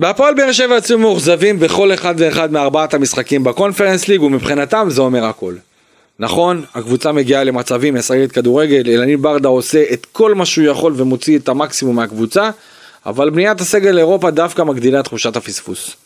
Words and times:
בהפועל 0.00 0.34
באר 0.34 0.52
שבע 0.52 0.76
יצאו 0.76 0.98
מאוכזבים 0.98 1.58
בכל 1.58 1.94
אחד 1.94 2.14
ואחד 2.18 2.52
מארבעת 2.52 2.94
המשחקים 2.94 3.44
בקונפרנס 3.44 4.08
ליג 4.08 4.22
ומבחינתם 4.22 4.86
זה 4.90 5.00
אומר 5.00 5.24
הכל. 5.24 5.54
נכון, 6.18 6.64
הקבוצה 6.74 7.12
מגיעה 7.12 7.44
למצבים, 7.44 7.94
משחקת 7.94 8.32
כדורגל, 8.32 8.82
אלניב 8.86 9.22
ברדה 9.22 9.48
עושה 9.48 9.84
את 9.92 10.06
כל 10.12 10.34
מה 10.34 10.46
שהוא 10.46 10.66
יכול 10.66 10.94
ומוציא 10.96 11.38
את 11.38 11.48
המקסימום 11.48 11.96
מהקבוצה, 11.96 12.50
אבל 13.06 13.30
בניית 13.30 13.60
הסגל 13.60 13.90
לאירופה 13.90 14.30
דווקא 14.30 14.62
מגדילה 14.62 15.00
את 15.00 15.04
תחושת 15.04 15.36
הפספוס. 15.36 15.96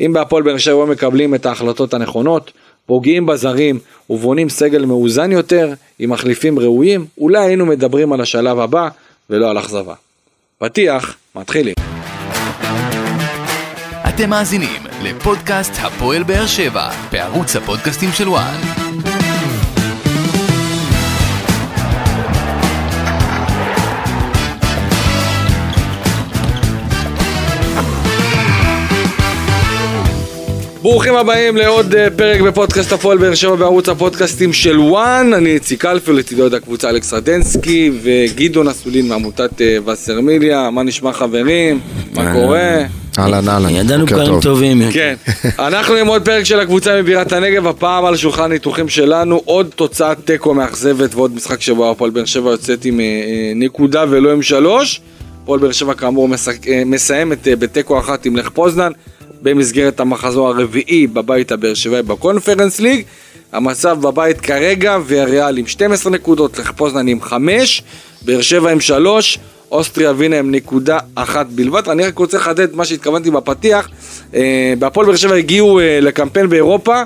אם 0.00 0.12
בהפועל 0.12 0.42
באר 0.42 0.58
שבע 0.58 0.84
מקבלים 0.84 1.34
את 1.34 1.46
ההחלטות 1.46 1.94
הנכונות, 1.94 2.52
פוגעים 2.86 3.26
בזרים 3.26 3.78
ובונים 4.10 4.48
סגל 4.48 4.84
מאוזן 4.84 5.32
יותר, 5.32 5.72
עם 5.98 6.10
מחליפים 6.10 6.58
ראויים, 6.58 7.06
אולי 7.18 7.38
היינו 7.38 7.66
מדברים 7.66 8.12
על 8.12 8.20
השלב 8.20 8.58
הבא 8.58 8.88
ולא 9.30 9.50
על 9.50 9.58
אכזבה. 9.58 9.94
פתיח, 10.58 11.16
מתחילים. 11.36 11.89
אתם 14.20 14.30
מאזינים 14.30 14.82
לפודקאסט 15.02 15.72
הפועל 15.82 16.22
באר 16.22 16.46
שבע 16.46 16.88
בערוץ 17.12 17.56
הפודקאסטים 17.56 18.12
של 18.12 18.28
וואן. 18.28 19.19
ברוכים 30.82 31.16
הבאים 31.16 31.56
לעוד 31.56 31.94
אה, 31.94 32.08
פרק 32.16 32.40
בפודקאסט 32.40 32.92
הפועל 32.92 33.18
באר 33.18 33.34
שבע 33.34 33.54
בערוץ 33.54 33.88
הפודקאסטים 33.88 34.52
של 34.52 34.78
וואן, 34.78 35.32
אני 35.34 35.50
איציק 35.50 35.84
אלפי, 35.84 36.12
לצידו 36.12 36.42
עוד 36.42 36.54
הקבוצה 36.54 36.90
אלכס 36.90 37.12
רדנסקי 37.12 37.90
וגדעון 38.02 38.68
אסולין 38.68 39.08
מעמותת 39.08 39.60
אה, 39.60 39.76
וסרמיליה, 39.86 40.70
מה 40.70 40.82
נשמע 40.82 41.12
חברים? 41.12 41.80
מה 42.14 42.32
קורה? 42.32 42.82
אהלן 43.18 43.48
אהלן, 43.48 43.70
ידענו 43.70 44.06
דברים 44.06 44.26
טוב. 44.26 44.42
טובים. 44.42 44.82
כן, 44.92 45.14
אנחנו 45.58 45.94
עם 45.94 46.06
עוד 46.06 46.24
פרק 46.24 46.44
של 46.44 46.60
הקבוצה 46.60 47.02
מבירת 47.02 47.32
הנגב, 47.32 47.66
הפעם 47.66 48.04
על 48.04 48.16
שולחן 48.16 48.42
הניתוחים 48.42 48.88
שלנו, 48.88 49.42
עוד 49.44 49.70
תוצאת 49.76 50.16
תיקו 50.24 50.54
מאכזבת 50.54 51.14
ועוד 51.14 51.34
משחק 51.34 51.60
שבו 51.60 51.90
הפועל 51.90 52.10
באר 52.10 52.24
שבע 52.24 52.50
יוצאת 52.50 52.84
עם 52.84 53.00
אה, 53.00 53.04
אה, 53.04 53.52
נקודה 53.54 54.04
ולא 54.08 54.32
עם 54.32 54.42
שלוש. 54.42 55.00
הפועל 55.42 55.60
באר 55.60 55.72
שבע 55.72 55.94
כאמור 55.94 56.28
אה, 56.68 56.82
מסיימת 56.86 57.48
אה, 57.48 57.56
בתיקו 57.56 57.98
אחת 57.98 58.26
עם 58.26 58.36
לך 58.36 58.48
פוזנן, 58.48 58.92
במסגרת 59.42 60.00
המחזור 60.00 60.48
הרביעי 60.48 61.06
בבית 61.06 61.52
הבאר 61.52 61.74
שבעי 61.74 62.02
בקונפרנס 62.02 62.80
ליג. 62.80 63.02
המצב 63.52 63.98
בבית 64.00 64.40
כרגע, 64.40 64.98
ויאריאל 65.06 65.58
עם 65.58 65.66
12 65.66 66.12
נקודות, 66.12 66.58
לך 66.58 66.72
פוזנן 66.76 67.08
עם 67.08 67.20
5, 67.20 67.82
באר 68.22 68.40
שבע 68.42 68.70
עם 68.70 68.80
3, 68.80 69.38
אוסטריה 69.72 70.10
ווינה 70.10 70.38
עם 70.38 70.50
נקודה 70.50 70.98
אחת 71.14 71.46
בלבד. 71.46 71.88
אני 71.88 72.06
רק 72.06 72.18
רוצה 72.18 72.36
לחדד 72.36 72.60
את 72.60 72.74
מה 72.74 72.84
שהתכוונתי 72.84 73.30
בפתיח. 73.30 73.88
אה, 74.34 74.74
בהפועל 74.78 75.06
באר 75.06 75.16
שבע 75.16 75.34
הגיעו 75.34 75.80
אה, 75.80 75.98
לקמפיין 76.00 76.48
באירופה, 76.48 77.02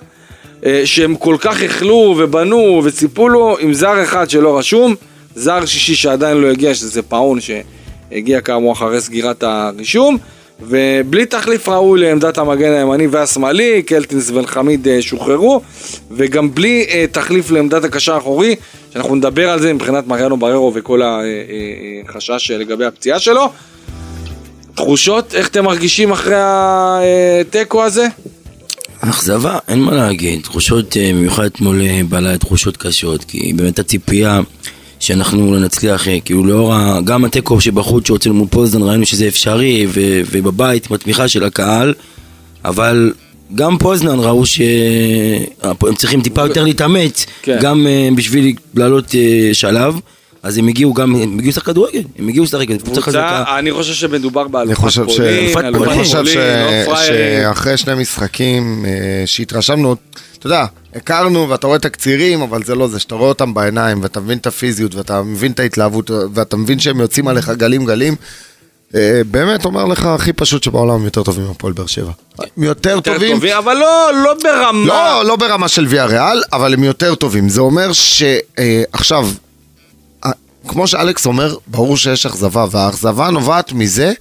אה, 0.66 0.82
שהם 0.84 1.16
כל 1.16 1.36
כך 1.40 1.62
איחלו 1.62 2.14
ובנו 2.18 2.82
וציפו 2.84 3.28
לו 3.28 3.56
עם 3.60 3.74
זר 3.74 4.02
אחד 4.02 4.30
שלא 4.30 4.58
רשום, 4.58 4.94
זר 5.34 5.64
שישי 5.64 5.94
שעדיין 5.94 6.36
לא 6.36 6.50
הגיע, 6.50 6.74
שזה 6.74 7.02
פאון 7.02 7.38
שהגיע 7.40 8.40
כאמור 8.40 8.72
אחרי 8.72 9.00
סגירת 9.00 9.42
הרישום. 9.42 10.18
ובלי 10.60 11.26
תחליף 11.26 11.68
ראוי 11.68 12.00
לעמדת 12.00 12.38
המגן 12.38 12.72
הימני 12.72 13.06
והשמאלי, 13.06 13.82
קלטינס 13.82 14.30
ולחמיד 14.30 14.88
אה, 14.88 15.02
שוחררו, 15.02 15.60
וגם 16.10 16.54
בלי 16.54 16.86
אה, 16.90 17.04
תחליף 17.12 17.50
לעמדת 17.50 17.84
הקשר 17.84 18.14
האחורי, 18.14 18.56
שאנחנו 18.92 19.14
נדבר 19.14 19.50
על 19.50 19.60
זה 19.60 19.72
מבחינת 19.72 20.06
מריאנו 20.06 20.36
בררו 20.36 20.72
וכל 20.74 21.00
החשש 22.08 22.50
לגבי 22.50 22.84
הפציעה 22.84 23.18
שלו. 23.18 23.50
תחושות, 24.74 25.34
איך 25.34 25.48
אתם 25.48 25.64
מרגישים 25.64 26.12
אחרי 26.12 26.36
התיקו 27.40 27.84
הזה? 27.84 28.06
אכזבה, 29.00 29.58
אין 29.68 29.80
מה 29.80 29.94
להגיד. 29.94 30.42
תחושות, 30.42 30.96
אה, 30.96 31.10
במיוחד 31.14 31.44
אתמול 31.44 31.82
אה, 31.82 32.00
בלילה, 32.08 32.38
תחושות 32.38 32.76
קשות, 32.76 33.24
כי 33.24 33.52
באמת 33.56 33.78
הציפייה 33.78 34.40
שאנחנו 35.04 35.58
נצליח, 35.58 36.08
אה, 36.08 36.20
כאילו 36.24 36.44
לאור 36.44 36.74
ה- 36.74 37.00
גם 37.04 37.24
התיקו 37.24 37.60
שבחוץ 37.60 38.06
שהוצאנו 38.06 38.34
מול 38.34 38.48
פוזדן, 38.50 38.82
ראינו 38.82 39.06
שזה 39.06 39.28
אפשרי, 39.28 39.86
ו- 39.88 40.20
ובבית 40.30 40.86
עם 40.90 40.94
התמיכה 40.94 41.28
של 41.28 41.44
הקהל, 41.44 41.94
אבל 42.64 43.12
גם 43.54 43.78
פוזנן 43.78 44.18
ראו 44.20 44.46
שהם 44.46 45.94
צריכים 45.96 46.22
טיפה 46.22 46.42
יותר 46.42 46.64
להתאמץ, 46.64 47.26
כן. 47.42 47.58
גם 47.60 47.86
אה, 47.86 48.08
בשביל 48.16 48.54
לעלות 48.74 49.14
אה, 49.14 49.50
שלב. 49.52 50.00
אז 50.42 50.58
הם 50.58 50.68
הגיעו 50.68 50.94
גם, 50.94 51.14
הם 51.14 51.38
הגיעו 51.38 51.48
לשחק 51.50 51.64
כדורגל, 51.66 52.02
הם 52.18 52.28
הגיעו 52.28 52.44
לשחק, 52.44 52.66
קבוצה 52.82 53.00
חזקה. 53.00 53.44
אני 53.58 53.72
חושב 53.72 53.92
שמדובר 53.94 54.42
אני 54.42 54.48
באלופת 54.50 54.80
פולין, 54.94 55.28
אלופת 55.38 55.64
פולין. 55.78 55.90
אני 55.90 56.04
חושב 56.04 56.24
לא. 56.88 56.96
שאחרי 56.96 57.76
שני 57.76 57.94
משחקים 57.94 58.84
שהתרשמנו, 59.26 59.96
אתה 60.38 60.46
יודע, 60.46 60.64
הכרנו 60.94 61.48
ואתה 61.48 61.66
רואה 61.66 61.78
תקצירים, 61.78 62.42
אבל 62.42 62.64
זה 62.64 62.74
לא 62.74 62.88
זה, 62.88 63.00
שאתה 63.00 63.14
רואה 63.14 63.28
אותם 63.28 63.54
בעיניים 63.54 64.02
ואתה 64.02 64.20
מבין 64.20 64.38
את 64.38 64.46
הפיזיות 64.46 64.94
ואתה 64.94 65.22
מבין 65.22 65.52
את 65.52 65.60
ההתלהבות 65.60 66.10
ואתה 66.34 66.56
מבין 66.56 66.78
שהם 66.78 67.00
יוצאים 67.00 67.28
עליך 67.28 67.48
גלים 67.50 67.84
גלים. 67.84 68.16
אה, 68.94 69.20
באמת 69.30 69.64
אומר 69.64 69.84
לך 69.84 70.04
הכי 70.06 70.32
פשוט 70.32 70.62
שבעולם 70.62 70.94
הם 70.94 71.04
יותר 71.04 71.22
טובים 71.22 71.46
מהפועל 71.46 71.72
באר 71.72 71.86
שבע. 71.86 72.12
הם 72.38 72.62
יותר 72.62 73.00
טובים, 73.00 73.36
אבל 73.58 73.74
לא, 73.74 74.10
לא 74.24 74.34
ברמה. 74.42 74.86
לא, 74.86 75.24
לא 75.24 75.36
ברמה 75.36 75.68
של 75.68 75.86
ויה 75.88 76.04
ריאל, 76.04 76.42
אבל 76.52 76.74
הם 76.74 76.84
יותר 76.84 77.14
טובים. 77.14 77.48
זה 77.48 77.60
אומר 77.60 77.90
שעכשיו, 77.92 79.28
כמו 80.68 80.86
שאלכס 80.86 81.26
אומר, 81.26 81.56
ברור 81.66 81.96
שיש 81.96 82.26
אכזבה, 82.26 82.66
והאכזבה 82.70 83.30
נובעת 83.30 83.72
מזה 83.72 84.12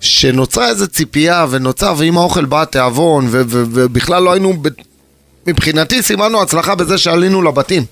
שנוצרה 0.00 0.68
איזו 0.68 0.86
ציפייה, 0.86 1.46
ונוצר, 1.50 1.94
ועם 1.96 2.16
האוכל 2.18 2.44
בא 2.44 2.62
התיאבון, 2.62 3.26
ו- 3.30 3.42
ובכלל 3.46 4.22
לא 4.22 4.32
היינו, 4.32 4.54
מבחינתי 5.46 6.02
סימנו 6.02 6.42
הצלחה 6.42 6.74
בזה 6.74 6.98
שעלינו 6.98 7.42
לבתים. 7.42 7.84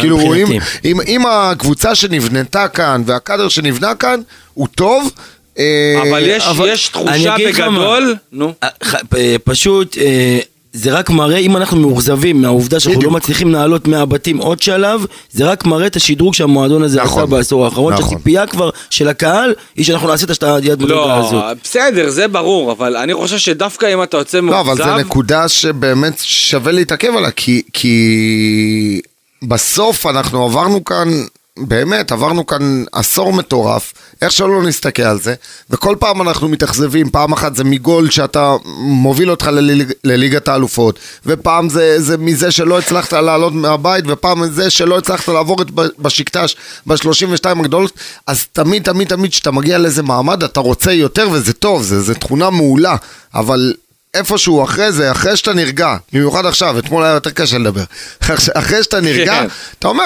כאילו, 0.00 0.20
אם, 0.20 0.42
מבחינתי. 0.42 0.58
אם, 0.84 1.00
אם 1.00 1.22
הקבוצה 1.26 1.94
שנבנתה 1.94 2.68
כאן, 2.68 3.02
והקאדר 3.06 3.48
שנבנה 3.48 3.94
כאן, 3.94 4.20
הוא 4.54 4.68
טוב, 4.74 5.10
אה, 5.58 5.98
אבל 6.10 6.22
יש, 6.26 6.42
אבל- 6.46 6.68
יש 6.68 6.88
תחושה. 6.88 7.36
בגדול, 7.46 8.16
נו. 8.32 8.52
אה, 8.62 8.68
ח- 8.84 8.94
אה, 9.16 9.36
פשוט 9.44 9.98
אה, 9.98 10.38
זה 10.76 10.92
רק 10.92 11.10
מראה, 11.10 11.38
אם 11.38 11.56
אנחנו 11.56 11.80
מאוכזבים 11.80 12.42
מהעובדה 12.42 12.80
שאנחנו 12.80 12.98
בדיוק. 12.98 13.12
לא 13.12 13.18
מצליחים 13.18 13.52
לעלות 13.52 13.88
מהבתים 13.88 14.38
עוד 14.38 14.62
שלב, 14.62 15.06
זה 15.30 15.44
רק 15.44 15.64
מראה 15.64 15.86
את 15.86 15.96
השדרוג 15.96 16.34
שהמועדון 16.34 16.82
הזה 16.82 17.02
נכון. 17.02 17.22
עשה 17.22 17.30
בעשור 17.30 17.64
האחרון, 17.64 17.92
נכון. 17.92 18.08
שהציפייה 18.10 18.46
כבר 18.46 18.70
של 18.90 19.08
הקהל 19.08 19.54
היא 19.76 19.84
שאנחנו 19.84 20.08
נעשה 20.08 20.26
את 20.32 20.42
היד 20.42 20.82
מדרגה 20.82 20.94
לא, 20.94 21.26
הזאת. 21.26 21.56
בסדר, 21.64 22.10
זה 22.10 22.28
ברור, 22.28 22.72
אבל 22.72 22.96
אני 22.96 23.14
חושב 23.14 23.38
שדווקא 23.38 23.94
אם 23.94 24.02
אתה 24.02 24.16
יוצא 24.16 24.40
לא, 24.40 24.60
אבל 24.60 24.68
מאוכזב, 24.68 24.84
זו 24.84 24.96
נקודה 24.96 25.48
שבאמת 25.48 26.18
שווה 26.18 26.72
להתעכב 26.72 27.12
עליה, 27.16 27.30
כי, 27.30 27.62
כי 27.72 29.00
בסוף 29.42 30.06
אנחנו 30.06 30.44
עברנו 30.44 30.84
כאן, 30.84 31.08
באמת, 31.58 32.12
עברנו 32.12 32.46
כאן 32.46 32.84
עשור 32.92 33.32
מטורף, 33.32 33.92
איך 34.22 34.32
שלא 34.32 34.62
נסתכל 34.62 35.02
על 35.02 35.20
זה, 35.20 35.34
וכל 35.70 35.96
פעם 35.98 36.22
אנחנו 36.22 36.48
מתאכזבים, 36.48 37.10
פעם 37.10 37.32
אחת 37.32 37.56
זה 37.56 37.64
מגול 37.64 38.10
שאתה 38.10 38.56
מוביל 38.78 39.30
אותך 39.30 39.46
לליג, 39.46 39.92
לליגת 40.04 40.48
האלופות, 40.48 40.98
ופעם 41.26 41.68
זה, 41.68 42.00
זה 42.00 42.16
מזה 42.16 42.50
שלא 42.50 42.78
הצלחת 42.78 43.12
לעלות 43.12 43.52
מהבית, 43.52 44.04
ופעם 44.08 44.50
זה 44.50 44.70
שלא 44.70 44.98
הצלחת 44.98 45.28
לעבור 45.28 45.62
את 45.62 45.70
בשקטש 45.98 46.56
ב-32 46.86 47.60
הגדולות, 47.60 47.92
אז 48.26 48.46
תמיד, 48.52 48.82
תמיד, 48.82 49.08
תמיד 49.08 49.30
כשאתה 49.30 49.50
מגיע 49.50 49.78
לאיזה 49.78 50.02
מעמד, 50.02 50.42
אתה 50.42 50.60
רוצה 50.60 50.92
יותר, 50.92 51.28
וזה 51.32 51.52
טוב, 51.52 51.82
זה, 51.82 52.00
זה 52.00 52.14
תכונה 52.14 52.50
מעולה, 52.50 52.96
אבל... 53.34 53.74
איפשהו 54.14 54.64
אחרי 54.64 54.92
זה, 54.92 55.10
אחרי 55.12 55.36
שאתה 55.36 55.52
נרגע, 55.52 55.96
במיוחד 56.12 56.46
עכשיו, 56.46 56.78
אתמול 56.78 57.04
היה 57.04 57.14
יותר 57.14 57.30
קשה 57.30 57.58
לדבר, 57.58 57.84
אחרי 58.54 58.82
שאתה 58.82 59.00
נרגע, 59.00 59.34
כן. 59.34 59.46
אתה 59.78 59.88
אומר, 59.88 60.04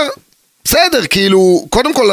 בסדר, 0.64 1.06
כאילו, 1.10 1.66
קודם 1.70 1.94
כל, 1.94 2.10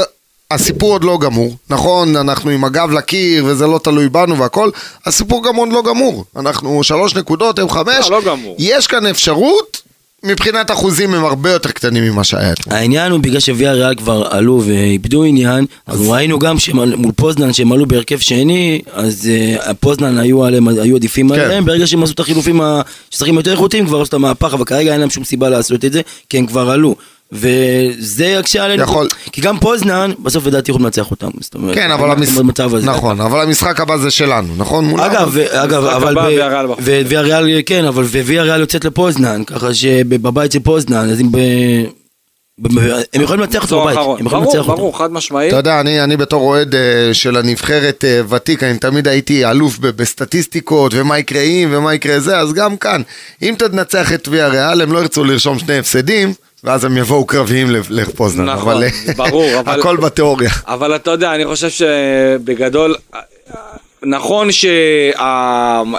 הסיפור 0.52 0.91
עוד 0.91 1.03
לא 1.03 1.18
גמור, 1.22 1.56
נכון, 1.69 2.16
אנחנו 2.16 2.50
עם 2.50 2.63
הגב 2.63 2.91
לקיר 2.91 3.46
וזה 3.46 3.68
לא 3.68 3.80
תלוי 3.84 4.09
בנו 4.09 4.38
והכל, 4.38 4.69
הסיפור 5.06 5.44
גם 5.44 5.56
עוד 5.56 5.69
לא 5.69 5.84
גמור, 5.84 6.25
אנחנו 6.35 6.84
שלוש 6.84 7.16
נקודות, 7.16 7.59
הם 7.59 7.70
חמש, 7.70 8.09
לא, 8.09 8.22
לא 8.22 8.26
גמור. 8.26 8.55
יש 8.59 8.88
כאן 8.88 9.05
אפשרות, 9.05 9.82
מבחינת 10.23 10.72
אחוזים 10.72 11.14
הם 11.14 11.26
הרבה 11.26 11.52
יותר 11.52 11.72
קטנים 11.72 12.03
ממה 12.03 12.23
שהיה 12.23 12.53
אתמול. 12.53 12.76
העניין 12.78 13.11
הוא 13.11 13.20
בגלל 13.20 13.40
שוויה 13.40 13.73
ריאל 13.73 13.96
כבר 13.96 14.28
עלו 14.29 14.61
ואיבדו 14.66 15.23
עניין, 15.23 15.66
אנחנו 15.88 16.11
ראינו 16.11 16.40
גם 16.40 16.58
מול 16.73 17.11
פוזנן 17.11 17.53
שהם 17.53 17.72
עלו 17.72 17.85
בהרכב 17.85 18.20
שני, 18.20 18.82
אז 18.93 19.29
uh, 19.59 19.73
פוזנן 19.73 20.17
היו, 20.17 20.43
עליהם, 20.43 20.67
היו 20.67 20.96
עדיפים 20.96 21.29
כן. 21.29 21.40
עליהם, 21.40 21.66
ברגע 21.66 21.88
שהם 21.88 22.03
עשו 22.03 22.14
את 22.14 22.20
החילופים 22.20 22.61
השחקים 22.61 23.35
יותר 23.35 23.52
איכותיים 23.52 23.85
כבר 23.85 24.02
עשו 24.02 24.09
את 24.09 24.14
המהפך, 24.14 24.53
אבל 24.53 24.66
כרגע 24.66 24.91
אין 24.91 25.00
להם 25.00 25.09
שום 25.09 25.23
סיבה 25.23 25.50
לעשות 25.50 25.85
את 25.85 25.93
זה, 25.93 26.02
כי 26.29 26.38
הם 26.38 26.46
כבר 26.46 26.70
עלו. 26.70 26.96
וזה 27.32 28.26
יקשה 28.26 28.64
עלינו, 28.66 28.84
יכול. 28.84 29.08
כי 29.32 29.41
גם 29.41 29.59
פוזנן, 29.59 30.12
בסוף 30.20 30.46
לדעתי 30.46 30.72
יכולים 30.72 30.85
לנצח 30.85 31.12
אותם, 31.12 31.29
זאת 31.40 31.56
אומרת, 31.56 31.76
כן, 31.76 31.91
אבל 31.91 32.12
המש... 32.12 32.29
במצב 32.29 32.76
הזה. 32.76 32.85
נכון, 32.85 33.22
אבל 33.22 33.41
המשחק 33.41 33.79
הבא 33.79 33.97
זה 33.97 34.12
שלנו, 34.12 34.53
נכון? 34.58 35.00
אגב, 35.00 35.29
ו- 35.32 35.64
אגב, 35.64 35.84
אבל... 35.85 36.16
ב- 36.16 36.26
ויאריאל 36.26 36.68
בחוץ. 36.68 36.79
ו- 36.84 37.02
ויאריאל, 37.08 37.62
כן, 37.66 37.85
אבל 37.85 38.03
וויאריאל 38.03 38.59
יוצאת 38.59 38.85
לפוזנן, 38.85 39.44
ככה 39.44 39.74
שבבית 39.74 40.52
של 40.52 40.59
פוזנן, 40.59 41.09
אז 41.09 41.22
אם 41.22 41.32
ב... 41.32 41.38
הם 43.14 43.22
יכולים 43.22 43.41
לנצח 43.41 43.64
אותו 43.64 43.82
בבית. 43.82 43.97
הם 43.97 44.03
יכולים 44.03 44.26
ברור, 44.29 44.46
לנצח 44.56 44.59
אותו. 44.59 44.76
ברור, 44.78 44.97
חד 44.97 45.12
משמעית. 45.12 45.50
אתה 45.50 45.58
יודע, 45.58 45.79
אני, 45.79 46.03
אני 46.03 46.18
בתור 46.18 46.41
אוהד 46.41 46.76
אה, 46.76 47.14
של 47.14 47.38
הנבחרת 47.38 48.03
אה, 48.08 48.22
ותיק, 48.29 48.64
אני 48.64 48.78
תמיד 48.78 49.08
הייתי 49.08 49.46
אלוף 49.46 49.78
ב- 49.79 49.88
בסטטיסטיקות, 49.88 50.91
ומה 50.96 51.20
יקרה 51.20 51.41
אם, 51.41 51.70
ומה 51.72 51.94
יקרה 51.94 52.20
זה, 52.20 52.38
אז 52.38 52.53
גם 52.53 52.78
כאן, 52.78 53.02
אם 53.41 53.56
תנצח 53.58 54.14
את 54.14 54.28
ויה 54.28 54.47
ריאל, 54.47 54.82
הם 54.82 54.91
לא 54.91 55.00
ירצו 55.00 55.24
לרשום 55.24 55.59
שני 55.59 55.78
הפסדים, 55.78 56.34
ואז 56.63 56.85
הם 56.85 56.97
יבואו 56.97 57.25
קרביים 57.25 57.71
ל- 57.71 57.81
לפוזנן. 57.89 58.45
נכון, 58.49 58.73
אבל, 58.73 58.83
אה, 58.83 58.89
ברור, 59.15 59.59
אבל- 59.59 59.79
הכל 59.79 59.97
בתיאוריה. 59.97 60.49
אבל 60.67 60.95
אתה 60.95 61.11
יודע, 61.11 61.35
אני 61.35 61.45
חושב 61.45 61.69
שבגדול, 61.69 62.95
נכון 64.03 64.47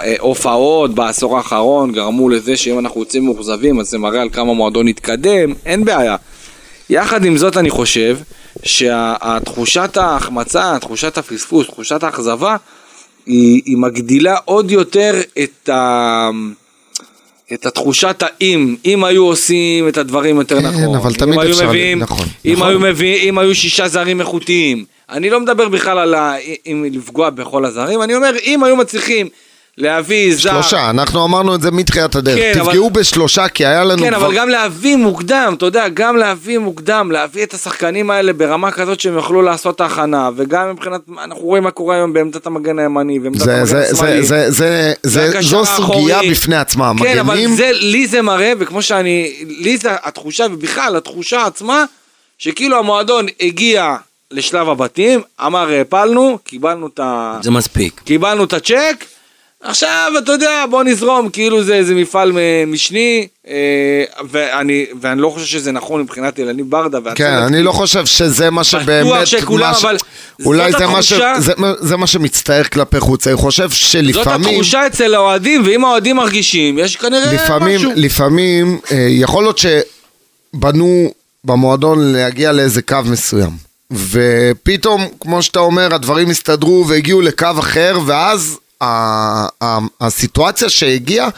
שההופעות 0.03 0.95
בעשור 0.95 1.37
האחרון 1.37 1.91
גרמו 1.91 2.29
לזה 2.29 2.57
שאם 2.57 2.79
אנחנו 2.79 2.99
יוצאים 3.01 3.25
מאוכזבים 3.25 3.79
אז 3.79 3.89
זה 3.89 3.97
מראה 3.97 4.21
על 4.21 4.29
כמה 4.29 4.53
מועדון 4.53 4.87
התקדם, 4.87 5.53
אין 5.65 5.85
בעיה. 5.85 6.15
יחד 6.89 7.25
עם 7.25 7.37
זאת 7.37 7.57
אני 7.57 7.69
חושב 7.69 8.17
שהתחושת 8.63 9.97
ההחמצה, 9.97 10.77
תחושת 10.81 11.17
הפספוס, 11.17 11.67
תחושת 11.67 12.03
האכזבה, 12.03 12.55
היא, 13.25 13.61
היא 13.65 13.77
מגדילה 13.77 14.35
עוד 14.45 14.71
יותר 14.71 15.13
את 15.43 15.69
ה... 15.69 16.29
את 17.53 17.65
התחושת 17.65 18.23
האם, 18.25 18.75
אם 18.85 19.03
היו 19.03 19.25
עושים 19.25 19.87
את 19.87 19.97
הדברים 19.97 20.37
יותר 20.37 20.61
כן, 20.61 20.65
נכון, 20.65 20.95
אבל 20.95 21.09
אם 21.09 21.15
תמיד 21.17 21.39
אפשר, 21.39 21.67
מביאים, 21.67 21.99
נכון, 21.99 22.25
אם 22.45 22.53
נכון. 22.53 22.67
היו 22.67 22.79
מביאים, 22.79 23.29
אם 23.29 23.37
היו 23.37 23.55
שישה 23.55 23.87
זרים 23.87 24.21
איכותיים, 24.21 24.85
אני 25.09 25.29
לא 25.29 25.39
מדבר 25.39 25.69
בכלל 25.69 25.99
על 25.99 26.13
ה... 26.13 26.35
אם 26.67 26.85
לפגוע 26.91 27.29
בכל 27.29 27.65
הזרים, 27.65 28.01
אני 28.01 28.15
אומר 28.15 28.31
אם 28.45 28.63
היו 28.63 28.75
מצליחים 28.75 29.29
להביא 29.77 30.35
זר, 30.35 30.39
שלושה, 30.39 30.89
אנחנו 30.89 31.25
אמרנו 31.25 31.55
את 31.55 31.61
זה 31.61 31.71
מתחילת 31.71 32.15
הדרך. 32.15 32.35
כן, 32.35 32.59
אבל- 32.59 32.69
תפגעו 32.71 32.89
בשלושה, 32.89 33.47
כי 33.47 33.65
היה 33.65 33.83
לנו 33.83 34.03
כן, 34.03 34.13
כבר... 34.15 34.25
אבל 34.25 34.35
גם 34.35 34.49
להביא 34.49 34.95
מוקדם, 34.95 35.53
אתה 35.57 35.65
יודע, 35.65 35.87
גם 35.93 36.17
להביא 36.17 36.57
מוקדם, 36.57 37.11
להביא 37.11 37.43
את 37.43 37.53
השחקנים 37.53 38.09
האלה 38.11 38.33
ברמה 38.33 38.71
כזאת 38.71 38.99
שהם 38.99 39.13
יוכלו 39.13 39.41
לעשות 39.41 39.75
את 39.75 39.81
ההכנה, 39.81 40.29
וגם 40.35 40.71
מבחינת, 40.71 41.01
אנחנו 41.23 41.41
רואים 41.41 41.63
מה 41.63 41.71
קורה 41.71 41.95
היום 41.95 42.13
בעמדת 42.13 42.45
המגן 42.47 42.79
הימני, 42.79 43.19
ועמדת 43.19 43.39
זה, 43.39 43.53
המגן 43.53 43.65
זה, 43.65 43.83
זה, 43.83 43.91
השמאלי. 43.93 44.23
זה, 44.23 44.51
זה, 44.51 44.93
זה, 45.03 45.25
והקשר 45.25 45.47
זו 45.49 45.65
סוגיה 45.65 46.15
האחורי. 46.15 46.31
בפני 46.31 46.55
עצמה. 46.55 46.91
כן, 46.99 47.17
אבל 47.19 47.19
המגנים, 47.19 47.55
זה, 47.55 47.69
לי 47.73 48.07
זה 48.07 48.21
מראה, 48.21 48.53
וכמו 48.59 48.81
שאני, 48.81 49.33
לי 49.47 49.77
זה 49.77 49.89
התחושה, 50.03 50.45
ובכלל 50.51 50.95
התחושה 50.95 51.45
עצמה, 51.45 51.85
שכאילו 52.37 52.77
המועדון 52.79 53.25
הגיע 53.41 53.95
לשלב 54.31 54.69
הבתים, 54.69 55.21
אמר 55.45 55.69
העפלנו, 55.69 56.37
קיבלנו 56.43 56.87
את 56.87 56.99
ה... 56.99 57.37
זה 57.43 57.51
מספיק. 57.51 58.01
קיבלנו 58.05 58.43
את 58.43 58.53
הצ'ק, 58.53 59.05
עכשיו 59.63 60.11
אתה 60.17 60.31
יודע 60.31 60.65
בוא 60.69 60.83
נזרום 60.83 61.29
כאילו 61.29 61.63
זה 61.63 61.75
איזה 61.75 61.95
מפעל 61.95 62.31
משני 62.67 63.27
אה, 63.47 63.53
ואני, 64.29 64.85
ואני 65.01 65.21
לא 65.21 65.29
חושב 65.29 65.45
שזה 65.45 65.71
נכון 65.71 66.01
מבחינת 66.01 66.39
אלניב 66.39 66.69
ברדה 66.69 66.97
כן, 67.15 67.31
אני 67.33 67.63
לא 67.63 67.71
חושב 67.71 68.05
שזה 68.05 68.49
מה 68.49 68.63
שבאמת... 68.63 69.27
שכולם, 69.27 69.69
מה 69.71 69.75
ש- 69.75 69.85
אבל 69.85 69.97
אולי 70.45 70.71
זאת 70.71 70.79
זה 70.79 70.87
מה, 70.87 71.01
ש... 71.03 71.11
התחושה- 71.11 71.39
זה, 71.39 71.53
זה 71.79 71.97
מה 71.97 72.07
שמצטער 72.07 72.63
כלפי 72.63 72.99
חוץ, 72.99 73.27
אני 73.27 73.35
חושב 73.35 73.69
זאת 73.69 73.77
שלפעמים... 73.77 74.49
התחושה 74.49 74.87
אצל 74.87 75.15
האוהדים 75.15 75.61
ואם 75.65 75.85
האוהדים 75.85 76.15
מרגישים 76.15 76.79
יש 76.79 76.95
כנראה 76.95 77.33
לפעמים, 77.33 77.75
משהו. 77.75 77.91
לפעמים, 77.95 78.79
אה, 78.91 79.07
יכול 79.09 79.43
להיות 79.43 79.57
שבנו 79.57 81.11
במועדון 81.43 82.13
להגיע 82.13 82.51
לאיזה 82.51 82.81
קו 82.81 82.97
מסוים. 83.05 83.51
ופתאום, 83.91 85.07
כמו 85.19 85.41
שאתה 85.41 85.59
אומר, 85.59 85.93
הדברים 85.95 86.29
הסתדרו 86.29 86.85
והגיעו 86.87 87.21
לקו 87.21 87.47
אחר, 87.59 87.99
ואז 88.05 88.57
הסיטואציה 90.01 90.69
שהגיעה, 90.69 91.29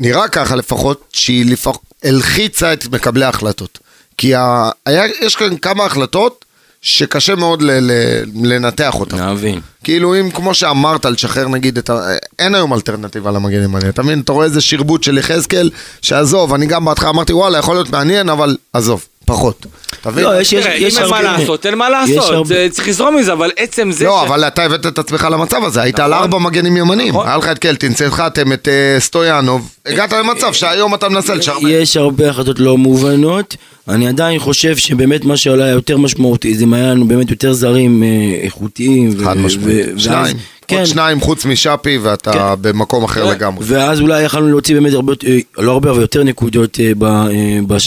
נראה 0.00 0.28
ככה 0.28 0.56
לפחות, 0.56 1.04
שהיא 1.12 1.52
לפח... 1.52 1.76
הלחיצה 2.04 2.72
את 2.72 2.86
מקבלי 2.86 3.24
ההחלטות. 3.24 3.78
כי 4.18 4.34
ה... 4.34 4.70
היה, 4.86 5.04
יש 5.20 5.36
כאן 5.36 5.56
כמה 5.56 5.84
החלטות 5.84 6.44
שקשה 6.82 7.34
מאוד 7.34 7.62
ל... 7.62 7.70
ל... 7.70 7.92
לנתח 8.34 8.94
אותן. 8.94 9.16
להבין. 9.16 9.60
כאילו 9.84 10.20
אם 10.20 10.30
כמו 10.30 10.54
שאמרת 10.54 11.06
לשחרר 11.06 11.48
נגיד 11.48 11.78
את 11.78 11.90
ה... 11.90 12.12
אין 12.38 12.54
היום 12.54 12.72
אלטרנטיבה 12.72 13.30
למגן 13.30 13.62
ימני, 13.62 13.88
אתה 13.88 14.02
מבין? 14.02 14.20
אתה 14.20 14.32
רואה 14.32 14.44
איזה 14.44 14.60
שרבוט 14.60 15.02
של 15.02 15.18
יחזקאל, 15.18 15.70
שעזוב, 16.02 16.54
אני 16.54 16.66
גם 16.66 16.84
בהתחלה 16.84 17.10
אמרתי 17.10 17.32
וואלה 17.32 17.58
יכול 17.58 17.74
להיות 17.74 17.90
מעניין 17.90 18.28
אבל 18.28 18.56
עזוב, 18.72 19.06
פחות. 19.32 19.66
אתה 20.00 20.10
מבין? 20.10 20.24
לא, 20.24 20.40
יש, 20.40 20.52
יש, 20.52 20.66
יש 20.78 20.98
אין 20.98 21.10
מה 21.10 21.22
לעשות, 21.22 21.66
אין 21.66 21.74
מה 21.74 21.90
לעשות, 21.90 22.30
הרבה- 22.30 22.48
זה- 22.48 22.66
צריך 22.70 22.88
לזרום 22.88 23.16
מזה, 23.16 23.32
אבל 23.32 23.50
עצם 23.56 23.92
זה 23.92 24.04
לא, 24.04 24.22
ש- 24.24 24.28
אבל 24.28 24.44
אתה 24.46 24.62
הבאת 24.64 24.86
את 24.86 24.98
עצמך 24.98 25.28
למצב 25.32 25.64
הזה, 25.64 25.82
היית 25.82 26.00
על 26.00 26.10
נכון. 26.10 26.22
ארבע 26.22 26.38
מגנים 26.38 26.76
ימניים, 26.76 27.08
נכון. 27.08 27.26
היה 27.28 27.36
לך 27.36 27.48
את 27.48 27.58
קלטינס, 27.58 28.02
התחלתם 28.02 28.52
את 28.52 28.68
אה, 28.68 29.00
סטויאנוב, 29.00 29.68
הגעת 29.86 30.12
למצב 30.12 30.52
שהיום 30.52 30.94
אתה 30.94 31.08
מנסה 31.08 31.34
לשרבט. 31.34 31.62
יש 31.68 31.96
הרבה 31.96 32.30
החלטות 32.30 32.58
לא 32.58 32.78
מובנות, 32.78 33.56
אני 33.88 34.08
עדיין 34.08 34.38
חושב 34.38 34.76
שבאמת 34.76 35.24
מה 35.24 35.36
שעולה 35.36 35.68
יותר 35.68 35.96
משמעותי 35.98 36.54
זה 36.54 36.64
אם 36.64 36.74
היה 36.74 36.86
לנו 36.90 37.08
באמת 37.08 37.30
יותר 37.30 37.52
זרים 37.52 38.02
אה, 38.02 38.08
איכותיים. 38.44 39.10
ו- 39.18 39.24
חד 39.24 39.36
משמעית, 39.36 39.86
שניים, 39.96 40.36
כן, 40.72 40.78
עוד 40.78 40.86
שניים 40.86 41.20
חוץ 41.20 41.44
משאפי 41.44 41.98
ואתה 41.98 42.32
כן. 42.32 42.38
במקום 42.60 43.04
אחר 43.04 43.24
לגמרי. 43.30 43.64
ואז 43.68 44.00
אולי 44.00 44.22
יכלנו 44.22 44.48
להוציא 44.48 44.74
באמת 44.74 44.92
הרבה, 44.92 45.12
יותר- 45.12 45.26
אה, 45.28 45.38
לא 45.58 45.72
הרבה 45.72 45.90
אבל 45.90 46.00
יותר 46.00 46.22
נקודות 46.22 46.78
אה, 46.80 46.92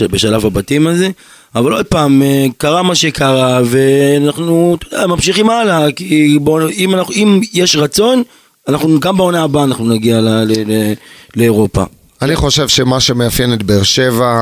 בשלב 0.10 0.46
הבתים 0.46 0.88
הזה, 0.88 1.10
אבל 1.56 1.72
עוד 1.74 1.86
פעם, 1.86 2.22
קרה 2.58 2.84
מה 2.84 2.96
שקרה 2.96 3.62
ואנחנו 3.66 4.78
אתה 4.80 4.96
יודע, 4.96 5.08
ממשיכים 5.08 5.50
הלאה, 5.50 5.92
כי 5.92 6.38
בוא, 6.42 6.62
אם, 6.70 6.96
אנחנו, 6.96 7.14
אם 7.14 7.42
יש 7.54 7.76
רצון, 7.76 8.24
אנחנו 8.68 9.00
גם 9.00 9.18
בעונה 9.18 9.44
הבאה 9.44 9.64
אנחנו 9.64 9.90
נגיע 9.90 10.22
ל, 10.22 10.28
ל, 10.30 10.52
ל, 10.72 10.94
לאירופה. 11.36 11.84
אני 12.22 12.36
חושב 12.36 12.68
שמה 12.68 13.00
שמאפיין 13.00 13.54
את 13.54 13.64
באר 13.64 13.84
שבע, 13.84 14.36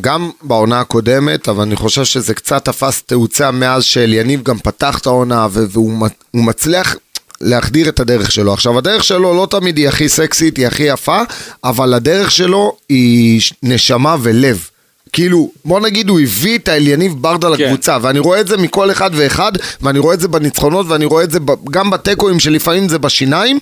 גם 0.00 0.30
בעונה 0.42 0.80
הקודמת, 0.80 1.48
אבל 1.48 1.62
אני 1.62 1.76
חושב 1.76 2.04
שזה 2.04 2.34
קצת 2.34 2.64
תפס 2.64 3.02
תאוצה 3.02 3.50
מאז 3.50 3.84
שאליניב 3.84 4.42
גם 4.42 4.58
פתח 4.58 4.98
את 4.98 5.06
העונה, 5.06 5.46
והוא 5.50 5.92
מצליח 6.34 6.96
להחדיר 7.44 7.88
את 7.88 8.00
הדרך 8.00 8.32
שלו. 8.32 8.52
עכשיו, 8.52 8.78
הדרך 8.78 9.04
שלו 9.04 9.34
לא 9.34 9.46
תמיד 9.50 9.76
היא 9.76 9.88
הכי 9.88 10.08
סקסית, 10.08 10.56
היא 10.56 10.66
הכי 10.66 10.82
יפה, 10.82 11.20
אבל 11.64 11.94
הדרך 11.94 12.30
שלו 12.30 12.76
היא 12.88 13.40
נשמה 13.62 14.16
ולב. 14.22 14.68
כאילו, 15.12 15.50
בוא 15.64 15.80
נגיד 15.80 16.08
הוא 16.08 16.20
הביא 16.20 16.58
את 16.58 16.68
האליניב 16.68 17.12
ברדה 17.20 17.48
לקבוצה, 17.48 17.98
ואני 18.02 18.18
רואה 18.18 18.40
את 18.40 18.48
זה 18.48 18.56
מכל 18.56 18.90
אחד 18.90 19.10
ואחד, 19.14 19.52
ואני 19.80 19.98
רואה 19.98 20.14
את 20.14 20.20
זה 20.20 20.28
בניצחונות, 20.28 20.86
ואני 20.88 21.04
רואה 21.04 21.24
את 21.24 21.30
זה 21.30 21.38
גם 21.70 21.90
בתיקואים 21.90 22.40
שלפעמים 22.40 22.88
זה 22.88 22.98
בשיניים, 22.98 23.58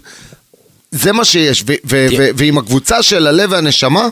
זה 0.93 1.13
מה 1.13 1.25
שיש, 1.25 1.65
ו- 1.67 2.07
ועם 2.37 2.59
הקבוצה 2.59 3.03
של 3.03 3.27
הלב 3.27 3.53
והנשמה, 3.53 4.09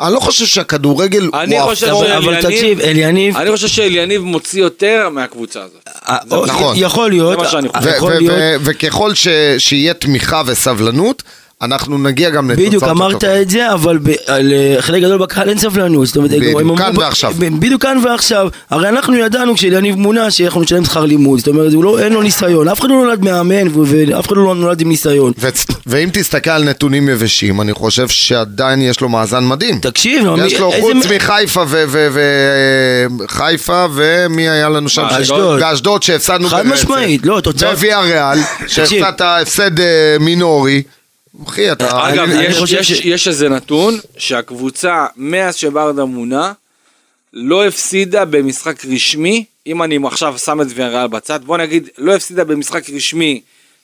אני 0.00 0.14
לא 0.14 0.20
חושב 0.20 0.46
שהכדורגל 0.46 1.30
אני 1.34 1.58
הוא. 1.60 1.74
ש- 1.74 1.84
אבל 1.84 2.42
תקשיב, 2.42 2.80
אליניב, 2.80 3.36
אני 3.36 3.50
חושב 3.52 3.68
שאליניב 3.68 4.22
מוציא 4.22 4.60
יותר 4.60 5.08
מהקבוצה 5.12 5.60
הזאת. 5.62 5.88
אה, 6.08 6.16
נכון. 6.46 6.74
יכול 6.78 7.10
להיות, 7.10 7.30
זה 7.30 7.44
מה 7.44 7.48
שאני 7.48 7.68
חושב. 7.68 8.60
וככל 8.64 9.12
שיהיה 9.58 9.94
תמיכה 9.94 10.42
וסבלנות, 10.46 11.22
אנחנו 11.62 11.98
נגיע 11.98 12.30
גם 12.30 12.50
לתוצאות 12.50 12.66
בדיוק 12.68 12.84
אמרת. 12.84 13.24
את 13.24 13.50
זה, 13.50 13.72
אבל 13.72 13.98
ב- 14.02 14.10
לחלק 14.28 15.02
גדול 15.02 15.18
בקהל 15.18 15.48
אין 15.48 15.58
סבלנות. 15.58 16.06
זאת 16.06 16.16
אומרת, 16.16 16.30
בדיוק, 16.30 16.60
כאן 16.78 16.92
ועכשיו. 16.98 17.32
בדיוק 17.60 17.82
כאן 17.82 17.98
ועכשיו. 18.04 18.48
הרי 18.70 18.88
אנחנו 18.88 19.16
ידענו 19.16 19.54
כשאליניב 19.54 19.94
מונה 19.94 20.30
שאנחנו 20.30 20.60
נשלם 20.62 20.84
שכר 20.84 21.04
לימוד. 21.04 21.38
זאת 21.38 21.48
אומרת, 21.48 21.72
לא- 21.82 21.98
אין 21.98 22.12
לו 22.12 22.22
ניסיון. 22.22 22.68
אף 22.68 22.80
אחד 22.80 22.88
לא 22.88 22.94
נולד 22.94 23.24
מאמן 23.24 23.68
ו- 23.68 23.82
ואף 23.86 24.26
אחד 24.26 24.36
לא 24.36 24.54
נולד 24.54 24.80
עם 24.80 24.88
ניסיון. 24.88 25.32
ו- 25.38 25.48
ואם 25.86 26.08
תסתכל 26.12 26.50
על 26.50 26.64
נתונים 26.64 27.08
יבשים, 27.08 27.60
אני 27.60 27.72
חושב 27.72 28.08
שעדיין 28.08 28.82
יש 28.82 29.00
לו 29.00 29.08
מאזן 29.08 29.44
מדהים. 29.44 29.78
תקשיב, 29.78 30.24
יש 30.46 30.60
לו 30.60 30.72
חוץ 30.80 30.92
מחיפה 31.14 31.64
וחיפה 33.20 33.86
ומי 33.94 34.48
היה 34.48 34.68
לנו 34.68 34.88
שם? 34.88 35.02
אשדוד. 35.10 35.58
ואשדוד 35.62 36.02
שהפסדנו 36.02 36.48
חד 36.48 36.66
משמעית, 36.66 37.26
לא, 37.26 37.40
תוצאות- 37.40 37.74
וויה 37.78 38.00
ריאל, 38.00 38.38
שהפסדת 38.66 39.20
הפסד 39.20 39.80
אה, 39.80 39.84
מינורי. 40.20 40.82
אחי, 41.48 41.72
אתה... 41.72 42.08
אגב, 42.08 42.30
אני- 42.30 42.44
יש, 42.44 42.72
יש, 42.72 42.92
ש- 42.92 43.00
יש 43.04 43.28
איזה 43.28 43.48
נתון 43.48 43.98
שהקבוצה 44.16 45.06
מאז 45.16 45.54
שברדה 45.56 46.04
מונה 46.04 46.52
לא 47.32 47.66
הפסידה 47.66 48.24
במשחק 48.24 48.84
רשמי, 48.84 49.44
אם 49.66 49.82
אני 49.82 49.98
עכשיו 50.06 50.38
שם 50.38 50.60
את 50.60 50.66
ויאריאל 50.74 51.06
בצד, 51.06 51.40
בוא 51.44 51.58
נגיד 51.58 51.88
לא 51.98 52.14
הפסידה 52.14 52.44
במשחק 52.44 52.90
רשמי 52.90 53.40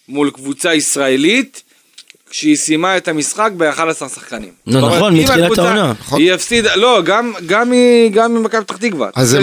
מול 0.09 0.31
קבוצה 0.31 0.75
ישראלית 0.75 1.63
כשהיא 2.31 2.57
סיימה 2.57 2.97
את 2.97 3.09
המשחק 3.09 3.51
ב-11 3.57 4.09
שחקנים. 4.15 4.51
לא, 4.67 4.81
נכון, 4.81 5.15
מתחילת 5.17 5.59
העונה. 5.59 5.93
היא 6.17 6.33
הפסידה, 6.33 6.77
לא, 6.77 7.03
גם, 7.05 7.33
גם 7.47 7.71
מ- 7.71 8.09
גם 8.13 8.35
ממכבי 8.35 8.65
פתח 8.65 8.77
תקווה. 8.77 9.09
אז 9.15 9.29
זה 9.29 9.41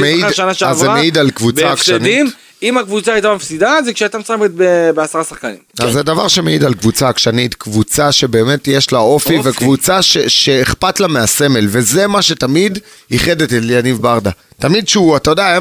מעיד- 0.89 1.17
על 1.17 1.31
קבוצה 1.31 1.61
בהפסדים, 1.63 2.25
עקשנית. 2.27 2.33
אם 2.63 2.77
הקבוצה 2.77 3.13
הייתה 3.13 3.33
מפסידה 3.35 3.77
זה 3.85 3.93
כשהייתה 3.93 4.17
ב- 4.55 4.89
בעשרה 4.95 5.23
שחקנים. 5.23 5.55
אז 5.79 5.93
זה 5.93 6.03
דבר 6.03 6.27
שמעיד 6.27 6.63
על 6.63 6.73
קבוצה 6.73 7.09
עקשנית, 7.09 7.55
קבוצה 7.55 8.11
שבאמת 8.11 8.67
יש 8.67 8.91
לה 8.93 8.99
אופי, 8.99 9.37
אופי. 9.37 9.49
וקבוצה 9.49 10.01
ש- 10.01 10.17
שאכפת 10.17 10.99
לה 10.99 11.07
מהסמל, 11.07 11.65
וזה 11.69 12.07
מה 12.07 12.21
שתמיד 12.21 12.79
איחד 13.11 13.41
את 13.41 13.53
אליניב 13.53 13.97
ברדה. 14.01 14.31
תמיד 14.59 14.87
שהוא, 14.87 15.17
אתה 15.17 15.31
יודע. 15.31 15.57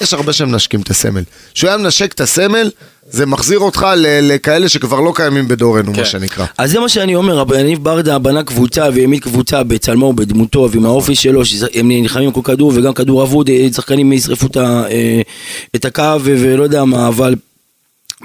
יש 0.00 0.14
הרבה 0.14 0.32
שמנשקים 0.32 0.80
את 0.80 0.90
הסמל. 0.90 1.22
כשהוא 1.54 1.68
היה 1.68 1.76
מנשק 1.76 2.12
את 2.12 2.20
הסמל, 2.20 2.70
זה 3.10 3.26
מחזיר 3.26 3.58
אותך 3.58 3.86
ל- 3.96 4.32
לכאלה 4.34 4.68
שכבר 4.68 5.00
לא 5.00 5.12
קיימים 5.14 5.48
בדורנו, 5.48 5.92
כן. 5.92 6.00
מה 6.00 6.04
שנקרא. 6.06 6.46
אז 6.58 6.70
זה 6.70 6.80
מה 6.80 6.88
שאני 6.88 7.14
אומר, 7.14 7.44
יניב 7.58 7.84
ברדה 7.84 8.18
בנה 8.18 8.42
קבוצה 8.42 8.88
והעמיד 8.94 9.22
קבוצה 9.22 9.62
בצלמו 9.62 10.06
ובדמותו 10.06 10.68
ועם 10.72 10.84
האופי 10.84 11.14
שלו, 11.14 11.44
שהם 11.44 11.88
נלחמים 11.88 12.32
כל 12.32 12.40
כדור 12.44 12.72
וגם 12.74 12.94
כדור 12.94 13.22
אבוד, 13.22 13.48
אה, 13.48 13.66
שחקנים 13.74 14.12
ישרפו 14.12 14.46
את 14.46 14.56
אה, 14.56 15.20
את 15.76 15.84
הקו 15.84 16.02
ולא 16.24 16.62
יודע 16.62 16.84
מה, 16.84 17.08
אבל 17.08 17.34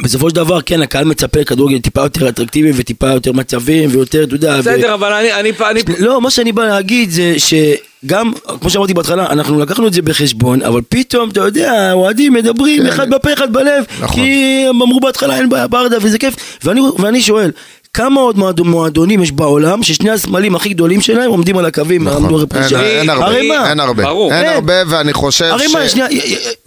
בסופו 0.03 0.29
של 0.29 0.35
דבר 0.35 0.61
כן, 0.61 0.81
הקהל 0.81 1.05
מצפה 1.05 1.39
לכדורגל 1.39 1.79
טיפה 1.79 2.01
יותר 2.01 2.29
אטרקטיבי 2.29 2.71
וטיפה 2.75 3.07
יותר 3.07 3.31
מצבים 3.31 3.89
ויותר, 3.93 4.23
אתה 4.23 4.35
יודע, 4.35 4.55
ו- 4.55 4.59
בסדר, 4.59 4.93
אבל 4.93 5.13
אני, 5.13 5.33
אני, 5.33 5.51
אני, 5.69 5.81
לא, 5.99 6.21
מה 6.21 6.31
שאני 6.31 6.51
בא 6.51 6.65
להגיד 6.65 7.09
זה 7.09 7.35
שגם, 7.37 8.31
כמו 8.61 8.69
שאמרתי 8.69 8.93
בהתחלה, 8.93 9.27
אנחנו 9.29 9.59
לקחנו 9.59 9.87
את 9.87 9.93
זה 9.93 10.01
בחשבון, 10.01 10.61
אבל 10.61 10.81
פתאום, 10.89 11.29
אתה 11.29 11.39
יודע, 11.39 11.93
אוהדים 11.93 12.33
מדברים, 12.33 12.81
כן. 12.83 12.87
אחד 12.87 13.09
בפה, 13.09 13.33
אחד 13.33 13.53
בלב, 13.53 13.83
נכון. 14.01 14.23
כי 14.23 14.65
הם 14.69 14.81
אמרו 14.81 14.99
בהתחלה 14.99 15.37
אין 15.37 15.49
בעיה 15.49 15.67
ברדה 15.67 15.97
וזה 16.01 16.17
כיף, 16.17 16.35
ואני, 16.63 16.81
ואני 16.99 17.21
שואל, 17.21 17.51
כמה 17.93 18.21
עוד 18.21 18.37
מועד- 18.37 18.61
מועדונים 18.61 19.23
יש 19.23 19.31
בעולם 19.31 19.83
ששני 19.83 20.09
הסמלים 20.11 20.55
הכי 20.55 20.69
גדולים 20.69 21.01
שלהם 21.01 21.29
עומדים 21.31 21.57
על 21.57 21.65
הקווים, 21.65 22.07
נכון. 22.07 22.25
אין- 22.33 22.43
הפרישה? 22.43 22.81
אין 22.81 23.09
הרבה? 23.09 23.69
אין 23.69 23.79
הרבה, 23.79 24.03
ברור. 24.03 24.33
אין 24.33 24.45
אין. 24.45 24.53
הרבה, 24.53 24.73
ואני 24.87 25.13
חושב 25.13 25.53
ש... 25.87 25.95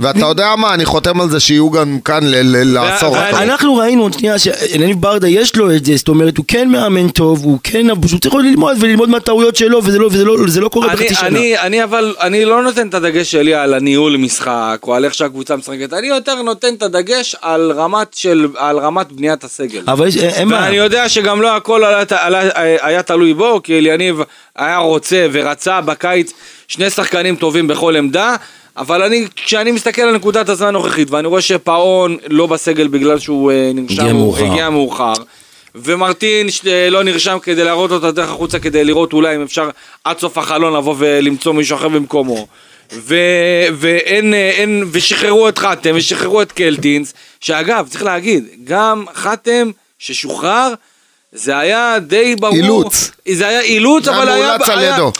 ואתה 0.01 0.19
יודע 0.27 0.55
מה, 0.59 0.75
אני 0.75 0.85
חותם 0.85 1.21
על 1.21 1.31
זה 1.31 1.41
שיהיו 1.41 1.71
גם 1.71 1.99
כאן 2.05 2.25
ל- 2.25 2.57
ל- 2.57 2.75
לעשור. 2.75 3.13
ואני- 3.13 3.25
הקרוב. 3.29 3.43
אנחנו 3.43 3.77
ראינו 3.77 4.03
עוד 4.03 4.13
שנייה 4.13 4.39
שאלניב 4.39 5.01
ברדה 5.01 5.29
יש 5.29 5.57
לו 5.57 5.75
את 5.77 5.85
זה, 5.85 5.97
זאת 5.97 6.09
אומרת 6.09 6.37
הוא 6.37 6.45
כן 6.49 6.69
מאמן 6.69 7.09
טוב, 7.09 7.45
הוא 7.45 7.59
כן, 7.65 7.87
הוא 7.91 8.21
צריך 8.21 8.35
עוד 8.35 8.45
ללמוד 8.45 8.77
וללמוד 8.81 9.09
מהטעויות 9.09 9.57
שלו 9.57 9.85
וזה 9.85 9.99
לא, 9.99 10.07
וזה 10.07 10.25
לא, 10.25 10.65
לא 10.65 10.69
קורה 10.69 10.87
אני, 10.87 10.97
בחצי 10.97 11.15
שנה. 11.15 11.29
אני, 11.29 11.59
אני 11.59 11.85
אבל, 11.85 12.15
אני 12.21 12.45
לא 12.45 12.63
נותן 12.63 12.89
את 12.89 12.95
הדגש 12.95 13.31
שלי 13.31 13.55
על 13.55 13.75
הניהול 13.75 14.17
משחק, 14.17 14.79
או 14.83 14.95
על 14.95 15.05
איך 15.05 15.15
שהקבוצה 15.15 15.57
משחקת, 15.57 15.93
אני 15.93 16.07
יותר 16.07 16.43
נותן 16.43 16.75
את 16.75 16.83
הדגש 16.83 17.37
על 17.43 17.73
רמת 17.77 18.07
של, 18.15 18.47
על 18.57 18.79
רמת 18.79 19.13
בניית 19.13 19.45
הסגל. 19.45 19.81
אבל 19.89 20.07
יש, 20.09 20.17
אין 20.17 20.49
מה. 20.49 20.57
ואני 20.63 20.77
יודע 20.77 21.09
שגם 21.13 21.43
לא 21.43 21.57
הכל 21.57 21.85
עלה, 21.85 22.03
עלה, 22.11 22.51
היה 22.83 23.03
תלוי 23.03 23.35
בו, 23.35 23.61
כי 23.63 23.79
אליניב 23.79 24.21
היה 24.57 24.79
רוצה 24.79 25.27
ורצה 25.33 25.81
בקיץ 25.81 26.33
שני 26.69 26.91
שחקנים 26.91 27.37
טובים 27.37 27.67
בכל 27.67 27.97
עמדה, 27.97 28.37
אבל 28.77 29.03
אני, 29.03 29.27
כשאני 29.37 29.73
מסתכל 29.73 30.03
על 30.03 30.17
נקודת 30.17 30.49
הזמן 30.49 30.69
הנוכחית, 30.69 31.11
ואני 31.11 31.29
רואה 31.29 31.41
שפאון 31.41 32.17
לא 32.29 32.47
בסגל 32.47 32.89
בגלל 32.89 33.19
שהוא 33.19 33.53
אה, 33.53 33.71
נרשם, 33.75 34.01
הגיע 34.01 34.13
הוא 34.13 34.21
מאוחר. 34.21 34.45
הגיע 34.45 34.71
מאוחר. 34.71 35.13
ומרטין 35.75 36.47
לא 36.91 37.03
נרשם 37.03 37.39
כדי 37.43 37.65
להראות 37.65 37.91
אותו 37.91 38.13
דרך 38.13 38.31
החוצה 38.31 38.59
כדי 38.59 38.85
לראות 38.85 39.13
אולי 39.13 39.37
אם 39.37 39.43
אפשר 39.43 39.71
עד 40.05 40.19
סוף 40.19 40.39
החלון 40.39 40.77
לבוא 40.77 40.95
ולמצוא 40.99 41.53
מישהו 41.53 41.77
אחר 41.77 41.89
במקומו. 41.89 42.47
ו... 42.93 43.15
ואין, 43.73 44.35
אה, 44.35 44.51
אין, 44.51 44.85
ושחררו 44.93 45.49
את 45.49 45.59
חתם 45.59 45.91
ושחררו 45.95 46.43
את 46.43 46.53
קלטינס, 46.53 47.15
שאגב, 47.41 47.87
צריך 47.91 48.03
להגיד, 48.03 48.45
גם 48.65 49.05
חתם 49.15 49.71
ששוחרר, 49.99 50.75
זה 51.33 51.59
היה 51.59 51.97
די 52.07 52.37
ברור. 52.37 52.55
אילוץ. 52.55 53.11
זה 53.33 53.49
היה 53.49 53.61
אילוץ, 53.61 54.09
היה 54.09 54.19
אבל 54.19 54.29
היה... 54.29 54.47
מאולץ 54.49 54.69
על 54.69 54.79
היה- 54.79 54.95
ידו. 54.95 55.13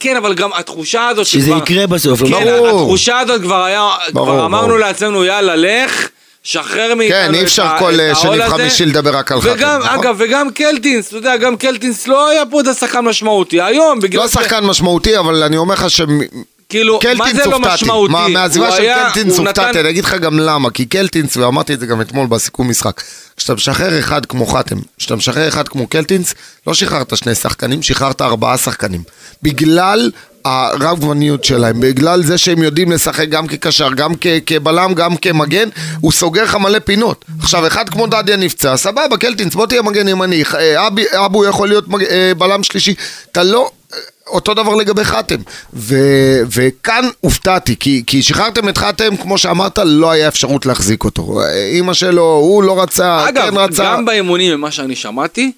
כן, 0.00 0.16
אבל 0.16 0.34
גם 0.34 0.50
התחושה 0.54 1.08
הזאת 1.08 1.26
שזה 1.26 1.46
שכבר... 1.46 1.58
יקרה 1.58 1.86
בסוף, 1.86 2.22
כן, 2.22 2.30
ברור. 2.30 2.68
התחושה 2.68 3.18
הזאת 3.18 3.42
כבר 3.42 3.64
היה... 3.64 3.88
ברור, 4.12 4.26
כבר 4.26 4.44
אמרנו 4.46 4.66
ברור. 4.66 4.78
לעצמנו, 4.78 5.24
יאללה, 5.24 5.56
לך. 5.56 6.08
שחרר 6.42 6.94
מאיתנו 6.94 7.16
כן, 7.28 7.34
אי 7.34 7.42
אפשר 7.42 7.68
כל, 7.78 8.00
אה, 8.00 8.14
שני. 8.14 8.40
וחמישי 8.46 8.86
לדבר 8.86 9.16
רק 9.16 9.32
על 9.32 9.40
חתם, 9.40 9.50
וגם, 9.52 9.80
נכון? 9.84 9.98
אגב, 10.00 10.16
וגם 10.18 10.50
קלטינס, 10.50 11.08
אתה 11.08 11.16
יודע, 11.16 11.36
גם 11.36 11.56
קלטינס 11.56 12.06
לא 12.06 12.28
היה 12.28 12.46
פה 12.46 12.56
עוד 12.56 12.68
השחקן 12.68 13.00
משמעותי. 13.00 13.60
היום, 13.60 14.00
בגלל 14.00 14.22
לא 14.22 14.28
שחקן 14.28 14.64
משמעותי, 14.64 15.18
אבל 15.18 15.42
אני 15.42 15.56
אומר 15.56 15.74
לך 15.74 15.90
ש... 15.90 16.00
כאילו, 16.68 16.98
מה 17.16 17.34
זה 17.34 17.46
לא. 17.46 17.58
משמעותי? 17.60 18.12
מה, 18.12 18.28
מהעזיבה 18.28 18.70
של 18.72 18.82
היה- 18.82 19.04
קלטינס 19.12 19.38
הופתעתי, 19.38 19.68
נתן- 19.70 19.78
אני 19.78 19.90
אגיד 19.90 20.04
לך 20.04 20.14
גם 20.14 20.38
למה, 20.38 20.70
כי 20.70 20.86
קלטינס, 20.86 21.36
ואמרתי 21.36 21.74
את 21.74 21.80
זה 21.80 21.86
גם 21.86 22.00
אתמול 22.00 22.26
בסיכום 22.26 22.70
משחק, 22.70 23.02
כשאתה 23.36 23.54
משחרר 23.54 23.98
אחד 23.98 24.26
כמו 24.26 24.46
חתם, 24.46 24.76
כשאתה 24.98 25.16
משחרר 25.16 25.48
אחד 25.48 25.68
כמו 25.68 25.86
קלטינס, 25.86 26.34
לא 26.66 26.74
שחררת 26.74 27.16
שני 27.16 27.34
שחקנים, 27.34 27.82
שחררת 27.82 28.22
ארבעה 28.22 28.56
שחקנים. 28.58 29.02
בגלל 29.42 30.10
הרבגוניות 30.44 31.44
שלהם, 31.44 31.80
בגלל 31.80 32.22
זה 32.22 32.38
שהם 32.38 32.62
יודעים 32.62 32.92
לשחק 32.92 33.28
גם 33.28 33.46
כקשר, 33.46 33.88
גם 33.92 34.12
כ- 34.20 34.26
כבלם, 34.46 34.94
גם 34.94 35.16
כמגן, 35.16 35.68
הוא 36.00 36.12
סוגר 36.12 36.44
לך 36.44 36.54
מלא 36.54 36.78
פינות. 36.78 37.24
עכשיו, 37.42 37.66
אחד 37.66 37.88
כמו 37.88 38.06
דדיה 38.06 38.36
נפצע, 38.36 38.76
סבבה, 38.76 39.16
קלטינס, 39.20 39.54
בוא 39.54 39.66
תהיה 39.66 39.82
מגן 39.82 40.08
ימני, 40.08 40.42
אה, 40.54 40.86
אבו 41.26 41.44
יכול 41.44 41.68
להיות 41.68 41.88
מג- 41.88 42.04
אה, 42.04 42.32
בלם 42.38 42.62
שלישי, 42.62 42.94
אתה 43.32 43.42
לא... 43.42 43.70
אותו 44.28 44.54
דבר 44.54 44.74
לגבי 44.74 45.04
חתם, 45.04 45.36
ו, 45.74 45.96
וכאן 46.52 47.08
הופתעתי, 47.20 47.76
כי, 47.80 48.02
כי 48.06 48.22
שחררתם 48.22 48.68
את 48.68 48.78
חתם, 48.78 49.16
כמו 49.16 49.38
שאמרת, 49.38 49.78
לא 49.78 50.10
היה 50.10 50.28
אפשרות 50.28 50.66
להחזיק 50.66 51.04
אותו. 51.04 51.40
אימא 51.72 51.92
שלו, 51.94 52.22
הוא 52.22 52.62
לא 52.62 52.82
רצה, 52.82 53.28
אגב, 53.28 53.50
כן 53.50 53.56
רצה. 53.56 53.84
גם 53.84 54.04
באימונים, 54.04 54.54
ממה 54.54 54.70
שאני 54.70 54.96
שמעתי, 54.96 55.52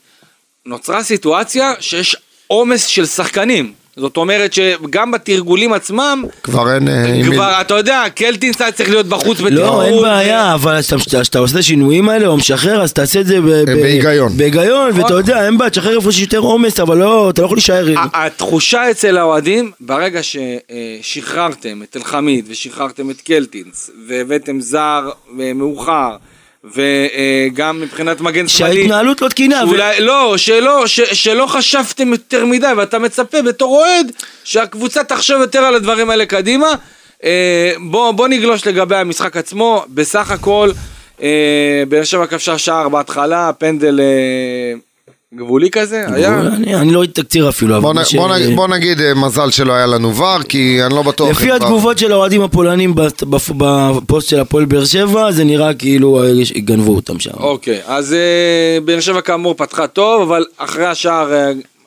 נוצרה 0.66 1.02
סיטואציה 1.02 1.72
שיש 1.80 2.16
עומס 2.46 2.86
של 2.86 3.06
שחקנים. 3.06 3.79
זאת 3.96 4.16
אומרת 4.16 4.52
שגם 4.52 5.10
בתרגולים 5.10 5.72
עצמם, 5.72 6.24
כבר 6.42 6.74
אין... 6.74 6.88
אה, 6.88 7.20
כבר, 7.32 7.52
אתה 7.60 7.74
יודע, 7.74 8.02
קלטינס 8.14 8.60
היה 8.60 8.72
צריך 8.72 8.90
להיות 8.90 9.06
בחוץ 9.06 9.40
לא, 9.40 9.50
בתרגול. 9.50 9.84
אין 9.84 10.02
בעיה, 10.02 10.54
אבל 10.54 10.80
כשאתה- 10.82 11.38
עושה 11.38 11.54
את 11.54 11.60
השינויים 11.60 12.08
האלה 12.08 12.26
או 12.26 12.36
משחרר, 12.36 12.82
אז 12.82 12.92
תעשה 12.92 13.20
את 13.20 13.26
זה 13.26 13.40
ב- 13.40 13.64
בהיגיון. 13.64 14.36
בהיגיון, 14.36 14.90
ואתה 14.94 15.14
יודע, 15.14 15.46
אין 15.46 15.58
בעיה, 15.58 15.70
תשחרר 15.70 15.96
איפה 15.96 16.12
שיש 16.12 16.22
יותר 16.22 16.38
עומס, 16.38 16.80
אבל 16.80 16.96
לא, 16.98 17.30
אתה 17.30 17.42
לא 17.42 17.46
יכול 17.46 17.56
להישאר... 17.56 17.86
התחושה 18.14 18.90
אצל 18.90 19.16
האוהדים, 19.18 19.70
ברגע 19.80 20.20
ששחררתם 21.02 21.82
את 21.82 21.96
אלחמיד 21.96 22.44
ושחררתם 22.48 23.10
את 23.10 23.20
קלטינס 23.20 23.90
והבאתם 24.08 24.60
זר 24.60 25.10
אה, 25.40 25.52
מאוחר 25.54 26.16
וגם 26.64 27.80
מבחינת 27.80 28.20
מגן 28.20 28.48
שמאלי, 28.48 28.74
שההתנהלות 28.74 29.22
לא 29.22 29.28
תקינה. 29.28 29.64
ו- 29.64 29.68
שאולי, 29.68 30.00
לא, 30.00 30.36
שלא, 30.36 30.86
ש, 30.86 31.00
שלא 31.00 31.46
חשבתם 31.46 32.12
יותר 32.12 32.46
מדי 32.46 32.66
ואתה 32.76 32.98
מצפה 32.98 33.42
בתור 33.42 33.76
אוהד 33.76 34.12
שהקבוצה 34.44 35.04
תחשוב 35.04 35.40
יותר 35.40 35.58
על 35.58 35.74
הדברים 35.74 36.10
האלה 36.10 36.26
קדימה. 36.26 36.74
אה, 37.24 37.72
בוא, 37.90 38.12
בוא 38.12 38.28
נגלוש 38.28 38.66
לגבי 38.66 38.96
המשחק 38.96 39.36
עצמו, 39.36 39.84
בסך 39.88 40.30
הכל 40.30 40.70
אה, 41.22 41.82
באר 41.88 42.04
שבע 42.04 42.26
כבשה 42.26 42.58
שער 42.58 42.88
בהתחלה, 42.88 43.50
פנדל 43.58 44.00
אה, 44.00 44.74
גבולי 45.34 45.70
כזה, 45.70 46.04
היה? 46.14 46.40
אני 46.40 46.74
אני 46.74 46.92
לא 46.92 46.98
ראיתי 46.98 47.22
תקציר 47.22 47.48
אפילו. 47.48 47.80
בוא, 47.80 47.94
נ, 47.94 48.04
ש- 48.04 48.14
בוא, 48.14 48.36
נ, 48.38 48.56
בוא 48.56 48.68
נגיד 48.68 49.00
אה, 49.00 49.14
מזל 49.14 49.50
שלא 49.50 49.72
היה 49.72 49.86
לנו 49.86 50.16
ור, 50.16 50.42
כי 50.48 50.82
אני 50.86 50.94
לא 50.94 51.02
בטוח... 51.02 51.30
לפי 51.30 51.52
התגובות 51.52 51.98
של 51.98 52.12
האוהדים 52.12 52.42
הפולנים 52.42 52.94
בפ- 52.94 53.24
בפ- 53.30 53.52
בפוסט 53.56 54.28
של 54.28 54.40
הפועל 54.40 54.64
באר 54.64 54.84
שבע, 54.84 55.30
זה 55.32 55.44
נראה 55.44 55.74
כאילו 55.74 56.22
אה, 56.24 56.30
גנבו 56.56 56.94
אותם 56.96 57.20
שם. 57.20 57.30
אוקיי, 57.40 57.80
אז 57.86 58.12
אה, 58.12 58.18
באר 58.84 59.00
שבע 59.00 59.20
כאמור 59.20 59.54
פתחה 59.54 59.86
טוב, 59.86 60.22
אבל 60.22 60.44
אחרי 60.56 60.86
השער 60.86 61.32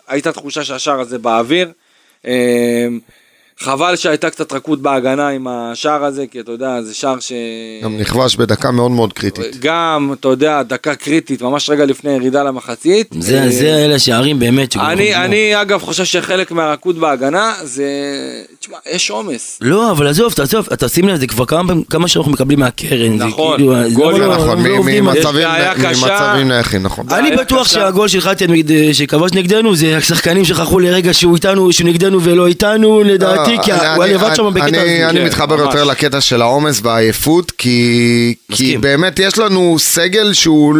הייתה 0.07 0.31
תחושה 0.31 0.63
שהשער 0.63 0.99
הזה 0.99 1.17
באוויר. 1.19 1.67
אה, 3.61 3.65
חבל 3.65 3.95
שהייתה 3.95 4.29
קצת 4.29 4.53
רכות 4.53 4.81
בהגנה 4.81 5.27
עם 5.27 5.47
השער 5.47 6.03
הזה, 6.05 6.25
כי 6.31 6.39
אתה 6.39 6.51
יודע, 6.51 6.81
זה 6.81 6.93
שער 6.93 7.19
ש... 7.19 7.31
גם 7.83 7.97
נכבש 7.97 8.35
בדקה 8.35 8.71
מאוד 8.71 8.91
מאוד 8.91 9.13
קריטית. 9.13 9.59
גם, 9.59 10.13
אתה 10.19 10.27
יודע, 10.27 10.63
דקה 10.63 10.95
קריטית, 10.95 11.41
ממש 11.41 11.69
רגע 11.69 11.85
לפני 11.85 12.11
ירידה 12.11 12.43
למחצית. 12.43 13.07
זה 13.19 13.39
אה, 13.43 13.49
זה 13.51 13.85
אלה 13.85 13.99
שערים 13.99 14.39
באמת. 14.39 14.75
אני. 14.77 15.15
אני 15.15 15.61
אגב 15.61 15.81
חושב 15.81 16.03
שחלק 16.05 16.51
מהרכות 16.51 16.97
בהגנה 16.97 17.53
זה... 17.63 17.83
תשמע, 18.59 18.77
יש 18.91 19.09
עומס. 19.09 19.57
לא, 19.61 19.91
אבל 19.91 20.07
עזוב, 20.07 20.33
תעזוב, 20.33 20.67
אתה 20.73 20.89
שים 20.89 21.07
לב, 21.07 21.15
זה 21.19 21.27
כבר 21.27 21.45
כמה 21.45 21.73
כמה 21.89 22.07
שאנחנו 22.07 22.31
מקבלים 22.31 22.59
מהקרן. 22.59 23.17
זה 23.17 23.25
נכון, 23.25 23.57
כאילו, 23.57 23.73
גול, 23.93 24.13
לא- 24.19 24.35
נכון, 24.35 24.65
לא 24.65 24.83
זה? 24.83 25.01
ממצבים 25.01 25.33
בעיה 25.47 25.73
נ- 25.73 25.83
קשה. 25.83 26.07
ממצבים 26.07 26.47
נייחים, 26.47 26.83
נכון. 26.83 27.05
אני 27.11 27.31
בטוח 27.35 27.67
קשה. 27.67 27.73
שהגול 27.73 28.07
של 28.07 28.21
חתן 28.21 28.51
נגד- 28.51 28.91
שכבש 28.93 29.31
נגדנו 29.33 29.75
זה 29.75 29.97
השחקנים 29.97 30.45
שכחו 30.45 30.79
לרגע 30.79 31.13
שהוא 31.13 31.35
איתנו, 31.35 31.73
שהוא 31.73 31.87
נגדנו 31.87 32.21
ולא 32.23 32.47
איתנו 32.47 33.03
לדעתי, 33.03 33.42
כי 33.45 33.71
לא, 33.71 33.77
אני- 33.77 33.95
הוא 33.95 34.03
היה 34.03 34.13
לבד 34.15 34.35
שם 34.35 34.53
בקטע 34.53 34.65
הזה. 34.81 35.09
אני 35.09 35.19
כן, 35.19 35.25
מתחבר 35.25 35.55
ממש. 35.55 35.65
יותר 35.65 35.83
לקטע 35.83 36.21
של 36.21 36.41
העומס 36.41 36.79
והעייפות, 36.83 37.51
כי 37.51 38.35
כי. 38.51 38.77
באמת 38.77 39.19
יש 39.19 39.37
לנו 39.37 39.75
סגל 39.79 40.33
שהוא, 40.33 40.75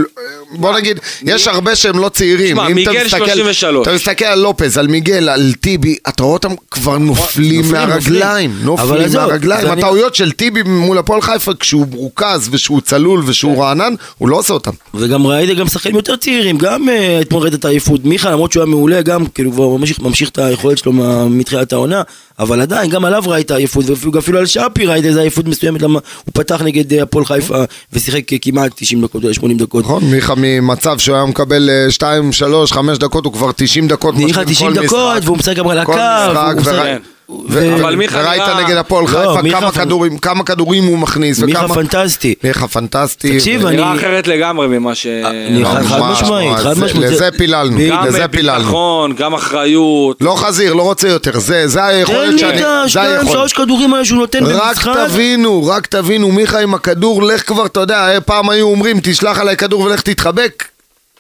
בוא 0.54 0.78
נגיד, 0.78 1.00
יש 1.24 1.48
הרבה 1.48 1.76
שהם 1.76 2.00
לא 2.00 2.10
צעירים. 2.10 2.56
תשמע, 2.58 2.70
מיגל 2.70 2.92
מסתכל- 3.06 3.26
33. 3.26 3.88
אתה 3.88 3.96
מסתכל 3.96 4.26
על 4.26 4.40
לופז, 4.40 4.78
על 4.78 4.88
מיגל, 4.88 5.30
על 5.30 5.54
טיבי, 5.62 5.96
אתה 6.10 6.24
רואה 6.24 6.34
אותם 6.34 6.50
כבר 6.72 6.98
נופלים 6.98 7.72
מהרגליים. 7.72 8.56
נופלים. 8.64 9.10
מהרגליים. 9.14 9.70
ואני- 9.70 9.82
הטעויות 9.82 10.16
של 10.16 10.32
טיבי 10.32 10.64
מול 10.64 10.98
הפועל 10.98 11.22
חיפה, 11.22 11.52
כשהוא 11.60 11.86
מרוכז 11.92 12.50
ושהוא 12.52 12.82
צלול 12.82 13.24
ושהוא 13.26 13.64
רענן, 13.64 13.94
הוא 14.18 14.30
לא 14.30 14.36
עושה 14.38 14.54
אותם. 14.54 14.72
וגם 14.94 15.28
ראיתי 15.28 15.56
גם 15.56 15.68
שחקנים 15.68 15.96
יותר 15.96 16.16
צעירים, 16.16 16.58
גם 16.58 16.90
אה, 16.90 17.22
אתמול 17.22 17.42
ראית 17.42 17.54
את 17.54 17.66
העייפות, 17.66 18.06
מיכה 18.06 18.32
למרות 18.32 18.52
שהוא 18.52 18.64
היה 18.64 18.70
מעולה, 18.70 19.02
גם 19.02 19.26
כאילו 19.26 19.52
כבר 19.52 19.70
ממשיך, 20.08 20.30
את 20.30 20.38
היכולת 20.38 20.78
שלו 20.78 20.94
מתחילת 21.30 21.74
העונה, 21.74 22.02
אבל 22.40 22.62
עדיין 22.62 22.90
גם 22.90 23.06
עליו 23.06 23.24
ראית 23.28 23.52
עייפות, 23.52 23.90
ואפילו 23.90 24.20
אפילו 24.20 24.40
על 24.40 24.46
שפי 24.46 24.86
ראית 24.86 25.06
איזה 25.06 25.22
עייפות 25.22 25.48
מסוימת, 25.48 25.82
למה 25.82 26.00
הוא 26.26 26.32
פתח 26.34 26.62
נגד 26.62 26.94
אה, 26.94 27.02
הפועל 27.04 27.26
חיפה 27.26 27.64
ושיחק 27.94 28.34
אה, 28.34 28.38
כמעט 28.42 28.72
90 28.76 29.02
דקות, 29.02 29.24
או 29.26 29.34
80 29.34 29.58
דקות. 29.58 29.84
נכון, 29.84 30.04
מיכה 30.04 30.36
ממצב 30.44 30.98
שהוא 30.98 31.16
היה 31.16 31.26
מקבל 31.26 31.70
2, 31.90 32.32
3, 32.32 32.72
5 32.72 32.98
דקות, 32.98 33.26
הוא 33.26 33.34
כבר 33.34 33.52
90 33.56 33.88
דקות. 33.88 34.16
משלים 34.16 34.46
90 34.46 34.74
כל 34.74 34.84
דקות, 34.84 35.14
משחק. 35.14 35.22
והוא 35.26 35.38
משחק 35.38 35.56
גם 35.56 35.68
על 35.68 35.78
הקו, 35.78 35.94
כל 35.94 36.60
משחק. 36.60 37.13
ו- 37.50 37.76
אבל 37.76 37.96
מיכה 37.96 38.18
וראית 38.18 38.42
נראה- 38.42 38.64
נגד 38.64 38.76
הפועל 38.76 39.04
לא, 39.04 39.08
חיפה 39.08 39.50
כמה 39.60 39.70
פנ- 39.72 39.76
כדורים, 39.76 40.18
כמה 40.18 40.44
כדורים 40.44 40.84
הוא 40.84 40.98
מכניס. 40.98 41.40
מיכה 41.40 41.60
וכמה- 41.66 41.76
פנטסטי. 41.76 42.36
מיכה 42.44 42.68
פנטסטי. 42.68 43.38
תקשיב, 43.38 43.64
ו- 43.64 43.68
אני- 43.68 43.78
נראה 43.78 43.96
אחרת 43.96 44.28
לגמרי 44.28 44.68
ממה 44.68 44.96
ש... 44.96 45.08
אני 45.08 45.66
חד- 45.66 45.84
חד 45.84 46.00
משמעית. 46.12 46.58
חד 46.58 46.78
משמעית. 46.80 46.96
לזה 46.96 47.16
זה- 47.16 47.30
פיללנו, 47.38 47.78
גם 47.90 48.06
לזה 48.08 48.28
פיללנו. 48.28 48.60
ביטחון, 48.64 49.14
גם 49.16 49.34
אחריות. 49.34 50.18
לא 50.22 50.36
חזיר, 50.36 50.74
לא 50.74 50.82
רוצה 50.82 51.08
יותר, 51.08 51.40
זה 51.40 51.68
זה 51.68 51.80
תן 51.80 51.86
היכולת 51.86 52.30
לי 52.34 52.40
שאני... 52.40 52.54
את 52.54 52.58
זה 52.58 52.82
השניים, 52.82 53.12
היכולת. 53.12 53.32
שלוש 53.32 53.54
כדורים 53.54 53.94
האלה 53.94 54.06
שהוא 54.06 54.20
נותן 54.20 54.44
רק 54.46 54.68
במשחק. 54.76 54.92
תבינו, 55.08 55.66
רק 55.68 55.88
תבינו, 55.88 56.32
מיכה 56.32 56.60
עם 56.60 56.74
הכדור, 56.74 57.24
לך 57.24 57.48
כבר, 57.48 57.66
אתה 57.66 57.80
יודע, 57.80 58.08
פעם 58.26 58.50
היו 58.50 58.66
אומרים, 58.68 59.00
תשלח 59.04 59.40
עליי 59.40 59.58
כדור 59.58 59.82
ולך 59.82 60.02
תתחבק. 60.02 60.64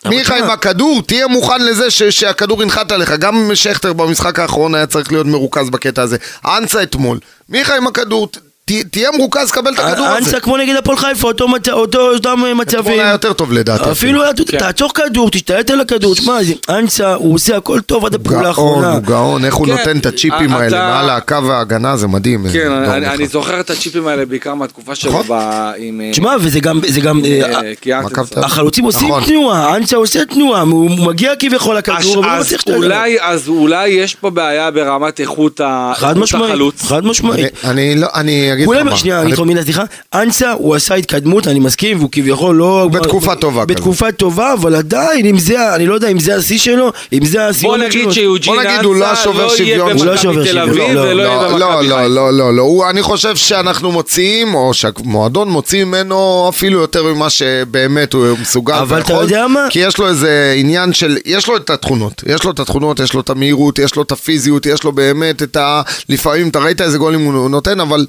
מיכה 0.09 0.37
עם 0.37 0.49
הכדור, 0.49 1.01
תהיה 1.01 1.27
מוכן 1.27 1.65
לזה 1.65 1.91
ש- 1.91 2.03
שהכדור 2.03 2.63
ינחת 2.63 2.91
עליך. 2.91 3.11
גם 3.11 3.51
שכטר 3.53 3.93
במשחק 3.93 4.39
האחרון 4.39 4.75
היה 4.75 4.85
צריך 4.87 5.11
להיות 5.11 5.27
מרוכז 5.27 5.69
בקטע 5.69 6.01
הזה. 6.01 6.17
אנסה 6.45 6.83
אתמול. 6.83 7.19
מיכה 7.49 7.75
עם 7.77 7.87
הכדור, 7.87 8.27
תהיה 8.65 9.09
מרוכז, 9.17 9.51
קבל 9.51 9.73
את 9.73 9.79
הכדור 9.79 10.05
הזה. 10.05 10.17
אנסה 10.17 10.39
כמו 10.39 10.57
נגד 10.57 10.75
הפועל 10.75 10.97
חיפה, 10.97 11.27
אותו 11.27 11.47
מצ- 11.47 11.69
אותו- 11.69 12.09
אותם 12.13 12.29
אתמול 12.33 12.53
מצבים. 12.53 12.99
היה 12.99 13.11
יותר 13.11 13.33
טוב 13.33 13.53
לדעתי. 13.53 13.91
אפילו 13.91 14.23
היה- 14.23 14.31
כן. 14.47 14.57
תעצור 14.59 14.93
כדור, 14.93 15.29
תשתלט 15.29 15.69
על 15.69 15.81
הכדור, 15.81 16.13
תשמע, 16.15 16.43
זה- 16.43 16.53
אנסה, 16.69 17.13
הוא 17.13 17.33
עושה 17.35 17.57
הכל 17.57 17.79
טוב 17.81 18.05
עד 18.05 18.15
הפעולה 18.15 18.47
האחרונה. 18.47 18.91
הוא 18.91 18.99
גאון, 18.99 19.45
איך 19.45 19.53
הוא 19.55 19.65
כן, 19.67 19.71
נותן 19.71 19.97
את 19.97 20.05
הצ'יפים 20.05 20.49
אתה- 20.49 20.57
האלה 20.57 20.77
מעל 20.77 21.09
הקו 21.09 21.35
ההגנה, 21.51 21.97
זה 21.97 22.07
מדהים. 22.07 22.45
כן, 22.53 22.71
אה, 22.71 22.97
אני-. 23.13 23.27
זוכר 23.27 23.59
את 23.59 23.69
הצ'יפים 23.69 24.07
האלה 24.07 24.25
בעיקר 24.25 24.53
מהתקופה 24.53 24.95
שלו 24.95 25.11
נכון. 25.19 25.37
עם... 25.77 26.01
אה, 26.01 26.09
תשמע, 26.11 26.35
וזה 26.39 26.59
גם, 26.59 26.79
אה, 27.25 27.59
אה. 27.91 28.01
החלוצים 28.35 28.83
עושים 28.85 29.07
נכון. 29.07 29.23
תנועה, 29.23 29.75
אנסה 29.75 29.95
עושה 29.95 30.25
תנועה, 30.25 30.61
הוא 30.61 30.89
מגיע 31.07 31.31
כביכול 31.39 31.77
לכדור, 31.77 32.19
אבל 32.25 32.29
אז 32.29 32.53
מצליח. 32.53 32.75
אולי, 32.75 33.17
אז 33.21 33.47
אולי 33.47 33.87
יש 33.87 34.15
פה 34.15 34.29
בעיה 34.29 34.71
ברמת 34.71 35.19
איכות 35.19 35.61
חד 35.95 36.17
משמעית, 36.17 36.45
החלוץ. 36.49 36.81
חד 36.81 37.05
משמעית. 37.05 37.47
אני 37.63 37.95
לא, 37.95 38.07
אני 38.15 38.51
אגיד 38.71 38.85
לך 38.85 38.91
מה. 38.91 38.97
שנייה, 38.97 39.17
אני- 39.17 39.25
אני 39.25 39.33
יכול 39.33 39.47
מילה, 39.47 39.63
סליחה. 39.63 39.83
אנסה, 40.13 40.51
הוא 40.51 40.75
עשה 40.75 40.95
התקדמות, 40.95 41.47
אני 41.47 41.59
מסכים, 41.59 41.97
והוא 41.97 42.09
כביכול 42.11 42.55
לא... 42.55 42.89
בתקופה 42.91 43.35
טובה 43.35 43.65
בתקופה 43.65 44.11
טובה, 44.11 44.53
אבל 44.53 44.75
עדיין, 44.75 45.25
אם 45.25 45.39
זה, 45.39 45.75
אני 45.75 45.85
לא 45.87 45.93
יודע 45.95 46.07
אם 46.07 46.19
זה 46.19 46.35
השיא 46.35 46.57
שלו, 46.57 46.91
אם 47.13 47.25
זה 47.25 47.39
נגיד 47.79 47.91
שלו. 48.01 48.13
שיוג'ין 48.13 48.53
בוא 48.53 48.63
נגיד, 48.63 48.83
הוא 48.83 48.95
לא 48.95 49.09
אנסה 49.11 49.23
שובר 49.23 49.47
לא 49.47 49.53
יהיה. 49.59 49.81
הוא 49.83 50.05
לא 50.05 50.17
שובר 50.17 50.33
במכבי 50.33 50.51
תל 50.51 50.59
אביב 50.59 50.75
לא, 50.77 51.01
ולא 51.01 51.13
לא, 51.13 51.21
יהיה 51.23 51.35
לא, 51.35 51.49
במכבי 51.49 51.87
לא. 51.87 52.07
לא, 52.07 52.33
לא, 52.33 52.53
לא, 52.55 52.61
הוא, 52.61 52.89
אני 52.89 53.01
חושב 53.01 53.35
שאנחנו 53.35 53.91
מוציאים, 53.91 54.53
או 54.53 54.73
שהמועדון 54.73 55.49
מוציא 55.49 55.83
ממנו 55.83 56.45
אפילו 56.49 56.79
יותר 56.81 57.03
ממה 57.03 57.29
שבאמת 57.29 58.13
הוא 58.13 58.25
מסוגל 58.41 58.73
אבל 58.73 59.01
אתה 59.01 59.11
ויכול, 59.13 59.23
יודע 59.23 59.47
מה? 59.47 59.67
כי 59.69 59.79
יש 59.79 59.97
לו 59.97 60.07
איזה 60.07 60.53
עניין 60.57 60.93
של, 60.93 61.17
יש 61.25 61.47
לו 61.47 61.57
את 61.57 61.69
התכונות, 61.69 62.23
יש 62.27 62.43
לו 62.43 62.51
את 62.51 62.59
התכונות, 62.59 62.99
יש 62.99 63.13
לו 63.13 63.19
את 63.21 63.29
המהירות, 63.29 63.79
יש 63.79 63.95
לו 63.95 64.01
את 64.01 64.11
הפיזיות, 64.11 64.65
יש 64.65 64.83
לו 64.83 64.91
באמת 64.91 65.43
את 65.43 65.57
ה... 65.57 65.81
לפעמים, 66.09 66.47
אתה 66.49 66.59
ראית 66.59 66.81
איזה 66.81 66.97
גולים 66.97 67.21
הוא 67.25 67.49
נותן, 67.49 67.79
אבל... 67.79 68.05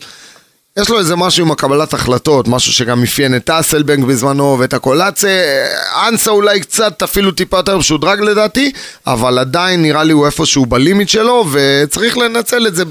יש 0.78 0.88
לו 0.88 0.98
איזה 0.98 1.16
משהו 1.16 1.44
עם 1.44 1.50
הקבלת 1.50 1.94
החלטות, 1.94 2.48
משהו 2.48 2.72
שגם 2.72 3.02
אפיין 3.02 3.36
את 3.36 3.50
אסלבנק 3.50 4.04
בזמנו 4.04 4.56
ואת 4.58 4.72
הקולאצה. 4.74 5.28
אנסה 6.08 6.30
אולי 6.30 6.60
קצת 6.60 7.02
אפילו 7.02 7.30
טיפה 7.30 7.56
יותר 7.56 7.78
משודרג 7.78 8.20
לדעתי, 8.20 8.72
אבל 9.06 9.38
עדיין 9.38 9.82
נראה 9.82 10.04
לי 10.04 10.12
הוא 10.12 10.26
איפשהו 10.26 10.66
בלימיט 10.66 11.08
שלו, 11.08 11.46
וצריך 11.52 12.18
לנצל 12.18 12.66
את 12.66 12.74
זה, 12.74 12.84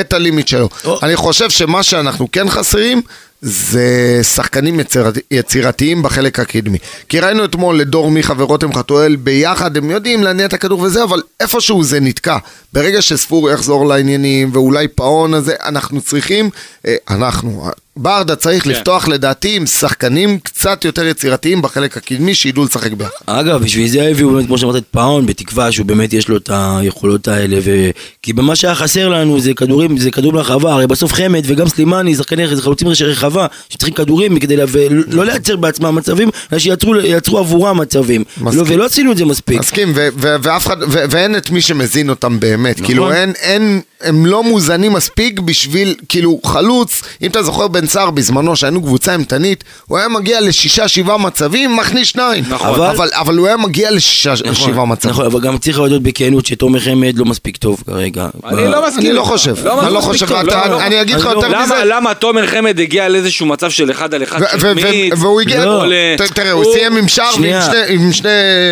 את 0.00 0.12
הלימיט 0.12 0.48
שלו. 0.48 0.68
או. 0.84 0.98
אני 1.02 1.16
חושב 1.16 1.50
שמה 1.50 1.82
שאנחנו 1.82 2.28
כן 2.32 2.50
חסרים, 2.50 3.02
זה 3.46 4.20
שחקנים 4.22 4.80
יצירת, 4.80 5.14
יצירתיים 5.30 6.02
בחלק 6.02 6.40
הקדמי. 6.40 6.78
כי 7.08 7.20
ראינו 7.20 7.44
אתמול 7.44 7.80
את 7.80 7.88
דור 7.88 8.10
מיכה 8.10 8.34
ורותם 8.36 8.74
חתואל 8.74 9.16
ביחד, 9.16 9.76
הם 9.76 9.90
יודעים 9.90 10.22
להניע 10.22 10.46
את 10.46 10.52
הכדור 10.52 10.80
וזה, 10.80 11.04
אבל 11.04 11.22
איפשהו 11.40 11.84
זה 11.84 12.00
נתקע. 12.00 12.36
ברגע 12.72 13.02
שספור 13.02 13.50
יחזור 13.50 13.86
לעניינים, 13.86 14.50
ואולי 14.52 14.88
פאון 14.88 15.34
הזה, 15.34 15.54
אנחנו 15.64 16.00
צריכים, 16.00 16.50
אה, 16.86 16.96
אנחנו, 17.10 17.70
ברדה 17.96 18.36
צריך 18.36 18.64
כן. 18.64 18.70
לפתוח 18.70 19.08
לדעתי 19.08 19.56
עם 19.56 19.66
שחקנים 19.66 20.38
קצת 20.38 20.84
יותר 20.84 21.06
יצירתיים 21.06 21.62
בחלק 21.62 21.96
הקדמי, 21.96 22.34
שידעו 22.34 22.64
לשחק 22.64 22.92
ביחד. 22.92 23.10
אגב, 23.26 23.62
בשביל 23.62 23.88
זה 23.88 24.02
הביאו 24.02 24.30
באמת, 24.30 24.46
כמו 24.46 24.58
שאמרת, 24.58 24.76
את 24.76 24.84
פאון, 24.90 25.26
בתקווה 25.26 25.72
שהוא 25.72 25.86
באמת 25.86 26.12
יש 26.12 26.28
לו 26.28 26.36
את 26.36 26.50
היכולות 26.52 27.28
האלה, 27.28 27.58
ו... 27.64 27.90
כי 28.22 28.32
במה 28.32 28.56
שהיה 28.56 28.74
חסר 28.74 29.08
לנו 29.08 29.40
זה 29.40 29.54
כדורים, 29.54 29.98
זה 29.98 30.10
כדור 30.10 30.32
לרחבה, 30.34 30.72
הרי 30.72 30.86
בסוף 30.86 31.12
חמד 31.12 31.42
וגם 31.46 31.68
סלימני, 31.68 32.14
שחקני 32.14 32.56
זה 32.56 32.62
חלוצים 32.62 32.94
של 32.94 33.04
רחבה, 33.04 33.46
שצריכים 33.68 33.94
כדורים 33.94 34.38
כדי 34.38 34.56
לה... 34.56 34.64
ולא 34.68 35.24
לייצר 35.24 35.56
בעצמם 35.56 35.94
מצבים, 35.94 36.30
אלא 36.52 36.58
שיצרו 36.58 36.96
ייצרו 36.96 37.38
עבורם 37.38 37.78
מצבים. 37.78 38.24
לא, 38.52 38.62
ולא 38.66 38.84
עשינו 38.84 39.12
את 39.12 39.16
זה 39.16 39.24
מספיק. 39.24 39.60
מסכים, 39.60 39.92
ו- 39.94 40.08
ו- 40.16 40.36
ואף 40.42 40.66
אחד, 40.66 40.76
ו- 40.82 41.04
ואין 41.10 41.36
את 41.36 41.50
מי 41.50 41.60
שמזין 41.60 42.10
אותם 42.10 42.40
באמת, 42.40 42.76
נכון. 42.76 42.86
כאילו 42.86 43.12
אין, 43.12 43.32
אין, 43.38 43.80
הם 44.00 44.26
לא 44.26 44.42
מוזנים 44.42 44.92
מספיק 44.92 45.40
בשביל, 45.40 45.94
כאילו 46.08 46.40
חלוץ, 46.44 47.02
אם 47.22 47.30
אתה 47.30 47.42
זוכר 47.42 47.68
בן 47.84 47.88
סער 47.90 48.10
בזמנו 48.10 48.56
שהיינו 48.56 48.82
קבוצה 48.82 49.12
אימתנית, 49.12 49.64
הוא 49.86 49.98
היה 49.98 50.08
מגיע 50.08 50.40
לשישה 50.40 50.88
שבעה 50.88 51.18
מצבים, 51.18 51.76
מכניס 51.76 52.08
שניים, 52.08 52.44
נכון. 52.48 52.68
אבל, 52.68 52.86
אבל- 52.86 53.08
אבל, 53.12 53.36
הוא 53.36 53.46
היה 53.46 53.56
מגיע 53.56 53.90
לשישה 53.90 54.36
שבעה 54.36 54.84
מצבים. 54.84 55.10
נכון, 55.12 55.26
אבל 55.26 55.40
גם 55.40 55.58
צריך 55.58 55.78
להודות 55.78 56.02
בכנות 56.02 56.46
שתומר 56.46 56.80
חמד 56.80 57.18
לא 57.18 57.24
מספיק 57.24 57.56
טוב 57.56 57.82
כרגע. 57.86 58.26
אני 58.46 58.56
ב- 58.56 58.66
לא 58.66 58.86
מסכים. 58.88 59.00
אני 59.06 59.12
לא. 59.12 59.22
חושב, 59.22 59.54
לא 59.64 59.82
אני 59.86 59.94
לא 59.94 60.00
חושב, 60.00 60.26
טוב, 60.26 60.36
אתה- 60.36 60.66
לא, 60.68 60.70
לא. 60.70 60.80
אני 60.86 61.00
אגיד 61.00 61.16
לך 61.16 61.24
לא- 61.26 61.30
יותר 61.30 61.48
למה, 61.48 61.64
מזה, 61.64 61.74
למה 61.84 62.14
תומר 62.14 62.46
חמד 62.46 62.80
הגיע 62.80 63.08
לאיזשהו 63.08 63.46
מצב 63.46 63.70
של 63.70 63.90
אחד 63.90 64.14
על 64.14 64.22
אחד 64.22 64.40
ו- 64.40 64.44
ו- 64.60 64.72
ו- 64.76 64.80
שהחמיץ? 64.80 65.12
והוא 65.16 65.40
הגיע, 65.40 65.64
לא. 65.64 65.84
ת- 66.18 66.22
תראה, 66.34 66.50
הוא 66.52 66.64
סיים 66.74 66.96
עם 66.96 67.08
שער 67.08 67.30
ועם. 67.40 68.12
שני- 68.12 68.28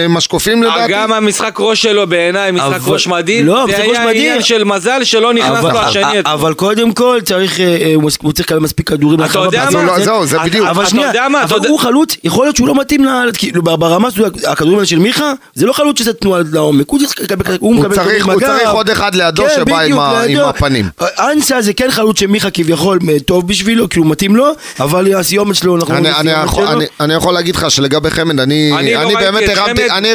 משקופים 0.09 0.63
לדעתי. 0.63 0.93
גם 0.93 1.13
המשחק 1.13 1.57
ראש 1.59 1.83
שלו 1.83 2.07
בעיניי, 2.07 2.51
משחק 2.51 2.81
ראש 2.87 3.07
מדהים, 3.07 3.47
לא, 3.47 3.65
זה 3.67 3.73
משחק 3.73 3.85
ראש 3.89 3.97
היה 3.97 4.07
מדהים. 4.07 4.21
עניין 4.23 4.43
של 4.43 4.65
מזל 4.65 5.05
שלא 5.05 5.35
נכנס 5.35 5.59
אבל- 5.59 5.73
לו 5.73 5.79
השני. 5.79 6.03
אבל- 6.25 6.55
קודם 6.55 6.93
כל 6.93 7.19
צריך, 7.25 7.61
אה, 7.61 7.65
אה, 7.81 7.95
הוא 8.23 8.33
צריך 8.33 8.47
לקבל 8.49 8.59
מספיק 8.61 8.93
כדורים 9.03 9.19
אתה 9.21 9.39
לרחבה. 9.39 9.45
יודע 9.45 9.63
אז 9.69 9.75
הוא 9.75 9.83
מה? 9.83 9.99
לא- 9.99 10.05
זהו, 10.05 10.27
זה 10.27 10.37
אתה- 10.37 10.45
בדיוק. 10.45 10.67
אבל 10.69 10.83
אתה 10.83 10.91
שנייה, 10.91 11.07
יודע 11.09 11.29
מה? 11.29 11.39
אתה 11.39 11.45
אבל 11.47 11.57
יודע- 11.57 11.69
הוא 11.69 11.79
חלוץ, 11.79 12.17
יכול 12.25 12.45
להיות 12.47 12.57
שהוא 12.57 12.69
לא 12.69 12.75
מתאים, 12.75 13.07
כאילו 13.39 13.63
ברמה 13.63 14.09
הזו, 14.09 14.25
הכדורים 14.49 14.77
האלה 14.79 14.87
של 14.87 14.99
מיכה, 14.99 15.33
זה 15.55 15.67
לא 15.67 15.73
חלוץ 15.73 15.99
שזה 15.99 16.13
תנועה 16.13 16.41
לעומק, 16.53 16.85
הוא 16.91 16.99
צריך 17.01 17.21
לקבל, 17.21 17.57
הוא 17.61 17.75
מקבל 17.75 17.95
כדורים 17.97 18.23
הוא 18.23 18.35
בגב. 18.35 18.47
צריך 18.47 18.71
עוד 18.71 18.91
אחד 18.91 19.15
לידו 19.15 19.43
כן, 19.43 19.55
שבא 19.57 19.81
עם. 19.81 19.99
הפנים. 20.45 20.89
אנסה 21.19 21.63
זה 21.63 21.73
כן 21.73 21.91
חלוץ 21.91 22.19
שמיכה 22.21 22.51
כביכול 22.51 22.99
אה, 23.09 23.17
טוב 23.21 23.49
בשבילו, 23.49 23.89
כאילו 23.89 24.05
מתאים 24.05 24.37
לו, 24.37 24.47
אבל 24.81 25.15
הסיומת 25.15 25.57
שלו, 25.57 25.77
אנחנו 25.77 25.95
אני, 25.97 26.09
יכול, 26.31 26.65
שלו. 26.67 26.73
אני, 26.77 26.85
אני 27.01 27.15
יכול 27.15 27.35
להגיד 27.35 27.57
לך 27.57 27.71
שלגבי 27.71 28.11
חמד, 28.11 28.41
אני, 28.41 28.73
אני 28.79 28.97
אני, 28.97 29.15
לא 29.15 29.21
באמת 29.21 29.43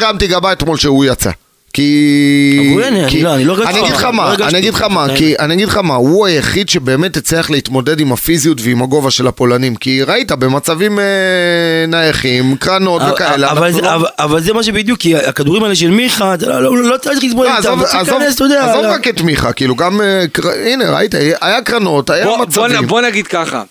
הרמתי 0.01 0.27
גבה 0.27 0.51
אתמול 0.51 0.77
שהוא 0.77 1.05
יצא. 1.05 1.29
כי... 1.77 3.21
לא- 3.23 3.33
אני 3.35 3.45
לא 3.45 3.53
הרגשתי 3.53 3.71
אני 3.71 3.81
אגיד 3.81 3.93
לך 3.93 4.03
לא 4.03 4.13
מה, 4.13 4.23
הרגשתי. 4.23 4.43
אני 4.49 4.57
אגיד 4.57 4.73
לך 4.73 4.81
מה. 4.81 5.07
כי 5.15 5.35
אני 5.39 5.53
אגיד 5.53 5.67
לך 5.67 5.77
מה, 5.77 5.95
הוא 5.95 6.25
היחיד 6.25 6.69
שבאמת 6.69 7.17
הצליח 7.17 7.49
להתמודד 7.49 7.99
עם 7.99 8.11
הפיזיות 8.11 8.57
ועם 8.61 8.81
הגובה 8.83 9.11
של 9.11 9.27
הפולנים, 9.27 9.75
כי 9.75 10.03
ראית 10.03 10.31
במצבים 10.31 10.99
אה, 10.99 11.05
נייחים, 11.87 12.55
קרנות 12.55 13.01
וכאלה, 13.13 13.51
אבל 13.51 13.71
זה- 13.71 13.81
לא- 13.81 13.95
אבל- 13.95 14.07
אבל 14.19 14.41
זה 14.41 14.53
מה 14.53 14.63
שבדיוק, 14.63 14.99
כי 14.99 15.15
הכדורים 15.15 15.63
האלה 15.63 15.75
של 15.75 15.89
מיכה, 15.89 16.35
לא- 16.47 16.61
לא 16.61 16.83
לא 16.83 16.97
צריך 16.97 17.23
לסבול 17.23 17.45
לא, 17.47 17.57
איתם, 17.57 17.79
צריך 17.81 17.95
להיכנס, 17.95 18.35
אתה 18.35 18.43
יודע. 18.43 18.65
עזוב. 18.71 18.85
רק 18.85 19.07
את 19.07 19.21
מיכה, 19.21 19.51
כאילו 19.53 19.75
גם, 19.75 20.01
אה, 20.01 20.25
הנה 20.73 20.95
ראית, 20.97 21.15
היה 21.41 21.61
קרנות, 21.61 22.09
היה 22.09 22.27
מצבים. 22.41 22.87
בוא 22.87 23.01
נגיד 23.01 23.27
ככה, 23.27 23.63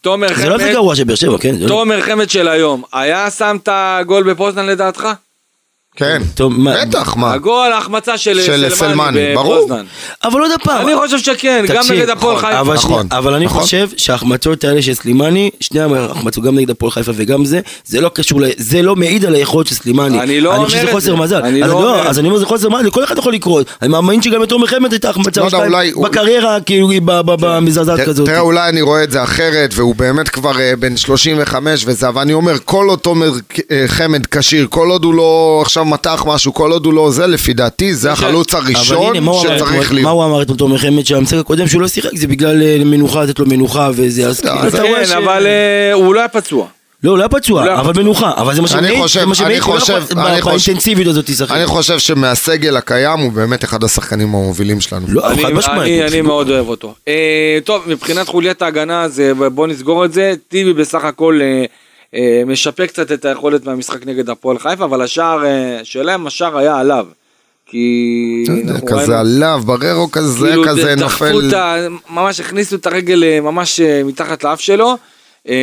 תומר 0.00 0.28
זה 0.36 0.48
לא 0.48 0.54
הכי 0.54 0.64
חמד, 0.64 0.72
גרוע 0.72 0.96
של 0.96 1.04
באר 1.04 1.16
שבע, 1.16 1.38
כן? 1.40 1.54
תומר 1.68 2.00
חמד 2.02 2.30
של 2.30 2.48
היום, 2.48 2.82
היה 2.92 3.30
שם 3.30 3.56
את 3.62 3.68
הגול 3.72 4.22
בפוזנן 4.32 4.66
לדעתך? 4.66 5.08
כן, 5.96 6.22
בטח, 6.64 7.16
מה, 7.16 7.32
הגול, 7.32 7.72
ההחמצה 7.72 8.18
של 8.18 8.40
של 8.42 8.66
סלמני 8.74 9.34
ברור. 9.34 9.56
בפוזנן. 9.66 9.84
אבל 10.24 10.40
עוד 10.40 10.50
פעם, 10.64 10.86
אני 10.88 10.96
חושב 10.96 11.18
שכן, 11.18 11.64
גם 11.74 11.84
נגד 11.90 12.10
הפועל 12.10 12.36
נכון, 12.36 12.46
חיפה. 12.50 12.60
אבל, 12.60 12.74
נכון, 12.74 13.34
אני 13.34 13.44
נכון. 13.44 13.62
חושב 13.62 13.88
שההחמצות 13.96 14.64
האלה 14.64 14.82
של 14.82 14.94
סלימני, 14.94 15.50
שני 15.60 15.80
ההחמצות, 15.80 16.44
גם 16.44 16.54
נגד 16.54 16.70
הפועל 16.70 16.90
חיפה 16.92 17.12
וגם 17.14 17.44
זה, 17.44 17.60
זה 17.84 18.00
לא 18.00 18.08
קשור, 18.14 18.40
זה 18.56 18.82
לא 18.82 18.96
מעיד 18.96 19.24
על 19.24 19.34
היכולת 19.34 19.66
של 19.66 19.74
סלימני. 19.74 20.20
אני 20.20 20.40
לא 20.40 20.54
אומר 20.54 20.64
חושב 20.64 20.78
שזה 20.78 20.86
את 20.88 20.92
חוסר 20.94 21.10
זה. 21.16 21.22
מזל. 21.22 21.42
אני 21.42 21.60
לא 21.60 21.72
אומר 21.72 22.02
את 22.02 22.06
אז 22.06 22.14
זה. 22.14 22.20
אני 22.20 22.28
אומר 22.28 22.38
זה 22.40 22.46
חוסר 22.46 22.68
מזל, 22.68 22.86
לכל 22.86 23.04
אחד 23.04 23.18
יכול 23.18 23.32
לקרות. 23.32 23.66
אני 23.82 23.88
מאמין 23.88 24.22
שגם 24.22 24.42
לתומר 24.42 24.66
חמד 24.66 24.92
הייתה 24.92 25.10
החמצה 25.10 25.40
לא 25.40 25.46
או 25.46 25.48
יודע, 25.48 25.58
שתיים 25.58 25.94
אולי- 25.96 26.08
בקריירה, 26.10 26.60
כאילו 26.60 26.90
היא 26.90 27.02
ב- 27.04 27.20
ב- 27.20 27.36
במזעזעת 27.46 28.00
כזאת. 28.00 28.26
תראה, 28.26 28.40
אולי 28.40 28.68
אני 28.68 28.82
רואה 28.82 29.02
את 29.04 29.10
זה 29.10 29.22
אחרת, 29.22 29.70
והוא 29.74 29.94
באמת 29.94 30.28
כבר 30.28 30.60
אה, 30.60 30.72
בן 30.78 30.96
35 30.96 31.82
וזה, 31.86 32.08
אבל 32.08 32.20
אני 32.22 32.32
אומר, 32.32 32.54
כל 32.64 32.86
עוד 32.88 32.98
תומר 32.98 33.30
אה, 33.70 33.84
חמד 33.86 34.26
כשיר, 34.26 34.66
כל 34.70 34.90
עוד 34.90 35.04
הוא 35.04 35.14
לא 35.14 35.58
עכשיו 35.62 35.83
מתח 35.84 36.24
משהו, 36.26 36.54
כל 36.54 36.72
עוד 36.72 36.84
הוא 36.86 36.94
לא 36.94 37.10
זה, 37.10 37.26
לפי 37.26 37.52
דעתי, 37.52 37.94
זה 37.94 38.12
החלוץ 38.12 38.54
הראשון 38.54 39.14
שצריך? 39.42 39.92
להיות. 39.92 40.04
מה 40.04 40.10
הוא 40.10 40.24
אמר 40.24 40.42
אתמול 40.42 40.58
תומר 40.58 40.78
חמד 40.78 41.06
שהמשחק 41.06 41.38
הקודם 41.38 41.66
שהוא 41.68 41.82
לא 41.82 41.88
שיחק 41.88 42.10
זה 42.16 42.26
בגלל 42.26 42.62
אה, 42.62 42.76
מנוחה, 42.84 43.22
לתת 43.24 43.38
לו 43.38 43.46
מנוחה 43.46 43.90
וזה, 43.94 44.26
אז 44.28 44.40
כאילו 44.40 44.54
כן. 44.72 45.16
אבל 45.16 45.46
אה, 45.46 45.92
הוא 45.92 46.14
לא 46.14 46.20
היה 46.20 46.28
פצוע. 46.28 46.66
לא, 47.02 47.10
הוא 47.10 47.18
לא 47.18 47.22
היה 47.22 47.28
פצוע, 47.28 47.64
לא 47.66 47.80
אבל 47.80 47.92
מנוחה, 48.02 48.30
אבל 48.36 48.54
זה 48.54 48.62
מה 48.62 48.68
אני 48.74 48.78
שמעיד, 48.88 49.02
חושב- 49.02 49.20
זה 49.20 49.26
מה 49.26 49.34
שמעיד, 49.34 49.52
אני 49.52 49.60
הוא 49.64 49.74
לא 49.74 49.78
יכול 49.80 50.00
חושב- 50.00 50.14
ב- 50.14 50.18
אני 50.18 50.42
חושב- 50.42 50.66
באינטנסיביות 50.66 51.08
הזאת 51.08 51.28
לשחק. 51.28 51.50
אני 51.56 51.66
חושב 51.66 51.98
שמהסגל 51.98 52.76
הקיים 52.76 53.18
הוא 53.20 53.32
באמת 53.32 53.64
אחד 53.64 53.84
השחקנים 53.84 54.28
המובילים 54.28 54.80
שלנו. 54.80 55.06
לא, 55.08 55.30
אני- 55.30 55.42
חד 55.42 55.52
משמעית. 55.52 56.02
אני- 56.12 56.20
מאוד 56.20 56.50
אוהב 56.50 56.68
אותו. 56.68 56.94
אה, 57.08 57.14
טוב, 57.64 57.82
מבחינת 57.86 58.28
חוליית 58.28 58.62
ההגנה, 58.62 59.06
בוא 59.54 59.66
נסגור 59.66 60.04
את 60.04 60.12
זה. 60.12 60.34
טיבי 60.48 60.72
בסך 60.72 61.04
הכל 61.04 61.40
אה, 62.14 62.20
אה, 62.20 62.42
משפר 62.46 62.86
קצת 62.86 63.12
את 63.12 63.24
היכולת 63.24 63.64
מהמשחק 63.64 64.06
נגד 64.06 64.30
הפועל 64.30 64.58
חיפה, 64.58 64.84
אבל 64.84 65.02
השער, 65.02 65.44
אה, 65.44 65.80
השאלה 65.80 66.14
אם 66.14 66.26
השער 66.26 66.58
היה 66.58 66.78
עליו. 66.78 67.06
כי... 67.66 68.44
לא 68.48 68.72
אנחנו 68.72 68.86
כזה 68.86 69.18
עליו, 69.20 69.62
בררו 69.66 70.10
כזה, 70.10 70.46
כאילו 70.46 70.64
כזה 70.64 70.94
נופל. 70.94 71.50
ממש 72.10 72.40
הכניסו 72.40 72.76
את 72.76 72.86
הרגל 72.86 73.24
אה, 73.24 73.40
ממש 73.40 73.80
אה, 73.80 74.02
מתחת 74.04 74.44
לאף 74.44 74.60
שלו. 74.60 74.96
אה, 75.48 75.54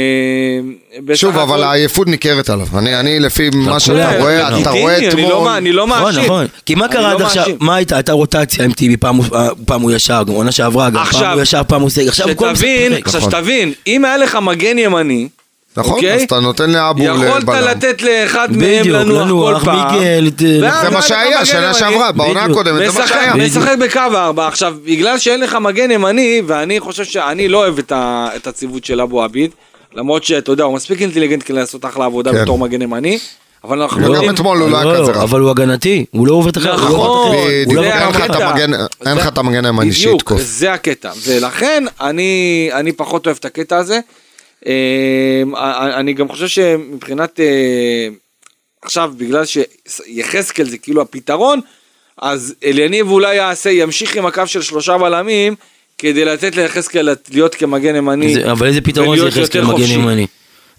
שוב, 1.14 1.38
אבל 1.38 1.64
העייפות 1.64 2.08
ניכרת 2.08 2.50
עליו. 2.50 2.68
אני, 2.78 3.00
אני 3.00 3.20
לפי 3.20 3.50
מה 3.54 3.80
שאתה 3.80 4.10
כולם, 4.10 4.22
רואה, 4.22 4.50
לגיטימי, 4.50 4.62
אתה 4.62 4.70
רואה 4.70 4.98
אני 4.98 5.06
לא 5.06 5.38
אתמול... 5.38 5.48
אני 5.48 5.72
לא 5.72 5.88
נכון, 5.88 6.04
מאשים. 6.04 6.24
נכון. 6.24 6.48
כי 6.66 6.76
מה 6.76 6.88
קרה 6.88 7.02
לא 7.02 7.16
עד 7.16 7.22
עכשיו? 7.22 7.46
מה 7.60 7.76
הייתה? 7.76 7.96
הייתה 7.96 8.12
רוטציה 8.12 8.66
עם 8.66 8.72
טיבי, 8.72 8.98
פעם 8.98 9.82
הוא- 9.82 9.92
ישר, 9.92 10.24
גם 10.28 10.34
עונה 10.34 10.52
שעברה, 10.52 10.90
גם 10.90 10.96
פעם 10.96 11.04
עכשיו, 11.04 11.34
הוא 11.34 11.42
ישר, 11.42 11.62
פעם 11.68 11.82
הוא 11.82 11.90
סגל. 11.90 12.08
עכשיו 12.08 12.28
כל 12.36 12.56
שתבין, 12.56 12.92
משחק. 12.92 13.06
עכשיו 13.06 13.20
נכון. 13.20 13.32
שתבין, 13.32 13.74
אם 13.88 14.06
היה 14.06 14.18
לך 14.18 14.36
מגן 14.36 14.78
ימני, 14.78 15.28
נכון, 15.78 15.94
אוקיי? 15.94 16.14
אז 16.16 16.22
אתה 16.22 16.40
נותן 16.40 16.70
לאבו 16.70 17.04
יכולת 17.04 17.44
לבלם. 17.44 17.68
לתת 17.68 18.02
לאחד 18.02 18.48
מהם 18.52 18.80
בדיוק, 18.82 18.96
לנוח 18.98 19.22
לנוח, 19.26 19.60
כל 19.60 19.66
פעם. 19.66 19.96
מיגל, 20.00 20.30
זה 20.82 20.90
מה 20.92 21.02
שהיה, 21.02 21.46
שנה 21.46 21.74
שעברה, 21.74 22.12
בעונה 22.12 22.44
בדיוק. 22.44 22.58
הקודמת, 22.58 22.92
זה 22.92 23.00
מה 23.00 23.08
שהיה. 23.08 23.36
משחק 23.36 23.76
בקו 23.80 24.00
ארבע, 24.16 24.48
עכשיו 24.48 24.76
בגלל 24.86 25.18
שאין 25.18 25.40
לך 25.40 25.56
מגן 25.56 25.92
ימני 25.92 26.42
ואני 26.48 26.80
חושב 26.80 27.04
שאני 27.04 27.48
לא 27.48 27.58
אוהב 27.58 27.80
את, 27.80 27.92
ה, 27.92 28.30
את 28.36 28.48
הציוות 28.48 28.86
של 28.86 29.02
אבו 29.02 29.24
עביד 29.24 29.52
למרות 29.94 30.24
שאתה 30.24 30.52
יודע 30.52 30.64
הוא 30.64 30.74
מספיק 30.76 31.02
אינטליגנט 31.02 31.44
כדי 31.46 31.58
לעשות 31.58 31.86
אחלה 31.86 32.06
עבודה 32.06 32.32
כן. 32.32 32.42
בתור 32.44 32.58
מגן 32.58 32.82
ימני 32.82 33.20
אבל 33.64 33.82
אנחנו 33.82 34.02
יודעים 34.14 34.30
אתמול 34.30 34.58
הוא 34.62 34.70
לא 34.70 34.78
היה 34.78 35.02
כזה 35.02 35.12
רע. 35.12 35.24
אבל 35.24 35.40
הוא 35.40 35.50
הגנתי, 35.50 36.06
הוא 36.12 36.28
לא 36.28 36.34
עובר 36.34 36.50
את 36.50 36.58
החלק. 36.58 36.74
נכון, 36.74 37.36
בדיוק, 37.66 37.84
זה 37.84 37.94
אין 37.94 38.10
לך 39.18 39.28
את. 39.28 39.38
המגן- 39.38 39.66
הימני 39.66 39.90
בדיוק, 39.90 39.94
שיתקוף. 40.20 40.42
זה 40.42 40.74
הקטע 40.74 41.12
ולכן 41.28 41.84
אני, 42.02 42.70
אני 42.74 42.92
פחות 42.92 43.26
אוהב 43.26 43.38
את 43.40 43.46
הקטע 43.46 43.78
הזה 43.78 44.00
אני 45.98 46.14
גם 46.14 46.30
חושב 46.30 46.48
שמבחינת 46.48 47.40
אה, 47.40 48.08
עכשיו 48.84 49.12
בגלל 49.18 49.44
שיחזקאל 49.46 50.66
זה 50.70 50.78
כאילו 50.78 51.02
הפתרון 51.02 51.60
אז 52.22 52.54
אליניב 52.66 53.10
אולי 53.12 53.36
יעשה 53.36 53.70
ימשיך 53.70 54.16
עם 54.16 54.26
הקו 54.26 54.48
של 54.48 54.62
שלושה 54.62 54.98
בלמים 54.98 55.56
כדי 55.98 56.26
לתת 56.26 56.56
ליחזקאל 56.56 57.10
להיות 57.32 57.56
כמגן 57.56 57.96
ימני 57.96 58.34
זה- 58.34 58.52
אבל 58.52 58.68
איזה 58.68 58.82
פתרון 58.82 59.20
זה 59.20 59.28
יחזקאל 59.28 59.64
מגן. 59.66 59.84
ימני? 59.84 60.28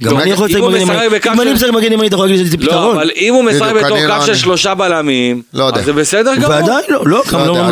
גם 0.02 0.16
לא, 0.16 0.22
אני 0.22 0.30
יכול 0.30 0.46
לשחק 0.46 0.60
הוא 0.60 0.70
מגן 0.70 0.80
ימני. 0.80 0.96
אם 1.34 1.40
אני 1.40 1.52
משחק 1.52 1.68
מגן 1.70 1.92
ימני 1.92 2.06
אתה 2.06 2.16
יכול 2.16 2.26
להגיד 2.28 2.46
שזה 2.46 2.56
לא, 2.56 2.62
פתרון. 2.66 2.96
אבל 2.96 3.10
אם 3.16 3.34
הוא 3.34 3.44
משחק 3.44 3.72
בתור 3.72 3.98
קו 4.00 4.06
לא- 4.08 4.26
של 4.26 4.34
שלושה 4.34 4.74
בלמים, 4.74 5.42
לא. 5.54 5.70
אז 5.74 5.84
זה 5.84 5.92
בסדר 5.92 6.34
גמור. 6.36 6.46
ודאי 6.62 6.82
לא, 6.88 7.02
לא, 7.06 7.22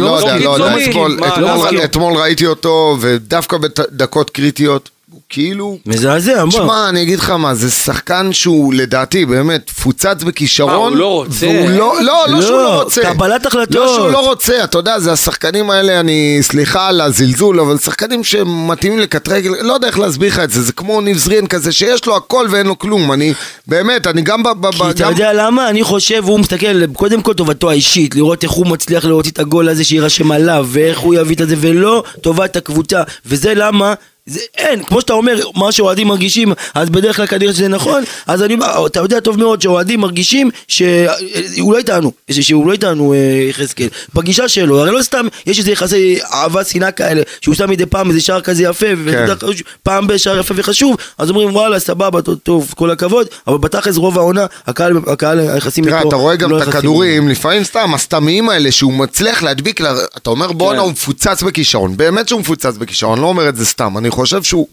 לא 0.00 0.18
יודע, 0.18 0.38
לא, 0.38 0.58
לא 0.58 0.70
לא. 0.70 1.84
אתמול- 1.84 2.12
לא 2.14 2.20
ראיתי 2.22 2.46
אותו, 2.46 2.96
ודווקא 3.00 3.56
בדקות 3.58 4.30
קריטיות, 4.30 4.90
כאילו... 5.30 5.78
מזעזע, 5.86 6.44
בוא. 6.44 6.50
שמע, 6.50 6.88
אני 6.88 7.02
אגיד 7.02 7.18
לך 7.18 7.30
מה, 7.30 7.54
זה 7.54 7.70
שחקן 7.70 8.32
שהוא 8.32 8.74
לדעתי 8.74 9.26
באמת 9.26 9.70
פוצץ 9.70 10.22
בכישרון. 10.22 10.72
מה, 10.72 10.88
הוא 10.88 10.96
לא 10.96 11.14
רוצה? 11.14 11.46
והוא 11.46 11.70
לא, 11.70 11.94
לא, 12.02 12.24
לא 12.28 12.42
שהוא 12.42 12.58
לא 12.58 12.82
רוצה. 12.82 13.02
קבלת 13.02 13.46
החלטות. 13.46 13.74
לא 13.74 13.94
שהוא 13.96 14.08
לא 14.10 14.26
רוצה, 14.28 14.64
אתה 14.64 14.78
יודע, 14.78 14.98
זה 14.98 15.12
השחקנים 15.12 15.70
האלה, 15.70 16.00
אני, 16.00 16.38
סליחה 16.40 16.88
על 16.88 17.00
הזלזול, 17.00 17.60
אבל 17.60 17.78
שחקנים 17.78 18.24
שמתאימים 18.24 18.98
לקט 18.98 19.28
רגל, 19.28 19.50
לא 19.60 19.72
יודע 19.72 19.86
איך 19.86 19.98
להסביר 19.98 20.28
לך 20.28 20.38
את 20.38 20.50
זה, 20.50 20.62
זה 20.62 20.72
כמו 20.72 21.00
ניב 21.00 21.16
זריאן 21.16 21.46
כזה, 21.46 21.72
שיש 21.72 22.06
לו 22.06 22.16
הכל 22.16 22.46
ואין 22.50 22.66
לו 22.66 22.78
כלום, 22.78 23.12
אני, 23.12 23.32
באמת, 23.66 24.06
אני 24.06 24.22
גם 24.22 24.42
ב... 24.42 24.48
ב- 24.48 24.70
כי 24.72 24.78
ב- 24.78 24.82
אתה 24.86 25.04
גם- 25.04 25.10
יודע 25.10 25.32
למה? 25.32 25.68
אני 25.68 25.82
חושב, 25.82 26.24
הוא 26.24 26.40
מסתכל 26.40 26.86
קודם 26.86 27.22
כל 27.22 27.34
טובתו 27.34 27.70
האישית, 27.70 28.14
לראות 28.14 28.42
איך 28.42 28.52
הוא 28.52 28.66
מצליח 28.66 29.04
להוציא 29.04 29.30
את 29.30 29.38
הגול 29.38 29.68
הזה 29.68 29.84
שיירשם 29.84 30.32
עליו, 30.32 30.66
ואיך 30.70 30.98
הוא 30.98 31.14
יביא 31.14 31.36
את 31.42 31.48
זה, 31.48 31.54
ולא 31.60 32.02
טובת 32.20 32.56
הקבוצה. 32.56 33.02
וזה 33.26 33.52
למה... 33.56 33.94
זה 34.30 34.40
אין, 34.56 34.84
כמו 34.84 35.00
שאתה 35.00 35.12
אומר, 35.12 35.40
מה 35.56 35.72
שאוהדים 35.72 36.08
מרגישים, 36.08 36.52
אז 36.74 36.90
בדרך 36.90 37.16
כלל 37.16 37.26
כנראה 37.26 37.52
שזה 37.52 37.68
נכון, 37.68 38.02
אז 38.26 38.42
אני, 38.42 38.56
אתה 38.86 39.00
יודע 39.00 39.20
טוב 39.20 39.38
מאוד 39.38 39.62
שאוהדים 39.62 40.00
מרגישים 40.00 40.50
שהוא 40.68 41.72
לא 41.72 41.78
איתנו, 41.78 42.12
שהוא 42.30 42.66
לא 42.66 42.72
איתנו 42.72 43.12
אה, 43.12 43.18
יחזקאל, 43.50 43.88
בגישה 44.14 44.48
שלו, 44.48 44.80
הרי 44.80 44.90
לא 44.90 45.02
סתם 45.02 45.26
יש 45.46 45.58
איזה 45.58 45.70
יחסי 45.70 46.18
אהבה 46.32 46.64
שנאה 46.64 46.90
כאלה, 46.90 47.22
שהוא 47.40 47.54
שם 47.54 47.70
מדי 47.70 47.86
פעם 47.86 48.08
איזה 48.08 48.20
שער 48.20 48.40
כזה 48.40 48.62
יפה, 48.62 48.86
כן. 49.10 49.26
פעם 49.82 50.06
בשער 50.06 50.38
יפה 50.38 50.54
וחשוב, 50.56 50.96
אז 51.18 51.30
אומרים 51.30 51.54
וואלה 51.56 51.78
סבבה, 51.78 52.22
טוב, 52.22 52.38
טוב, 52.42 52.72
כל 52.76 52.90
הכבוד, 52.90 53.26
אבל 53.46 53.58
בתכלס 53.58 53.96
רוב 53.96 54.18
העונה, 54.18 54.46
הקהל, 54.66 54.92
הקהל 55.06 55.38
היחסים 55.40 55.84
תראה, 55.84 55.98
איתו, 55.98 56.08
אתה 56.08 56.16
רואה 56.16 56.36
גם 56.36 56.50
לא 56.50 56.62
את. 56.62 56.68
הכדורים, 56.68 57.28
לפעמים 57.28 57.64
סתם, 57.64 57.94
הסתמיים 57.94 58.48
האלה, 58.48 58.72
שהוא 58.72 58.92
מצליח 58.92 59.42
להדביק, 59.42 59.80
לה- 59.80 59.94
אתה 60.16 60.30
אומר 60.30 60.52
בואנה, 60.52 60.78
כן. 60.78 60.84
הוא 60.84 60.92
מפוצץ 60.92 61.42
בכישרון, 61.42 61.96
באמת 61.96 62.28
שהוא 62.28 62.40
מפוצץ 62.40 62.76
בכישרון, 62.78 63.20
לא 63.20 63.26
אומר 63.26 63.48
את 63.48 63.56
זה 63.56 63.66
סתם, 63.66 63.98
אני 63.98 64.10
חושב 64.20 64.42
שהוא... 64.42 64.66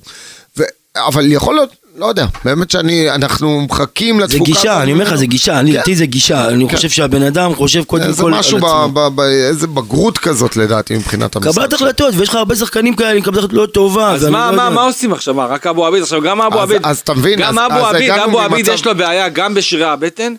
ו- 0.58 0.64
אבל 1.08 1.32
יכול 1.32 1.56
להיות, 1.56 1.70
לא 1.98 2.06
יודע, 2.06 2.26
באמת 2.46 2.72
שאני, 2.72 3.12
אנחנו 3.12 3.62
מחכים 3.62 4.18
זה 4.20 4.24
לתפוקה. 4.26 4.44
גישה, 4.52 4.72
הזאת 4.72 4.84
אני 4.84 4.92
אומר 4.94 5.04
לך. 5.06 5.16
זה 5.16 5.26
גישה, 5.26 5.60
אני- 5.60 5.70
כן. 5.72 5.76
לדעתי 5.76 5.96
זה 5.96 6.06
גישה, 6.06 6.48
אני 6.48 6.70
חושב 6.76 6.90
שהבן 6.90 7.22
אדם 7.22 7.56
חושב 7.56 7.84
קודם 7.84 8.12
זה 8.12 8.22
כל 8.22 8.34
על 8.34 8.40
משהו, 8.40 8.58
עצמו. 8.58 8.90
ב- 8.94 9.00
ב- 9.00 9.16
ב- 9.16 9.20
איזה 9.22 9.68
בגרות 9.68 10.18
כזאת 10.18 10.58
לדעתי 10.58 10.96
מבחינת 10.98 11.36
המשחק. 11.36 11.52
קבלת 11.54 11.74
החלטות, 11.74 12.14
ויש 12.18 12.30
לך 12.30 12.36
הרבה 12.36 12.56
שחקנים 12.56 12.96
כאלה 12.96 13.22
קבלת 13.22 13.38
החלטות 13.38 13.54
לא 13.54 13.66
טובה. 13.66 14.12
אז 14.12 14.24
מה, 14.26 14.52
לא 14.52 14.70
מה, 14.70 14.82
עושים 14.84 15.14
עכשיו? 15.14 15.34
מה, 15.34 15.46
רק 15.46 15.68
אבו 15.68 15.86
עביד? 15.86 16.04
עכשיו 16.04 16.22
גם 16.22 16.42
אבו 16.42 16.58
אז- 16.58 16.64
עביד, 16.64 16.82
אז 16.84 17.00
אתה 17.00 17.14
מבין, 17.14 17.40
גם 17.42 17.60
אבו 17.60 17.86
עביד, 17.86 18.12
הגענו 18.12 18.24
אבו 18.32 18.40
עביד 18.40 18.68
יש 18.68 18.86
לו 18.86 18.96
בעיה 18.96 19.30
גם 19.30 19.54
בשרירי 19.54 19.86
הבטן, 19.86 20.34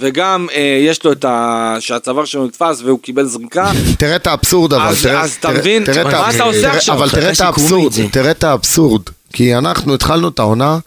וגם 0.00 0.46
אה, 0.54 0.60
יש 0.88 1.04
לו 1.04 1.12
את 1.12 1.24
ה... 1.24 1.76
שהצוואר 1.80 2.24
שלו 2.24 2.46
נתפס 2.46 2.82
והוא 2.84 2.98
קיבל 3.02 3.26
זריקה. 3.26 3.70
תראה 3.98 4.16
את 4.16 4.26
האבסורד 4.26 4.72
אבל, 4.72 4.84
אז- 4.86 5.02
תראה, 5.02 5.20
אז 5.20 5.32
אתה 5.40 5.48
תראה- 5.48 5.60
מבין? 5.60 5.84
תראה 5.84 6.04
מה 6.04 6.30
אתה 6.30 6.42
עושה 6.42 6.60
תראה- 6.60 6.76
עכשיו? 6.76 6.94
אבל 6.94 7.10
תראה 7.10 7.32
את 7.32 7.40
האבסורד. 7.40 7.92
תראה 8.12 8.30
את 8.30 8.44
האבסורד, 8.44 9.02
כי 9.32 9.56
אנחנו 9.56 9.94
התחלנו 9.94 10.28
את 10.28 10.38
העונה 10.38 10.78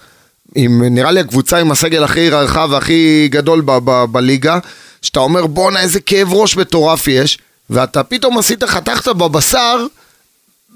עם 0.56 0.84
נראה 0.84 1.12
לי 1.12 1.20
הקבוצה 1.20 1.58
עם 1.58 1.72
הסגל 1.72 2.04
הכי 2.04 2.30
רחב 2.30 2.68
והכי 2.72 3.28
גדול 3.32 3.62
ב- 3.66 3.78
ב- 3.84 4.06
בליגה, 4.12 4.60
שאתה 5.02 5.20
אומר 5.20 5.46
בואנה 5.48 5.82
איזה 5.82 6.00
כאב 6.00 6.34
ראש 6.34 6.58
מטורף 6.58 7.08
יש, 7.08 7.38
ואתה 7.70 8.04
פתאום 8.04 8.38
עשית, 8.38 8.64
חתכת 8.64 9.08
בבשר. 9.08 9.86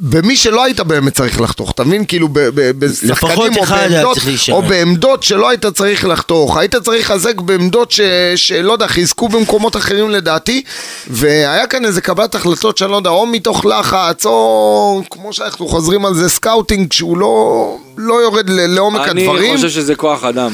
במי 0.03 0.37
שלא 0.37 0.63
היית 0.63 0.79
באמת 0.79 1.13
צריך 1.13 1.41
לחתוך, 1.41 1.71
אתה 1.71 1.83
מבין? 1.83 2.05
כאילו 2.05 2.27
ב- 2.27 2.39
ב- 2.39 2.71
בשחקנים 2.79 3.35
או 3.57 3.65
בעמדות. 3.65 4.17
או 4.51 4.61
בעמדות 4.61 5.23
שלא 5.23 5.49
היית 5.49 5.65
צריך 5.65 6.05
לחתוך, 6.05 6.57
היית 6.57 6.75
צריך 6.75 7.09
לחזק 7.11 7.41
בעמדות 7.41 7.91
ש- 7.91 8.01
שלא 8.35 8.71
יודע, 8.73 8.87
חיזקו 8.87 9.29
במקומות 9.29 9.75
אחרים 9.75 10.09
לדעתי, 10.09 10.63
והיה 11.07 11.67
כאן 11.67 11.85
איזה 11.85 12.01
קבלת 12.01 12.35
החלטות 12.35 12.77
שאני 12.77 12.91
לא 12.91 12.95
יודע, 12.95 13.09
או 13.09 13.25
מתוך 13.25 13.65
לחץ, 13.65 14.25
או 14.25 15.01
כמו 15.11 15.33
שאנחנו 15.33 15.67
חוזרים 15.67 16.05
על 16.05 16.13
זה, 16.15 16.29
scouting 16.29 16.93
שהוא 16.93 17.17
לא, 17.17 17.77
לא 17.97 18.13
יורד 18.21 18.49
לעומק 18.49 19.07
אני 19.07 19.21
הדברים. 19.27 19.55
חושב 19.55 19.69
שזה 19.69 19.95
כוח 19.95 20.23
אדם. 20.23 20.51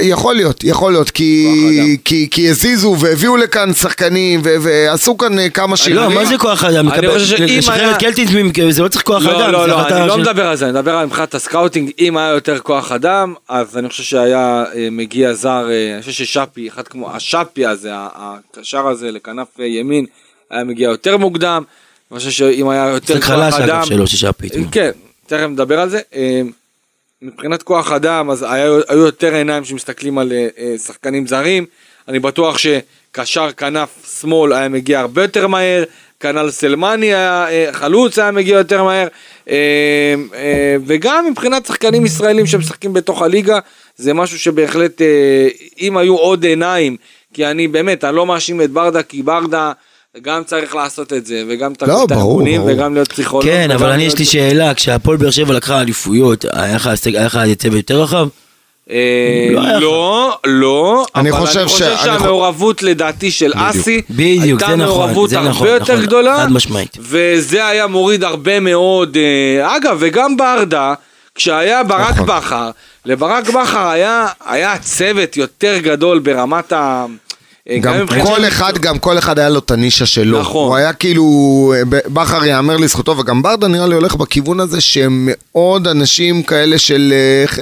יכול 0.00 0.34
להיות, 0.34 0.64
יכול 0.64 0.92
להיות, 0.92 1.10
כי. 1.10 1.46
כי, 2.04 2.28
כי 2.30 2.48
הזיזו 2.48 2.96
והביאו 3.00 3.36
לכאן 3.36 3.74
שחקנים 3.74 4.40
ו- 4.44 4.54
ועשו 4.62 5.18
כאן 5.18 5.38
אה, 5.38 5.50
כמה 5.50 5.70
לא, 5.70 5.76
שינויים. 5.76 6.12
מה 6.18 6.24
זה 6.24 6.38
כוח 6.38 6.64
אדם? 6.64 6.88
אני 6.88 7.08
חושב 7.08 7.36
שאם 7.36 7.58
לשחרר 7.58 7.74
היה- 7.74 7.90
את 7.96 8.00
קלטינס, 8.00 8.30
זה 8.70 8.82
לא 8.82 8.88
צריך 8.88 9.04
כוח 9.04 9.22
לא, 9.22 9.30
אדם. 9.30 9.52
לא, 9.52 9.60
זה 9.62 9.66
לא, 9.66 9.88
אני 9.88 10.08
לא 10.08 10.18
מדבר 10.18 10.46
על 10.46 10.56
זה, 10.56 10.64
אני 10.64 10.72
מדבר 10.72 10.94
על 10.96 11.06
מבחינת 11.06 11.34
ה 11.34 11.40
scouting, 11.40 11.90
אם 11.98 12.16
היה 12.16 12.28
יותר 12.28 12.58
כוח 12.58 12.92
אדם, 12.92 13.34
אז 13.48 13.76
אני 13.78 13.88
חושב 13.88 14.02
שהיה 14.02 14.64
אה, 14.74 14.88
מגיע 14.90 15.34
זר, 15.34 15.66
אה, 15.70 15.94
אני 15.94 16.00
חושב 16.02 16.24
ששאפי, 16.24 16.68
אחד 16.68 16.88
כמו, 16.88 17.10
השאפי 17.10 17.66
הזה, 17.66 17.90
הקשר 17.94 18.88
הזה 18.88 19.10
לכנף 19.10 19.46
ימין, 19.58 20.06
היה 20.50 20.64
מגיע 20.64 20.88
יותר 20.88 21.16
מוקדם, 21.16 21.62
אני 22.12 22.18
חושב 22.18 22.30
שאם 22.30 22.68
היה 22.68 22.88
יותר 22.88 23.14
כוח 23.20 23.24
חלש 23.24 23.54
אדם, 23.54 23.68
אגב 23.76 23.84
שלו, 23.84 24.06
ששאפי. 24.06 24.48
כן, 24.72 24.90
תכף 25.26 25.46
נדבר 25.48 25.80
על 25.80 25.88
זה. 25.88 26.00
מבחינת 27.22 27.62
כוח 27.62 27.92
אדם, 27.92 28.30
אז 28.30 28.42
היה, 28.42 28.64
היו 28.88 28.98
יותר 28.98 29.34
עיניים 29.34 29.64
שמסתכלים 29.64 30.18
על 30.18 30.32
אה, 30.32 30.78
שחקנים 30.78 31.26
זרים. 31.26 31.66
אני 32.08 32.18
בטוח 32.18 32.56
שקשר 32.58 33.52
כנף 33.52 34.18
שמאל 34.20 34.52
היה 34.52 34.68
מגיע 34.68 35.00
הרבה 35.00 35.22
יותר 35.22 35.46
מהר, 35.46 35.84
כנ"ל 36.20 36.50
סלמני 36.50 37.06
היה, 37.06 37.48
אה, 37.48 37.68
חלוץ 37.72 38.18
היה 38.18 38.30
מגיע 38.30 38.58
יותר 38.58 38.84
מהר, 38.84 39.08
אה, 39.48 40.14
אה, 40.34 40.76
וגם 40.86 41.26
מבחינת 41.30 41.66
שחקנים 41.66 42.06
ישראלים 42.06 42.46
שמשחקים 42.46 42.92
בתוך 42.92 43.22
הליגה, 43.22 43.58
זה 43.96 44.14
משהו 44.14 44.38
שבהחלט, 44.38 45.02
אה, 45.02 45.48
אם 45.80 45.96
היו 45.96 46.16
עוד 46.16 46.44
עיניים, 46.44 46.96
כי 47.34 47.46
אני 47.46 47.68
באמת, 47.68 48.04
אני 48.04 48.16
לא 48.16 48.26
מאשים 48.26 48.62
את 48.62 48.70
ברדה, 48.70 49.02
כי 49.02 49.22
ברדה 49.22 49.72
גם 50.22 50.44
צריך 50.44 50.74
לעשות 50.74 51.12
את 51.12 51.26
זה, 51.26 51.42
וגם 51.48 51.72
את 51.72 51.82
לא, 51.82 52.04
את 52.04 52.10
הארגונים. 52.10 52.62
וגם 52.66 52.94
להיות 52.94 53.12
פסיכולוג. 53.12 53.44
כן, 53.44 53.70
אבל 53.70 53.90
אני 53.90 54.02
יש 54.02 54.18
לי 54.18 54.24
שאלה, 54.24 54.74
כשהפועל 54.74 55.16
באר 55.16 55.30
שבע 55.30 55.52
לקחה 55.52 55.80
אליפויות, 55.80 56.44
היה 56.52 56.76
לך 56.76 56.90
צוות 57.58 57.74
יותר 57.76 58.02
רחב? 58.02 58.28
אה, 58.90 59.48
לא 59.50 59.80
לא, 59.80 60.38
לא, 60.46 61.06
אני 61.16 61.30
אבל 61.30 61.38
חושב 61.38 61.58
אני 61.58 61.68
חושב 61.68 61.96
שהמעורבות 62.04 62.82
לדעתי 62.82 63.30
של 63.30 63.52
אסי, 63.56 64.02
הייתה 64.18 64.66
זה 64.66 64.76
נכון, 64.76 64.78
מעורבות 64.78 65.32
הרבה 65.32 65.48
נכון, 65.48 65.68
יותר 65.68 65.92
נכון, 65.92 66.06
גדולה. 66.06 66.46
וזה 66.98 67.66
היה 67.66 67.86
מוריד 67.86 68.24
הרבה 68.24 68.60
מאוד, 68.60 69.16
אה, 69.16 69.76
אגב, 69.76 69.96
וגם 70.00 70.36
ברדה, 70.36 70.94
כשהיה 71.34 71.82
ברק. 71.82 72.20
בכר, 72.20 72.70
לברק 73.04 73.50
בכר 73.50 73.88
היה 74.46 74.78
צוות 74.80 75.36
יותר 75.36 75.78
גדול 75.78 76.18
ברמת 76.18 76.72
ה... 76.72 77.06
אה, 77.70 77.78
גם 77.78 78.06
כל 78.24 78.44
אחד, 78.48 78.78
גם 78.78 78.98
כל 78.98 79.18
אחד 79.18 79.38
היה 79.38 79.48
לו 79.48 79.58
את 79.58 79.70
הנישה 79.70 80.06
שלו. 80.06 80.40
נכון. 80.40 80.68
הוא 80.68 80.76
היה 80.76 80.92
כאילו, 80.92 81.24
ב- 81.88 81.98
בכר 82.14 82.44
יאמר 82.44 82.76
לזכותו, 82.76 83.16
וגם 83.18 83.42
ברדה 83.42 83.68
נראה 83.68 83.86
לי 83.86 83.94
הולך 83.94 84.14
בכיוון 84.14 84.60
הזה 84.60 84.80
שהם 84.80 85.28
מאוד 85.30 85.88
אנשים 85.88 86.42
כאלה 86.42 86.78
של, 86.78 87.14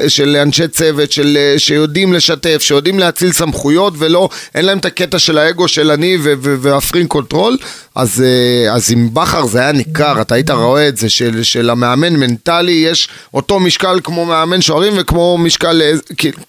אה, 0.02 0.08
של 0.08 0.36
אנשי 0.42 0.68
צוות, 0.68 1.12
של, 1.12 1.36
אה, 1.40 1.58
שיודעים 1.58 2.12
לשתף, 2.12 2.58
שיודעים 2.62 2.98
להאציל 2.98 3.32
סמכויות, 3.32 3.94
ולא, 3.98 4.28
אין 4.54 4.64
להם 4.64 4.78
את 4.78 4.84
הקטע 4.84 5.18
של 5.18 5.38
האגו 5.38 5.68
של 5.68 5.90
אני 5.90 6.16
ו- 6.22 6.32
ו- 6.42 6.56
וה 6.60 6.74
freak 6.74 7.08
control. 7.08 7.56
אז, 7.94 8.24
אה, 8.26 8.72
אז 8.74 8.92
עם 8.92 9.08
בכר 9.12 9.46
זה 9.46 9.58
היה 9.60 9.72
ניכר, 9.72 10.20
אתה 10.20 10.34
היית 10.34 10.50
רואה 10.50 10.88
את 10.88 10.96
זה, 10.96 11.08
של, 11.08 11.42
של 11.42 11.70
המאמן 11.70 12.16
מנטלי, 12.16 12.72
יש 12.72 13.08
אותו 13.34 13.60
משקל 13.60 14.00
כמו 14.04 14.24
מאמן 14.26 14.60
שוערים 14.60 14.92
וכמו 14.96 15.38
משקל, 15.38 15.82
אה, 15.82 15.92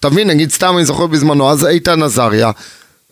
תבין, 0.00 0.28
נגיד 0.28 0.50
סתם 0.50 0.74
אני 0.76 0.84
זוכר 0.84 1.06
בזמנו, 1.06 1.50
אז 1.50 1.66
איתן 1.66 2.02
עזריה. 2.02 2.50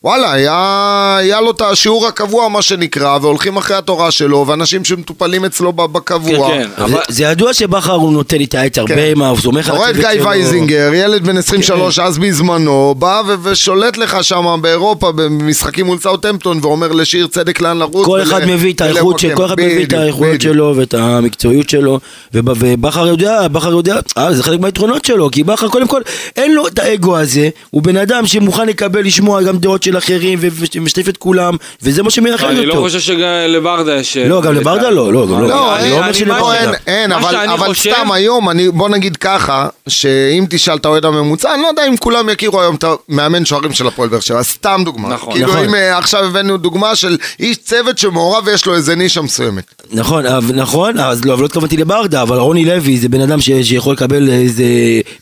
וואלה, 0.07 0.33
היה, 0.33 1.17
היה 1.21 1.41
לו 1.41 1.51
את 1.51 1.61
השיעור 1.61 2.07
הקבוע, 2.07 2.49
מה 2.49 2.63
שנקרא, 2.63 3.19
והולכים 3.23 3.57
אחרי 3.57 3.77
התורה 3.77 4.11
שלו, 4.11 4.45
ואנשים 4.49 4.85
שמטופלים 4.85 5.45
אצלו 5.45 5.73
ב- 5.73 5.85
בקבוע. 5.93 6.49
כן, 6.49 6.63
כן. 6.63 6.69
זה- 6.79 6.85
אבל- 6.85 7.01
זה 7.09 7.25
ידוע 7.25 7.55
שבכר 7.55 7.93
הוא 7.93 8.13
נותן 8.13 8.37
לי 8.37 8.45
את 8.45 8.55
העץ 8.55 8.79
הרבה, 8.79 9.15
מה, 9.15 9.29
הוא 9.29 9.39
סומך 9.39 9.65
אתה 9.65 9.73
על 9.73 9.79
רואה 9.79 9.91
את 9.91 9.95
הצוות 9.97 10.11
גיא 10.13 10.21
שלו. 10.21 10.29
וייזינגר, 10.31 10.91
ילד 10.95 11.27
בן 11.27 11.37
23 11.37 11.99
אז 11.99 12.19
בזמנו, 12.19 12.95
בא 12.99 13.23
ו- 13.27 13.35
ושולט 13.43 13.97
לך 13.97 14.25
שם 14.25 14.59
באירופה 14.63 15.13
במשחקים 15.13 15.87
מול 15.87 15.99
סאוטהמפטון, 15.99 16.59
ואומר 16.63 16.93
לשיר 16.93 17.27
צדק 17.27 17.61
לאן 17.61 17.79
לרוץ. 17.79 18.05
כל 18.07 18.11
ול- 18.11 18.23
אחד 18.23 18.45
מביא 18.45 18.73
את 18.73 18.81
האיכות 18.81 19.19
של, 19.19 19.27
ולמקם. 19.27 19.43
כל 19.43 19.47
אחד 19.47 19.61
מביא 19.61 19.83
את 19.83 19.87
בדיוק, 19.89 20.03
האיכות 20.03 20.27
בדיוק. 20.27 20.43
שלו 20.43 20.73
ואת 20.77 20.95
המקצועיות 20.95 21.69
שלו, 21.71 22.01
וב- 22.35 22.49
ובכר 22.59 23.07
יודע, 23.07 23.49
בכר 23.49 23.71
יודע, 23.71 23.97
אה, 24.19 24.35
זה 24.35 24.43
חלק 24.43 24.61
מהיתרונות 24.61 25.05
שלו, 25.05 25.31
כי 25.31 25.45
בכר 25.45 25.69
קודם 25.69 25.89
כל, 25.89 26.01
אין 26.37 26.55
לו 26.55 26.67
את 26.69 26.79
האגו 26.79 27.17
הזה, 27.19 27.49
הוא 27.71 27.83
בן 27.83 27.97
אדם 27.97 28.27
שמוכן 28.27 28.67
לקבל, 28.67 29.01
לשמוע 29.05 29.43
גם 29.43 29.59
דעות 29.59 29.83
של 29.83 29.96
אחרים, 29.97 30.39
ו- 30.43 30.49
ומשתף 30.75 31.09
את 31.09 31.17
כולם, 31.17 31.57
וזה 31.83 32.03
מה 32.03 32.11
שמייחד 32.11 32.47
אני 32.49 32.67
לא 32.67 32.73
אותו. 32.75 32.85
חושב 32.85 33.01
שלברדה 33.01 33.97
יש... 33.97 34.17
לא, 34.17 34.43
גם 34.43 34.55
לברדה 34.55 34.91
לא, 34.91 35.13
לא, 35.13 35.27
גם 35.27 35.41
לא. 35.43 35.49
לא, 35.49 35.77
אני 35.77 35.91
לא 35.91 35.97
אומר 35.97 36.13
שלברדה. 36.13 36.41
לא, 36.43 36.53
אין, 36.55 36.71
אין, 36.87 37.13
אבל, 37.13 37.75
סתם 37.75 38.13
היום, 38.13 38.51
אני, 38.51 38.71
בוא 38.71 38.89
נגיד 38.89 39.17
ככה, 39.17 39.69
שאם 39.89 40.45
תשאל 40.51 40.77
את 40.77 40.85
האוהד 40.85 41.05
הממוצע, 41.05 41.55
אני 41.55 41.63
לא 41.63 41.67
יודע 41.67 41.87
אם 41.89 41.97
כולם 41.97 42.29
יכירו 42.29 42.61
היום 42.61 42.75
את 42.75 42.85
המאמן 43.09 43.45
שוערים 43.45 43.73
של 43.73 43.87
הפועל 43.87 44.09
באר 44.09 44.21
שבע, 44.21 44.43
סתם 44.43 44.83
דוגמה. 44.85 45.09
נכון, 45.09 45.33
כאילו 45.33 45.49
נכון. 45.49 45.65
אם 45.65 45.75
אה, 45.75 45.99
עכשיו 45.99 46.25
הבאנו 46.25 46.57
דוגמה 46.57 46.97
של 46.97 47.17
איש 47.41 47.57
צוות 47.57 47.99
שמעורב 47.99 48.43
ויש 48.47 48.67
לו 48.67 48.75
איזה 48.75 48.95
נישה 48.95 49.23
מסוימת. 49.23 49.65
נכון, 49.91 50.27
אבל- 50.27 50.55
נכון, 50.55 50.99
אז 50.99 51.25
לא, 51.25 51.33
אבל 51.33 51.41
לא 51.41 51.47
התכוונתי 51.47 51.77
לברדה, 51.77 52.23
אבל 52.23 52.37
רוני 52.39 52.65
לוי 52.65 52.97
זה 52.99 53.09
בן 53.09 53.21
אדם 53.21 53.41
שיכול 53.41 53.93
לקבל 53.93 54.29
איזה 54.31 54.65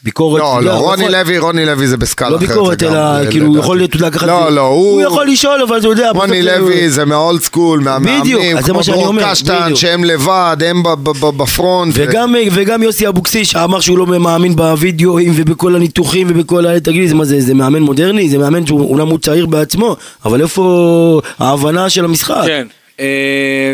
ביקורת. 0.03 0.41
לא, 0.41 0.63
לא, 0.63 0.73
הוא 0.73 0.91
רוני 0.91 1.09
לוי, 1.09 1.39
רוני 1.39 1.67
לוי 1.67 1.87
זה 1.87 1.97
בסקאלה 1.97 2.31
לא 2.31 2.37
אחרת 2.37 2.49
ביקורת, 2.49 2.83
לגמרי, 2.83 2.99
אלא 3.21 3.31
כאילו 3.31 3.47
הוא. 3.47 3.59
יכול, 3.59 3.85
אתה 3.85 3.97
יודע, 3.97 4.07
לקחת... 4.07 4.27
לא, 4.27 4.53
לא, 4.53 4.61
הוא... 4.65 4.91
הוא 4.93 5.01
יכול 5.03 5.27
לשאול, 5.29 5.63
אבל 5.63 5.79
אתה 5.79 5.87
יודע... 5.87 6.11
רוני 6.15 6.43
לוי 6.43 6.91
זה 6.91 7.05
מה 7.05 7.19
old 7.19 7.41
school, 7.41 7.81
מהמאמנים, 7.81 8.21
בדיוק, 8.21 8.43
אז 8.59 8.65
זה 8.65 8.71
כמו 8.71 8.77
מה 8.77 8.83
שאני 8.83 8.97
דרור 8.97 9.15
קשטן. 9.31 9.75
שהם 9.77 10.05
לבד, 10.05 10.57
הם 10.67 10.83
ב- 10.83 10.89
ב- 10.89 11.11
ב- 11.11 11.43
ב 11.43 11.50
front. 11.50 11.95
וגם, 11.97 12.35
וגם 12.53 12.83
יוסי 12.83 13.09
אבוקסיס 13.09 13.49
שאמר 13.49 13.81
שהוא 13.81 13.99
לא 13.99 14.07
מאמין 14.07 14.57
בווידאוים 14.57 15.33
ובכל 15.37 15.75
הניתוחים 15.77 16.27
ובכל 16.31 16.67
ה... 16.67 16.81
תגיד 16.81 17.01
לי, 17.01 17.09
זה 17.09 17.15
מה 17.15 17.25
זה, 17.25 17.41
זה 17.41 17.55
מאמן 17.55 17.83
מודרני? 17.83 18.29
זה 18.29 18.39
מאמן 18.39 18.67
שהוא 18.67 18.91
אומנם 18.91 19.09
הוא 19.09 19.19
צעיר 19.19 19.47
בעצמו, 19.47 19.97
אבל 20.25 20.43
איפה 20.43 21.21
ההבנה 21.39 21.91
של 21.91 22.05
המשחק? 22.05 22.43
כן. 22.47 22.67
אה, 23.01 23.07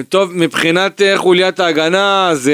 טוב, 0.08 0.30
מבחינת 0.34 1.02
אה, 1.02 1.18
חוליית 1.18 1.60
ההגנה, 1.60 2.28
אז 2.30 2.50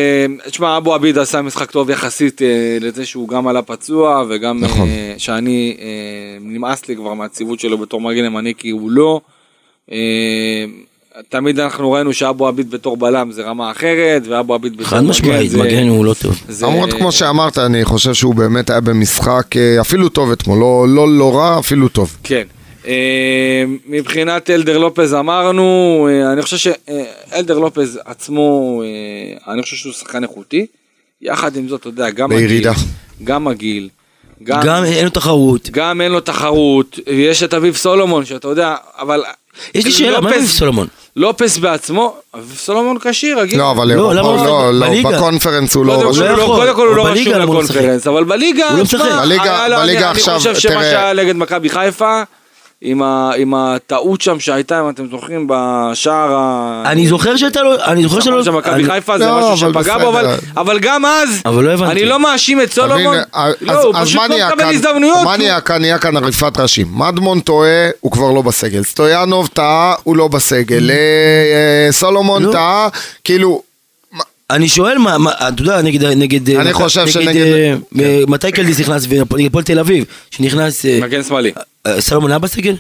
תשמע, 0.50 0.76
אבו 0.76 0.94
עביד 0.94 1.18
עשה 1.18 1.42
משחק 1.42 1.70
טוב 1.70 1.90
יחסית 1.90 2.42
אה, 2.42 2.46
לזה 2.80 3.06
שהוא 3.06 3.28
גם 3.28 3.48
עלה 3.48 3.62
פצוע, 3.62 4.24
וגם 4.28 4.60
נכון. 4.64 4.88
שאני, 5.18 5.76
נמאס 6.40 6.88
לי 6.88 6.96
כבר 6.96 7.14
מהציוות 7.14 7.60
שלו 7.60 7.78
בתור 7.78 8.00
מגן 8.00 8.24
ימני, 8.24 8.52
כי 8.58 8.70
הוא 8.70 8.90
לא. 8.90 9.20
תמיד 11.28 11.60
אנחנו 11.60 11.92
ראינו 11.92 12.12
שאבו 12.12 12.46
עביד 12.48 12.70
בתור 12.70 12.96
בלם 12.96 13.32
זה 13.32 13.42
רמה 13.42 13.70
אחרת, 13.70 14.22
ואבו 14.28 14.54
עביד 14.54 14.72
בתור 14.72 14.86
חד 14.86 15.00
משמעית, 15.04 15.50
זה- 15.50 15.58
מגן 15.58 15.88
הוא 15.88 16.04
לא 16.04 16.14
טוב. 16.22 16.40
זה- 16.48 16.66
למרות 16.66 16.92
כמו 16.92 17.12
שאמרת, 17.12 17.58
אני 17.58 17.84
חושב 17.84 18.14
שהוא 18.14 18.34
באמת 18.34 18.70
היה 18.70 18.80
במשחק 18.80 19.46
אפילו 19.80 20.08
טוב 20.08 20.30
אתמול, 20.32 20.58
לא- 20.58 20.86
לא 20.88 21.18
לא 21.18 21.36
רע, 21.36 21.58
אפילו 21.58 21.88
טוב. 21.88 22.16
כן. 22.24 22.42
אה, 22.86 22.92
מבחינת 23.86 24.50
אלדר 24.50 24.78
לופז 24.78 25.14
אמרנו, 25.14 25.64
אה, 26.10 26.32
אני 26.32 26.42
חושב 26.42 26.56
שאלדר 26.56 27.58
לופז 27.58 28.00
עצמו, 28.04 28.82
אה, 28.84 29.52
אני 29.52 29.62
חושב 29.62 29.76
שהוא 29.76 29.92
שחקן 29.92 30.22
איכותי. 30.22 30.66
יחד 31.22 31.56
עם 31.56 31.68
זאת, 31.68 31.80
אתה 31.80 31.88
יודע, 31.88 32.10
גם 32.10 32.28
בירידה. 32.28 32.70
הגיל, 32.70 32.84
גם 33.24 33.48
הגיל, 33.48 33.88
גם, 34.42 34.60
גם 34.64 34.84
אין 34.84 35.04
לו 35.04 35.10
תחרות. 35.10 35.70
גם 35.70 36.00
אין 36.00 36.12
לו 36.12 36.20
תחרות, 36.20 36.98
יש 37.06 37.42
את 37.42 37.54
אביב 37.54 37.76
סולומון, 37.76 38.24
שאתה 38.24 38.48
יודע, 38.48 38.74
אבל... 38.98 39.22
יש 39.74 39.84
לי 39.84 39.92
שאלה, 39.92 40.20
מה 40.20 40.30
לופז- 40.30 40.38
עם 40.40 40.46
סולומון? 40.46 40.86
לופס 41.16 41.58
בעצמו, 41.58 42.16
אביב 42.34 42.56
סולומון 42.58 42.98
כשיר, 42.98 43.38
רגיל. 43.40 43.58
לא, 43.58 43.70
אבל 43.70 43.88
לא, 43.88 44.14
לא, 44.14 44.36
לא- 44.46 44.72
לא? 44.72 44.86
בקונפרנס 45.10 45.74
הוא 45.74 45.86
לא... 45.86 45.94
קודם 45.94 46.12
כל 46.14 46.20
לא 46.20 46.28
הוא 46.28 46.36
לא- 46.36 46.42
יכול. 46.42 46.56
קודם 46.56 46.74
כל 46.76 46.86
הוא 46.86 46.96
לא 46.96 47.06
רשום? 47.06 47.32
לקונפרנס, 47.34 48.06
אבל 48.06 48.24
בליגה, 48.24 48.68
הוא 48.68 48.76
לא 48.78 48.82
משחק. 48.84 49.00
בליגה- 49.22 49.68
לו- 49.68 49.76
בליגה 49.76 50.00
אני- 50.10 50.18
עכשיו, 50.18 50.34
אני 50.34 50.38
חושב 50.38 50.54
שמה 50.58 50.72
תראה. 50.72 50.82
שהיה 50.90 51.12
נגד 51.12 51.36
מכבי 51.36 51.68
חיפה, 51.68 52.22
עם 52.82 53.02
ה- 53.02 53.30
עם 53.36 53.54
הטעות 53.54 54.20
שם 54.20 54.40
שהייתה, 54.40 54.80
אם 54.80 54.88
אתם 54.90 55.06
זוכרים, 55.10 55.46
בשער 55.50 56.34
ה... 56.36 56.82
אני 56.86 57.06
זוכר 57.06 57.36
שאתה 57.36 57.62
לא... 57.62 57.84
אני 57.84 58.02
זוכר 58.02 58.20
שלא... 58.20 58.32
נכון 58.32 58.44
של 58.44 58.50
מכבי 58.50 58.74
אני- 58.74 58.84
חיפה 58.84 59.18
זה 59.18 59.26
לא, 59.26 59.38
משהו 59.52 59.66
אבל 59.68 59.82
שפגע 59.82 59.98
בו, 59.98 60.08
אבל-. 60.08 60.34
אבל 60.56 60.78
גם 60.78 61.04
אז, 61.06 61.28
אבל 61.46 61.64
לא 61.64 61.70
הבנתי. 61.70 61.92
אני 61.92 62.04
לא 62.04 62.20
מאשים 62.20 62.60
את 62.62 62.72
סולומון, 62.72 63.16
אז- 63.32 63.54
לא, 63.60 63.82
הוא 63.82 63.96
אז 63.96 64.06
פשוט 64.08 64.20
לא 64.30 64.46
מקבל? 64.48 64.64
הזדמנויות. 64.74 65.24
מה 65.24 65.36
נהיה 65.36 65.60
כאן? 65.60 65.80
נהיה 65.80 65.98
כאן 65.98 66.16
עריפת 66.16 66.58
ראשים. 66.60 66.86
מדמון 66.90 67.40
טועה, 67.40 67.68
הוא 68.00 68.12
כבר 68.12 68.30
לא 68.32 68.42
בסגל. 68.42 68.82
סטויאנוב 68.84 69.46
טעה, 69.52 69.94
הוא 70.02 70.16
לא 70.16 70.28
בסגל. 70.28 70.90
אה, 70.90 70.94
אה, 71.86 71.92
סולומון 71.92 72.42
לא. 72.42 72.52
טעה, 72.52 72.88
כאילו... 73.24 73.62
אני 74.50 74.68
שואל 74.68 74.98
מה, 74.98 75.18
מה, 75.18 75.30
אתה 75.32 75.62
יודע, 75.62 75.82
נגד, 75.82 76.04
נגד, 76.04 76.50
אני 76.50 76.68
מת- 76.68 76.74
חושב 76.74 77.00
נגד, 77.02 77.10
שנגד- 77.10 77.36
אה, 77.36 77.74
אה, 78.04 78.22
מתי 78.28 78.52
קלדיס 78.52 78.80
נכנס, 78.80 79.06
נגד 79.06 79.20
הפועל 79.46 79.64
תל 79.64 79.78
אביב, 79.78 80.04
שנכנס, 80.30 80.86
אה, 80.86 80.98
מגן 81.02 81.22
שמאלי, 81.22 81.52
אה, 81.86 82.00
סלומון 82.00 82.30
היה 82.30 82.38
בסגל? 82.38 82.74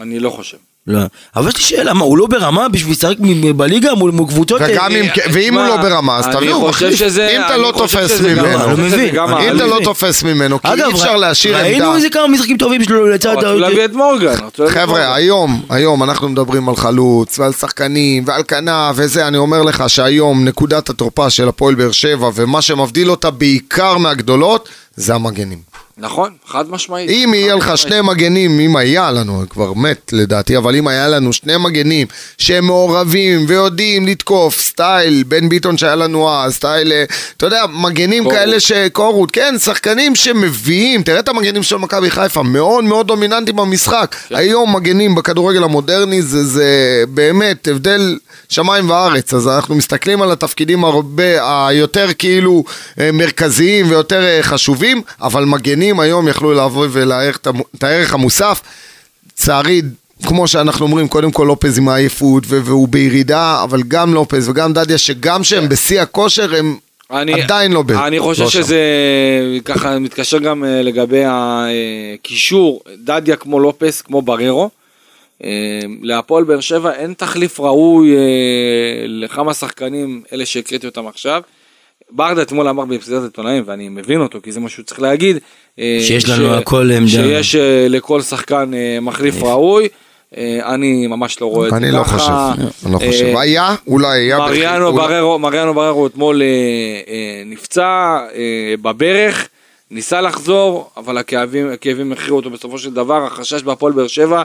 אני 0.00 0.18
לא 0.18 0.30
חושב. 0.30 0.56
לא. 0.86 1.00
אבל 1.36 1.48
יש 1.48 1.56
לי 1.56 1.62
שאלה, 1.62 1.94
מה, 1.94 2.04
הוא 2.04 2.18
לא 2.18 2.26
ברמה 2.26 2.68
בשביל 2.68 2.92
לשחק 2.92 3.16
מ- 3.20 3.56
בליגה 3.56 3.94
מול 3.94 4.10
מול 4.10 4.28
קבוצות? 4.28 4.60
וגם 4.64 4.92
אה, 4.92 5.00
אם, 5.00 5.04
אה, 5.04 5.24
ואם 5.32 5.58
הוא 5.58 5.66
לא 5.66 5.76
ברמה, 5.76 6.18
אז 6.18 6.26
תביאו, 6.32 6.68
מחליף. 6.68 7.02
אם 7.02 7.40
אתה 7.46 7.56
לא 7.56 7.72
תופס 7.76 8.20
ממנו, 8.20 8.46
אם 9.40 9.56
אתה 9.56 9.66
לא. 9.66 9.78
תופס 9.84 10.22
ממנו, 10.22 10.62
כי 10.62 10.68
אי 10.68 10.92
אפשר 10.92 11.16
להשאיר 11.16 11.56
ראינו 11.56 11.84
עמדה. 11.84 11.96
איזה 11.96 12.10
כמה 12.10 12.28
משחקים 12.28 12.56
טובים 12.56 12.84
שלו 12.84 13.06
לצד... 13.06 13.34
רצו 13.36 13.58
להביא 13.58 13.84
את 13.84 13.92
מורגן. 13.92 14.34
חבר'ה. 14.68 15.14
היום, 15.14 15.62
היום 15.70 16.02
אנחנו 16.02 16.28
מדברים 16.28 16.68
על 16.68 16.76
חלוץ 16.76 17.38
ועל 17.38 17.52
שחקנים 17.52 18.24
ועל 18.26 18.42
כנף 18.48 18.94
וזה, 18.96 19.28
אני 19.28 19.38
אומר 19.38 19.62
לך 19.62 19.84
שהיום 19.88 20.44
נקודת 20.44 20.90
התורפה 20.90 21.30
של 21.30 21.48
הפועל 21.48 21.74
באר 21.74 21.92
שבע 21.92 22.30
ומה 22.34 22.62
שמבדיל 22.62 23.10
אותה 23.10 23.30
בעיקר 23.30 23.98
מהגדולות 23.98 24.68
זה 24.96 25.14
המגנים. 25.14 25.71
נכון, 26.02 26.30
חד 26.46 26.70
משמעית. 26.70 27.10
אם 27.10 27.28
חד 27.28 27.34
יהיה 27.34 27.54
לך. 27.54 27.78
שני 27.78 28.00
מגנים, 28.00 28.60
אם 28.60 28.76
היה 28.76 29.10
לנו, 29.10 29.42
כבר 29.50 29.72
מת 29.72 30.12
לדעתי, 30.12 30.56
אבל 30.56 30.76
אם 30.76 30.88
היה 30.88 31.08
לנו 31.08 31.32
שני 31.32 31.56
מגנים 31.56 32.06
שהם 32.38 32.64
מעורבים 32.64 33.44
ויודעים 33.48 34.06
לתקוף, 34.06 34.60
סטייל 34.60 35.24
בן 35.28 35.48
ביטון 35.48 35.78
שהיה 35.78 35.94
לנו 35.94 36.30
אז, 36.30 36.54
סטייל, 36.54 36.92
אה, 36.92 37.04
אתה 37.36 37.46
יודע, 37.46 37.64
מגנים 37.72 38.22
קורות. 38.22 38.38
כאלה 38.38 38.60
שקורות, 38.60 39.30
כן, 39.30 39.54
שחקנים 39.58 40.14
שמביאים, 40.14 41.02
תראה 41.02 41.18
את 41.18 41.28
המגנים 41.28 41.62
של 41.62 41.76
מכבי 41.76 42.10
חיפה, 42.10 42.42
מאוד 42.42 42.84
מאוד 42.84 43.06
דומיננטיים 43.06 43.56
במשחק. 43.56 44.16
כן. 44.28 44.34
היום 44.34 44.76
מגנים 44.76 45.14
בכדורגל 45.14 45.62
המודרני 45.62 46.22
זה, 46.22 46.44
זה 46.44 47.04
באמת 47.08 47.68
הבדל 47.68 48.18
שמיים 48.48 48.90
וארץ, 48.90 49.34
אז 49.34 49.48
אנחנו 49.48 49.74
מסתכלים 49.74 50.22
על 50.22 50.32
התפקידים 50.32 50.84
הרבה, 50.84 51.66
היותר 51.68 52.08
כאילו 52.18 52.64
אה, 53.00 53.12
מרכזיים 53.12 53.90
ויותר 53.90 54.22
אה, 54.22 54.38
חשובים, 54.42 55.02
אבל 55.20 55.44
מגנים 55.44 55.91
היום 56.00 56.28
יכלו 56.28 56.52
לבוא 56.52 56.86
ולהערך 56.90 57.38
את 57.76 57.84
הערך 57.84 58.14
המוסף. 58.14 58.60
לצערי, 59.32 59.82
כמו 60.26 60.48
שאנחנו 60.48 60.86
אומרים, 60.86 61.08
קודם 61.08 61.32
כל 61.32 61.44
לופז 61.44 61.78
עם 61.78 61.88
העייפות 61.88 62.44
והוא 62.46 62.88
בירידה, 62.88 63.60
אבל 63.64 63.82
גם 63.88 64.14
לופז 64.14 64.48
וגם 64.48 64.72
דדיה, 64.72 64.98
שגם 64.98 65.44
שהם 65.44 65.68
בשיא 65.68 66.00
הכושר, 66.00 66.54
הם 66.54 66.76
אני, 67.10 67.42
עדיין 67.42 67.72
לא 67.72 67.82
ב... 67.82 67.90
אני 67.92 68.20
חושב 68.20 68.42
לא 68.42 68.50
שם. 68.50 68.62
שזה 68.62 68.80
ככה 69.64 69.98
מתקשר 69.98 70.38
גם 70.38 70.64
אה, 70.64 70.82
לגבי 70.82 71.22
הקישור, 71.26 72.82
דדיה 73.04 73.36
כמו 73.36 73.60
לופס, 73.60 74.02
כמו 74.02 74.22
בררו. 74.22 74.70
אה, 75.44 75.80
להפועל 76.02 76.44
באר 76.44 76.60
שבע 76.60 76.92
אין 76.92 77.14
תחליף 77.14 77.60
ראוי 77.60 78.16
אה, 78.16 78.20
לכמה 79.06 79.54
שחקנים, 79.54 80.22
אלה 80.32 80.46
שהקראתי 80.46 80.86
אותם 80.86 81.06
עכשיו. 81.06 81.42
ברדה 82.14 82.42
אתמול 82.42 82.68
אמר 82.68 82.84
בפסידת 82.84 83.22
עיתונאים, 83.22 83.62
ואני 83.66 83.88
מבין 83.88 84.20
אותו, 84.20 84.38
כי 84.42 84.52
זה 84.52 84.60
מה 84.60 84.68
שהוא 84.68 84.84
צריך 84.84 85.00
להגיד. 85.00 85.38
אה, 85.78 85.98
שיש 86.00 86.28
לנו 86.28 86.54
הכל 86.54 86.90
עמדה. 86.96 87.08
שיש 87.08 87.56
אה, 87.56 87.86
לכל 87.88 88.22
שחקן 88.22 88.70
אה, 88.74 88.98
מחליף 89.00 89.42
ראוי. 89.42 89.88
אני 90.64 91.06
ממש 91.06 91.40
לא 91.40 91.46
רואה 91.46 91.68
את 91.68 91.72
זה 91.72 91.78
ככה. 91.78 91.86
אני 91.86 91.96
לא 91.96 92.04
חושב, 92.04 92.62
אני 92.86 92.92
לא 92.92 92.98
אה, 93.02 93.06
חושב. 93.06 93.36
היה, 93.36 93.74
אולי 93.86 94.20
היה... 94.20 94.38
מריאנו 94.38 94.92
בררו, 94.92 95.38
מריאנו 95.38 95.74
בררו 95.74 96.06
אתמול 96.06 96.42
נפצע 97.46 98.18
בברך, 98.82 99.48
ניסה 99.90 100.20
לחזור, 100.20 100.90
אבל 100.96 101.18
הכאבים, 101.18 101.70
הכאבים 101.70 102.12
הכריעו 102.12 102.36
אותו 102.36 102.50
בסופו 102.50 102.78
של 102.78 102.94
דבר, 102.94 103.26
החשש 103.26 103.62
בהפועל 103.62 103.92
באר 103.92 104.06
שבע 104.06 104.42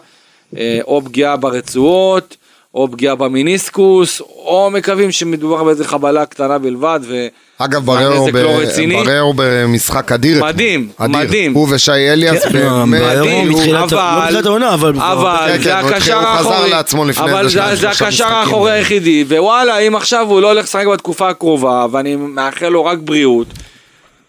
או 0.82 1.02
פגיעה 1.06 1.36
ברצועות, 1.36 2.38
או 2.78 2.88
פגיעה 2.92 3.16
במיניסקוס, 3.16 4.22
או 4.22 4.70
מקווים 4.74 5.12
שמדובר 5.12 5.64
באיזה 5.64 5.86
חבלה 5.86 6.26
קטנה 6.26 6.58
בלבד, 6.58 7.00
ו... 7.08 7.28
אגב, 7.58 7.86
בררו, 7.86 8.00
והנזק 8.26 8.34
ב... 8.34 8.38
לא 8.38 8.50
רציני. 8.50 9.04
בררו 9.04 9.34
במשחק 9.36 10.12
אדיר. 10.12 10.44
מדהים, 10.46 10.90
אדיר. 10.98 11.18
מדהים. 11.20 11.54
הוא 11.54 11.68
ושי 11.72 11.92
אליאס, 11.92 12.44
כן, 12.44 12.52
באמת, 12.52 13.02
בררו 13.02 13.26
מדהים, 13.26 13.50
לא 13.72 13.84
אבל- 14.74 14.74
אבל... 14.74 14.94
אבל 15.00 15.38
כן, 15.48 15.58
זה 15.64 15.70
כן, 15.70 15.76
הקשר 15.76 15.96
התחיל- 15.98 16.14
הוא 16.14 16.24
חזר 16.38 16.50
האחורי, 16.54 16.70
לעצמו 16.70 17.06
לפני 17.06 17.32
אבל 17.32 17.50
זה, 17.50 17.90
הקשר. 17.90 18.26
האחורי 18.28 18.72
היחידי, 18.72 19.26
ווואלה, 19.30 19.78
אם 19.80 19.96
עכשיו 19.96 20.28
הוא 20.30 20.42
לא 20.42 20.48
הולך 20.52 20.66
לשחק 20.66 20.86
בתקופה 20.88 21.30
הקרובה, 21.30 21.86
ואני 21.92 22.16
מאחל 22.16 22.70
לו 22.70 22.86
רק 22.86 22.98
בריאות, 23.02 23.48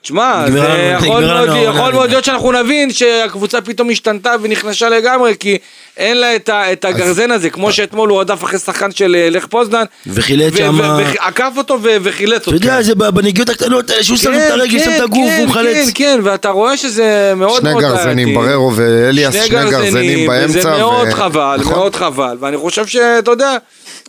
תשמע, 0.03 0.45
זה 0.51 0.59
יכול 0.99 1.25
מאוד, 1.25 1.49
יכול 1.65 1.93
מאוד. 1.93 2.11
להיות 2.11 2.25
שאנחנו 2.25 2.53
נבין 2.53 2.93
שהקבוצה 2.93 3.61
פתאום 3.61 3.91
השתנתה 3.91 4.35
ונחלשה 4.43 4.89
לגמרי, 4.89 5.35
כי 5.41 5.59
אין 5.97 6.17
לה 6.17 6.37
את, 6.37 6.49
ה, 6.49 6.73
את 6.73 6.85
הגרזן 6.85 7.31
הזה, 7.31 7.51
כמו 7.51 7.73
שאתמול 7.73 8.09
הוא 8.09 8.21
רדף 8.21 8.45
אחרי 8.45 8.59
שחקן 8.59 8.91
של 8.91 9.17
אה, 9.19 9.31
לך 9.31 9.47
פוזנן, 9.47 9.85
וחילץ 10.07 10.55
ו- 10.55 10.79
ועקף 10.79 11.53
אותו 11.57 11.79
וחילץ 12.03 12.47
אותו. 12.47 12.57
אתה 12.57 12.67
יודע, 12.67 12.83
זה 12.83 12.95
בנגיעות 12.95 13.49
הקטנות 13.49 13.91
האלה 13.91 14.05
שהוא 14.05 14.17
שם 14.17 14.35
את 14.35 14.51
הרגל, 14.51 14.79
שם 14.79 14.91
את 14.97 15.01
הגוף, 15.01 15.31
כן, 15.31 15.39
הוא 15.39 15.49
מחלץ. 15.49 15.87
כן, 15.87 15.91
כן, 15.95 16.21
ואתה 16.23 16.49
רואה 16.51 16.77
שזה 16.77 17.33
מאוד 17.37 17.61
שני 17.61 17.71
מאוד 17.71 17.83
גרזנים, 17.83 18.35
בררו 18.35 18.73
ואליאס, 18.75 19.35
שני 19.35 19.49
גרזנים 19.49 20.29
באמצע. 20.29 20.59
וזה 20.59 20.71
מאוד 20.71 21.09
חבל, 21.09 21.57
נכון. 21.61 21.73
מאוד 21.73 21.95
חבל, 21.97 22.37
ואני 22.41 22.57
חושב 22.57 22.87
שאתה 22.87 23.31
יודע, 23.31 23.57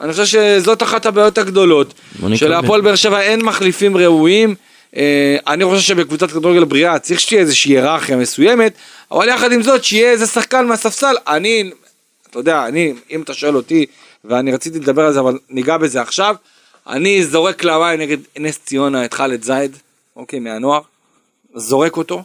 אני 0.02 0.12
חושב 0.12 0.25
שזאת 0.25 0.84
אחת 0.84 1.06
הבעיות 1.06 1.38
הגדולות. 1.38 1.93
שלהפועל 2.36 2.82
באר 2.82 2.95
שבע 2.95 3.21
אין 3.21 3.41
מחליפים 3.41 3.97
ראויים, 3.97 4.49
אה, 4.49 4.68
אני 5.47 5.65
חושב 5.65 5.82
שבקבוצת 5.82 6.32
כדורגל 6.32 6.63
בריאה 6.63 6.99
צריך 6.99 7.19
שתהיה 7.19 7.41
איזושהי 7.41 7.71
היררכיה 7.71 8.17
מסוימת, 8.17 8.73
אבל 9.12 9.28
יחד 9.28 9.52
עם 9.52 9.62
זאת 9.63 9.84
שיהיה 9.84 10.12
איזה 10.12 10.28
שחקן 10.28 10.65
מהספסל, 10.67 11.15
אני, 11.28 11.71
אתה 12.30 12.39
יודע, 12.39 12.67
אני, 12.67 12.93
אם 13.12 13.21
אתה 13.21 13.34
שואל 13.34 13.56
אותי, 13.56 13.86
ואני 14.25 14.54
רציתי 14.54 14.80
לדבר 14.80 15.06
על 15.06 15.13
זה 15.13 15.19
אבל 15.19 15.39
ניגע 15.49 15.78
בזה 15.78 16.02
עכשיו, 16.02 16.36
אני 16.88 17.23
זורק 17.23 17.63
למים 17.63 17.99
נגד 17.99 18.17
נס 18.38 18.60
ציונה 18.65 19.06
את 19.06 19.13
חאלד 19.13 19.43
זייד, 19.43 19.78
אוקיי, 20.15 20.39
מהנוער, 20.39 20.82
זורק 21.56 21.97
אותו, 21.97 22.23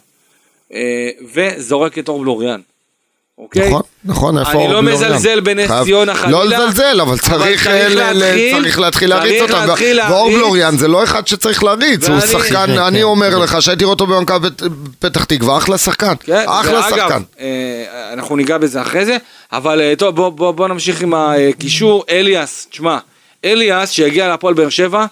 אה, 0.72 1.11
וזורק 1.35 1.98
את 1.98 2.09
אור 2.09 2.20
בלוריאן. 2.20 2.61
אוקיי? 3.38 3.68
נכון, 3.68 3.83
נכון, 4.05 4.38
איפה 4.38 4.64
אני 4.64 4.73
לא? 4.73 4.83
מזלזל 4.83 5.40
בנס 5.40 5.70
ציונה 5.85 6.14
חלילה. 6.14 6.38
לא 6.38 6.47
לזלזל, 6.47 7.01
אבל 7.01 7.18
צריך 7.18 7.66
אה, 7.66 7.88
להתחיל- 7.88 8.53
צריך 8.55 8.79
להתחיל 8.79 9.09
להריץ 9.11 9.42
אותם. 9.42 9.66
להתחיל 9.66 10.01
ו- 10.01 10.05
ואור 10.11 10.23
להריץ. 10.27 10.37
בלוריאן 10.38 10.77
זה 10.79 10.88
לא 10.88 11.05
אחד 11.05 11.27
שצריך 11.27 11.64
להריץ, 11.64 12.09
הוא 12.09 12.20
שחקן, 12.20 12.66
כן, 12.66 12.79
אני 12.79 12.97
כן. 12.99 13.03
אומר 13.03 13.38
לך 13.38 13.62
שהייתי 13.62 13.85
רואה 13.85 13.92
אותו 13.92 14.07
במכבי 14.07 14.49
פת- 14.51 14.62
פתח 14.99 15.25
תקווה, 15.25 15.59
אחלה 15.59 15.79
שחקן. 15.79 16.14
כן, 16.25 16.44
אחלה 16.49 16.81
ואגב, 16.81 16.90
שחקן. 16.90 17.23
אה, 17.40 17.85
אנחנו 18.12 18.37
ניגע 18.37 18.59
בזה 18.59 18.83
אחרי 18.83 19.05
זה, 19.05 19.16
אבל 19.53 19.81
אה, 19.81 19.92
טוב, 19.99 20.16
בוא, 20.16 20.29
בוא, 20.31 20.53
בוא 20.53 20.68
נמשיך 20.68 21.01
עם 21.03 21.14
הקישור. 21.14 22.05
אליאס, 22.11 22.66
תשמע, 22.70 22.99
אליאס 23.44 23.90
שהגיע 23.90 24.29
להפועל 24.29 24.55
באר 24.55 24.68
שבע, 24.68 25.07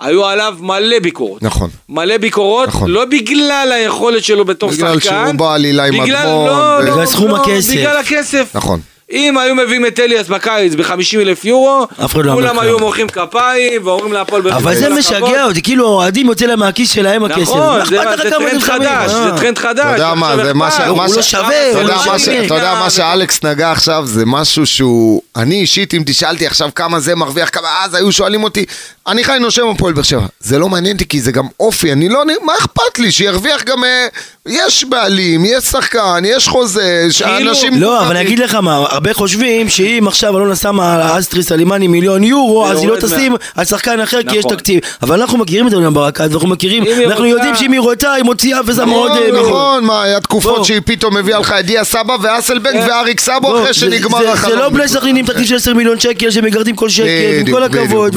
היו 0.00 0.26
עליו 0.26 0.54
מלא 0.60 0.98
ביקורות. 0.98 1.42
נכון. 1.42 1.70
מלא 1.88 2.16
ביקורות, 2.16 2.68
נכון. 2.68 2.90
לא 2.90 3.04
בגלל 3.04 3.72
היכולת 3.74 4.24
שלו 4.24 4.44
בתור 4.44 4.72
שחקן. 4.72 4.86
בגלל 4.86 5.00
שהוא 5.00 5.34
בעלילה 5.36 5.84
עם 5.84 6.02
בגלל- 6.02 6.16
אדמון, 6.16 6.46
לא, 6.46 6.52
ו- 6.52 6.82
לא, 6.84 6.92
בגלל 6.92 7.06
סכום 7.06 7.28
לא, 7.30 7.36
הכסף. 7.36 7.70
בגלל 7.74 7.96
הכסף. 7.96 8.50
נכון. 8.54 8.80
אם 9.12 9.38
היו 9.38 9.54
מביאים 9.54 9.86
את 9.86 10.00
אליאס 10.00 10.28
בקיץ 10.28 10.74
ב-50 10.74 10.90
אלף 11.20 11.44
יורו, 11.44 11.86
לא 12.14 12.32
כולם 12.32 12.58
היו. 12.58 12.78
מוחאים 12.78 13.08
כפיים 13.08 13.86
ואומרים 13.86 14.12
להפועל 14.12 14.42
באר 14.42 14.50
שבע. 14.52 14.60
אבל 14.60 14.74
זה 14.76 14.86
"כל 14.86 14.94
משגע 14.94 15.16
הכבוד". 15.16 15.34
אותי, 15.48 15.62
כאילו 15.62 15.86
האוהדים 15.88 16.26
יוצא 16.26 16.46
להם 16.46 16.58
מהכיס 16.58 16.90
שלהם 16.92 17.24
הכסף. 17.24 17.40
נכון, 17.42 17.84
זה 17.84 17.96
טרנד? 18.30 18.60
חדש, 18.60 19.10
אה. 19.10 19.24
זה 19.24 19.40
טרנד 19.40 19.58
חדש. 19.58 19.80
אתה 19.84 19.92
יודע 19.92 20.14
מה, 20.14 20.36
זה 20.44 20.54
מה 20.54 20.70
ש... 20.70 20.74
הוא 20.88 20.98
לא 21.16 21.22
שווה, 21.22 21.82
לא 21.82 21.98
שווה. 22.18 22.46
אתה 22.46 22.54
יודע 22.54 22.74
מה 22.80 22.90
שאלכס 22.90 23.42
נגע 23.44 23.72
עכשיו, 23.72 24.02
זה 24.06 24.26
משהו 24.26 24.66
שהוא... 24.66 25.22
אני 25.36 25.54
אישית, 25.60 25.94
אם 25.94 26.02
תשאלתי 26.06 26.46
עכשיו 26.46 26.70
כמה 26.74 27.00
זה 27.00 27.14
מרוויח, 27.14 27.48
כמה 27.52 27.68
אז 27.84 27.94
היו 27.94 28.12
שואלים 28.12 28.44
אותי, 28.44 28.64
אני 29.06 29.24
חי 29.24 29.36
נושם 29.40 29.68
הפועל 29.68 29.92
באר 29.92 30.02
שבע. 30.02 30.26
זה 30.40 30.58
לא 30.58 30.68
מעניין 30.68 30.92
אותי 30.94 31.08
כי 31.08 31.20
זה 31.20 31.32
גם 31.32 31.46
אופי, 31.60 31.92
אני 31.92 32.08
לא... 32.08 32.22
מה 32.44 32.52
אכפת 32.60 32.98
לי? 32.98 33.12
שירוויח 33.12 33.62
גם... 33.64 33.84
אה, 33.84 34.06
יש 34.46 34.84
בעלים, 34.84 35.44
יש 35.44 35.64
שחקן, 35.64 36.22
יש 36.24 36.48
חוזה, 36.48 37.06
שאנשים... 37.10 37.80
לא, 37.80 38.00
אבל 38.06 38.16
אני 38.16 38.26
אגיד 38.26 38.38
לך 38.38 38.54
מה, 38.54 38.76
הרבה 38.76 39.14
חושבים 39.14 39.68
שאם 39.68 40.04
עכשיו 40.08 40.36
אלונה 40.38 40.56
שמה 40.56 40.94
על 40.94 41.18
אסטרי 41.20 41.42
סלימני 41.42 41.86
מיליון 41.88 42.24
יורו, 42.24 42.66
אז 42.66 42.78
היא 42.78 42.88
לא 42.88 42.96
תשים 43.00 43.34
על 43.56 43.64
שחקן 43.64 44.00
אחר 44.00 44.22
כי 44.28 44.36
יש 44.36 44.44
נכון. 44.44 44.56
תקציב. 44.56 44.80
אבל 45.02 45.20
אנחנו 45.20 45.38
מכירים 45.38 45.68
את 45.68 45.72
אלונה 45.72 45.90
ברקת, 45.90 46.28
ואנחנו 46.30 46.48
מכירים, 46.48 46.82
אנחנו 46.82 47.14
רוצה- 47.24 47.26
יודעים 47.28 47.54
שאם 47.54 47.72
היא 47.72 47.80
רוצה, 47.80 48.12
היא 48.12 48.24
מוציאה 48.24 48.60
ושמה 48.66 48.92
עוד... 48.92 49.10
נכון, 49.10 49.22
אה, 49.22 49.26
מיליון. 49.26 49.46
נכון, 49.50 49.84
מה, 49.84 50.02
היה 50.02 50.20
תקופות 50.20 50.56
בוא. 50.56 50.64
שהיא 50.64 50.80
פתאום 50.84 51.16
הביאה 51.16 51.38
לך 51.38 51.54
את 51.60 51.66
דיה 51.66 51.84
סבא 51.84 52.16
ואסלבנק 52.22 52.74
כן. 52.74 52.86
ואריק 52.90 53.20
סאבו 53.20 53.56
אחרי 53.56 53.66
זה- 53.66 53.74
שנגמר 53.74 54.28
החלום. 54.28 54.54
זה 54.56 54.62
לא 54.62 54.68
בני 54.68 54.88
סכנין 54.88 55.19
עם 55.20 55.26
תקציב 55.26 55.46
של 55.46 55.54
10 55.56 55.74
מיליון 55.74 56.00
שקל 56.00 56.30
שמגרדים 56.30 56.76
כל 56.76 56.88
שקל, 56.88 57.06
עם 57.40 57.50
כל 57.52 57.62
הכבוד. 57.62 58.16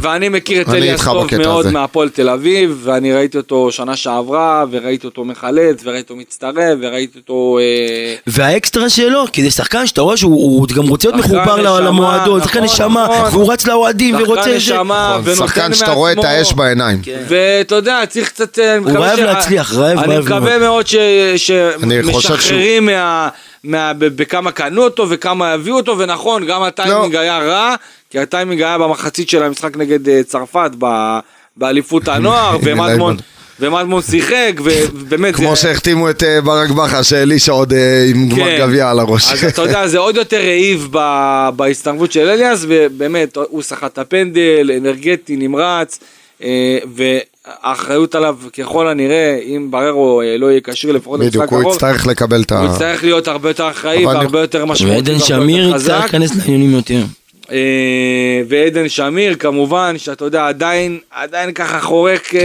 ואני, 0.00 0.28
מכיר 0.28 0.62
את 0.62 0.68
אני 0.68 0.78
אליאס 0.78 1.04
טוב 1.04 1.24
בקטע 1.24 1.38
מאוד. 1.38 1.70
מהפועל 1.70 2.08
תל 2.08 2.28
אביב, 2.28 2.80
ואני 2.82 3.12
ראיתי 3.12 3.36
אותו 3.36 3.72
שנה 3.72 3.96
שעברה, 3.96 4.64
וראיתי 4.70 5.06
אותו 5.06 5.24
מחלץ, 5.24 5.80
וראיתי 5.84 6.02
אותו 6.12 6.16
מצטרף, 6.16 6.78
וראיתי 6.82 7.18
אותו... 7.18 7.58
אה, 7.60 8.14
והאקסטרה 8.26 8.90
שלו, 8.90 9.24
כי 9.32 9.42
זה 9.42 9.50
שחקן 9.50 9.86
שאתה 9.86 10.00
רואה 10.00 10.16
שהוא 10.16 10.34
הוא 10.60 10.68
גם 10.76 10.88
רוצה 10.88 11.08
להיות 11.08 11.24
מחובר 11.24 11.80
למועדון, 11.80 12.42
שחקן 12.42 12.64
נכון, 12.64 12.74
נשמה, 12.74 13.06
נכון. 13.10 13.28
והוא 13.32 13.52
רץ 13.52 13.66
לאוהדים 13.66 14.14
ורוצה... 14.14 14.40
נכון, 14.74 15.34
שחקן 15.36 15.74
שאתה 15.74 15.92
רואה 15.92 16.12
את. 16.12 16.18
האש 16.24 16.52
בעיניים. 16.52 17.02
ואתה 17.28 17.74
יודע, 17.74 18.02
צריך 18.08 18.28
קצת... 18.28 18.58
אה, 18.58 18.76
אני 18.76 18.80
מקווה 18.84 19.08
רעב 19.14 19.18
להצליח, 19.18 19.74
רעב, 19.74 19.98
אני 19.98 20.14
רעב 20.14 20.24
מקווה 20.24 20.58
מאוד. 20.58 20.60
מאוד 20.60 20.86
ש- 20.86 21.50
אני 21.82 22.12
חושב 22.12 22.28
שהוא- 22.28 22.36
שמשחררים 22.36 22.86
מה... 22.86 23.28
מה- 23.64 23.92
ב- 23.92 24.04
בכמה 24.06 24.52
קנו 24.52 24.82
אותו 24.84 25.06
וכמה 25.10 25.52
הביאו 25.52 25.76
אותו, 25.76 25.98
ונכון, 25.98 26.46
גם 26.46 26.62
הטיימינג 26.62 27.14
לא. 27.14 27.20
היה 27.20 27.38
רע, 27.38 27.74
כי 28.10 28.18
הטיימינג 28.18 28.62
היה 28.62 28.78
במחצית 28.78 29.28
של 29.28 29.42
המשחק 29.42 29.76
נגד 29.76 30.08
אה, 30.08 30.20
צרפת 30.22 30.70
ב- 30.78 31.18
באליפות 31.56 32.08
הנוער, 32.14 32.58
ומדמון... 32.62 33.16
ומדמון 33.62 34.02
שיחק, 34.02 34.52
ובאמת... 34.64 35.34
כמו 35.36 35.50
זה- 35.56 35.62
שהחתימו 35.62 36.10
את 36.10 36.22
אה, 36.22 36.40
ברק 36.40 36.70
בכר, 36.70 37.02
שאלישע 37.02 37.52
עוד 37.52 37.72
אה, 37.72 38.04
עם 38.10 38.28
גמר 38.28 38.44
כן. 38.44 38.58
גביע 38.60 38.90
על 38.90 38.98
הראש. 38.98 39.32
אז 39.32 39.44
אתה 39.44 39.62
יודע, 39.62 39.86
זה 39.88 39.98
עוד 39.98 40.16
יותר 40.16 40.40
העיב 40.40 40.88
ב- 40.90 41.48
של 42.12 42.28
אליאס, 42.28 42.64
ובאמת, 42.68 43.36
הוא 43.36 43.62
סחט 43.62 43.92
את 43.92 43.98
הפנדל, 43.98 44.70
אנרגטי, 44.76 45.36
נמרץ, 45.36 45.98
והאחריות 47.62 48.14
עליו 48.14 48.36
ככל 48.58 48.88
הנראה, 48.88 49.38
אם 49.46 49.66
בררו 49.70 50.20
אה, 50.22 50.36
לא 50.38 50.50
יהיה 50.50 50.60
כשיר 50.64 50.92
לפחות 50.92 51.20
למשחק 51.20 51.30
בדיוק, 51.36 51.50
הוא 51.52 51.58
הקרוב, 51.58 51.74
יצטרך 51.74 52.06
לקבל 52.06 52.42
את 52.42 52.52
ה... 52.52 52.60
הוא 52.60 52.72
יצטרך 52.72 53.04
להיות 53.04 53.28
הרבה 53.28 53.50
יותר 53.50 53.70
אחראי 53.70 54.04
אבל 54.04 54.10
אני- 54.12 54.18
והרבה 54.20 54.40
יותר 54.40 54.64
משמעותי. 54.66 54.94
ועדן 54.96 55.12
והרבה 55.12 55.26
שמיר 55.26 55.74
חזק. 55.74 55.98
להיכנס 56.00 56.30
לעניינים 56.36 56.70
יותר. 56.74 57.02
אה, 57.52 57.56
ועדן 58.48 58.88
שמיר 58.88 59.34
כמובן, 59.34 59.94
שאתה 59.98 60.24
יודע, 60.24 60.46
עדיין, 60.48 60.98
עדיין 61.10 61.52
ככה 61.52 61.80
חורק. 61.80 62.34
אה, 62.34 62.40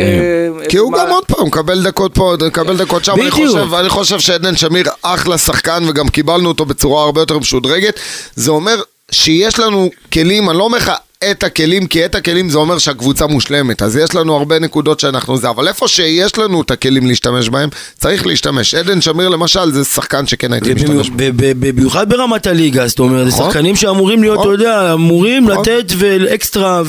את 0.63 0.69
כי 0.69 0.77
הוא 0.77 0.91
מה- 0.91 0.97
גם 0.97 1.09
עוד 1.09 1.25
פעם 1.25 1.47
מקבל 1.47 1.83
דקות 1.83 2.15
פה, 2.15 2.33
מקבל 2.47 2.77
דקות 2.77 3.05
שם, 3.05 3.13
אני. 3.21 3.31
חושב, 3.31 3.73
אני 3.73 3.89
חושב 3.89 4.19
שעדן 4.19 4.55
שמיר 4.55 4.85
אחלה 5.01 5.37
שחקן 5.37 5.83
וגם 5.89 6.07
קיבלנו 6.07 6.47
אותו 6.47 6.65
בצורה 6.65 7.03
הרבה 7.03 7.21
יותר 7.21 7.39
משודרגת. 7.39 7.99
זה 8.35 8.51
אומר 8.51 8.75
שיש 9.11 9.59
לנו 9.59 9.89
כלים, 10.13 10.49
אני 10.49 10.57
לא 10.57 10.63
אומר 10.63 10.77
לך 10.77 10.91
את 11.31 11.43
הכלים, 11.43 11.87
כי 11.87 12.05
את 12.05 12.15
הכלים 12.15 12.49
זה 12.49 12.57
אומר 12.57 12.77
שהקבוצה 12.77 13.27
מושלמת, 13.27 13.81
אז 13.81 13.95
יש 13.95 14.15
לנו 14.15 14.35
הרבה 14.35 14.59
נקודות 14.59 14.99
שאנחנו 14.99 15.37
זה, 15.37 15.49
אבל 15.49 15.67
איפה 15.67 15.87
שיש 15.87 16.37
לנו 16.37 16.61
את 16.61 16.71
הכלים 16.71 17.07
להשתמש 17.07 17.49
בהם, 17.49 17.69
צריך 17.99 18.27
להשתמש. 18.27 18.75
עדן 18.75 19.01
שמיר 19.01 19.29
למשל 19.29 19.71
זה 19.71 19.83
שחקן 19.83 20.27
שכן 20.27 20.53
הייתי 20.53 20.73
משתמש 20.73 21.09
בו. 21.09 21.15
במיוחד 21.37 22.09
ברמת 22.09 22.47
הליגה, 22.47 22.87
זאת 22.87 22.99
אומרת, 22.99 23.25
זה 23.25 23.31
נכון. 23.31 23.47
שחקנים 23.47 23.75
שאמורים 23.75 24.21
להיות, 24.21 24.33
אתה 24.33 24.41
נכון. 24.41 24.53
יודע, 24.53 24.93
אמורים 24.93 25.49
נכון. 25.49 25.61
לתת 25.61 25.93
ואקסטרה 25.97 26.81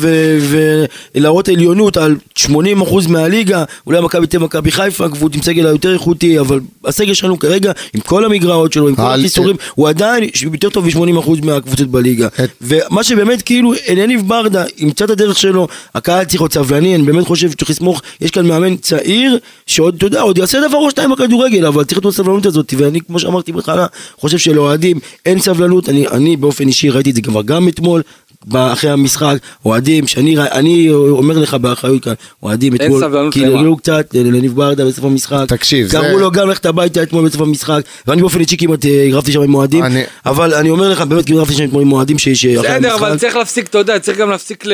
ולהראות 1.14 1.48
עליונות 1.48 1.96
על 1.96 2.16
80% 2.38 2.46
מהליגה, 3.08 3.64
אולי 3.86 4.00
מכבי 4.00 4.26
תל 4.26 4.38
מכבי 4.38 4.70
חיפה, 4.70 5.08
קבוצה 5.08 5.36
עם 5.36 5.42
סגל 5.42 5.66
היותר 5.66 5.92
איכותי, 5.92 6.40
אבל 6.40 6.60
הסגל 6.84 7.14
שלנו 7.14 7.38
כרגע, 7.38 7.72
עם 7.94 8.00
כל 8.00 8.24
המגרעות 8.24 8.72
שלו, 8.72 8.88
עם 8.88 8.94
כל 8.96 9.02
הכיסורים, 9.02 9.56
הוא 9.74 9.88
עדיין 9.88 10.24
יותר 10.52 10.70
טוב 10.70 10.86
מ-80% 10.86 11.30
מהקבוצות 11.42 11.88
בליגה. 11.88 12.28
ומה 12.60 13.04
שבאמת 13.04 13.42
כאילו, 13.42 13.72
אליניב 13.88 14.25
ברדה 14.26 14.64
ימצא 14.78 15.04
את 15.04 15.10
הדרך 15.10 15.38
שלו, 15.38 15.68
הקהל 15.94 16.24
צריך 16.24 16.40
להיות 16.40 16.52
סבלני, 16.52 16.94
אני 16.94 17.02
באמת 17.02 17.26
חושב 17.26 17.50
שצריך 17.50 17.70
לסמוך, 17.70 18.02
יש 18.20 18.30
כאן 18.30 18.46
מאמן 18.46 18.76
צעיר, 18.76 19.38
שעוד, 19.66 19.94
אתה 19.94 20.06
יודע, 20.06 20.20
עוד 20.20 20.38
יעשה 20.38 20.68
דבר 20.68 20.78
או 20.78 20.90
שתיים 20.90 21.10
בכדורגל, 21.10 21.66
אבל 21.66 21.84
צריך 21.84 21.98
להיות 21.98 22.14
הסבלנות 22.14 22.46
הזאת, 22.46 22.74
ואני, 22.76 23.00
כמו 23.00 23.18
שאמרתי 23.18 23.52
בהתחלה, 23.52 23.86
חושב 24.20 24.38
שלאוהדים 24.38 24.98
אין 25.26 25.40
סבלנות, 25.40 25.88
אני, 25.88 26.08
אני 26.08 26.36
באופן 26.36 26.68
אישי 26.68 26.90
ראיתי 26.90 27.10
את 27.10 27.14
זה 27.14 27.22
כבר 27.22 27.42
גם 27.42 27.68
אתמול. 27.68 28.02
אחרי 28.54 28.90
המשחק, 28.90 29.34
אוהדים, 29.64 30.06
שאני 30.06 30.36
אומר 30.90 31.38
לך 31.38 31.54
באחריות 31.54 32.04
כאן, 32.04 32.12
אוהדים 32.42 32.72
אין 32.72 32.82
אתמול, 32.82 33.00
קיללו? 33.32 33.76
קצת 33.76 34.06
לניב 34.14 34.56
ברדה 34.56 34.84
בסוף 34.84 35.04
המשחק, 35.04 35.44
תקשיב, 35.48 35.86
זה- 35.86 35.98
קראו 35.98 36.18
לו 36.18 36.30
גם 36.30 36.48
ללכת 36.48 36.66
הביתה 36.66 37.02
אתמול 37.02 37.28
בסוף 37.28 37.40
המשחק, 37.40 37.80
ואני 38.06 38.20
באופן 38.20 38.40
אישי 38.40 38.56
כמעט 38.56 38.86
אה, 38.86 39.08
רבתי 39.12 39.32
שם 39.32 39.42
עם 39.42 39.54
אוהדים, 39.54 39.84
אני- 39.84 40.02
אבל 40.26 40.54
אני 40.54 40.70
אומר 40.70 40.88
לך, 40.88 41.00
באמת 41.00 41.26
כמעט 41.26 41.38
רבתי 41.40 41.54
שם 41.54 41.78
עם 41.80 41.92
אוהדים 41.92 42.18
ש- 42.18 42.28
שאחרי 42.28 42.56
בסדר, 42.56 42.74
המשחק, 42.92 43.02
אבל 43.08 43.18
צריך 43.18 43.36
להפסיק, 43.36 43.68
אתה 43.68 43.78
יודע, 43.78 43.98
צריך 43.98 44.18
גם 44.18 44.30
להפסיק 44.30 44.66
ל... 44.66 44.72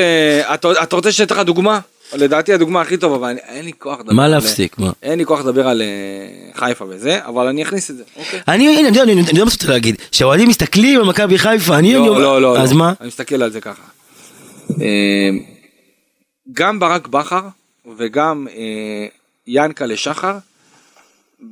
אתה 0.55 0.69
אתה 0.83 0.97
רוצה 0.97 1.13
שאני 1.13 1.27
אתן 1.27 1.35
לך 1.35 1.41
דוגמה? 1.41 1.79
לדעתי 2.15 2.53
הדוגמה 2.53 2.81
הכי 2.81 2.97
טובה, 2.97 3.17
אבל 3.17 3.39
אין 3.49 3.65
לי 3.65 3.73
כוח 3.79 4.01
לדבר 4.01 4.13
מה 4.13 4.29
להפסיק, 4.29 4.79
מה? 4.79 4.93
אין 5.03 5.19
לי 5.19 5.25
כוח 5.27 5.41
לדבר 5.41 5.69
על 5.69 5.83
אה, 5.83 5.87
חיפה 6.55 6.85
וזה, 6.89 7.19
אבל 7.27 7.47
אני 7.47 7.63
אכניס 7.63 7.91
את 7.91 7.97
זה, 7.97 8.03
אוקיי? 8.17 8.41
אני, 8.49 8.65
יודע, 8.65 9.05
מה 9.05 9.21
אתה 9.23 9.43
רוצה 9.43 9.69
להגיד, 9.69 9.97
שהאוהדים 10.13 10.49
מסתכלים 10.49 11.01
על 11.01 11.07
מכבי 11.07 11.39
חיפה, 11.39 11.79
אני... 11.79 11.95
לא, 11.95 12.21
לא, 12.21 12.43
לא. 12.43 12.59
אז 12.59 12.73
לא. 12.73 12.79
מה? 12.79 12.93
אני 13.01 13.09
מסתכל 13.09 13.43
על 13.43 13.53
זה 13.53 13.61
ככה. 13.61 13.83
אה, 14.81 15.31
גם 16.53 16.81
ברק 16.81 17.09
בכר 17.09 17.43
וגם 17.97 18.47
אה, 18.57 19.07
ינקלה 19.47 19.97
שחר, 19.97 20.39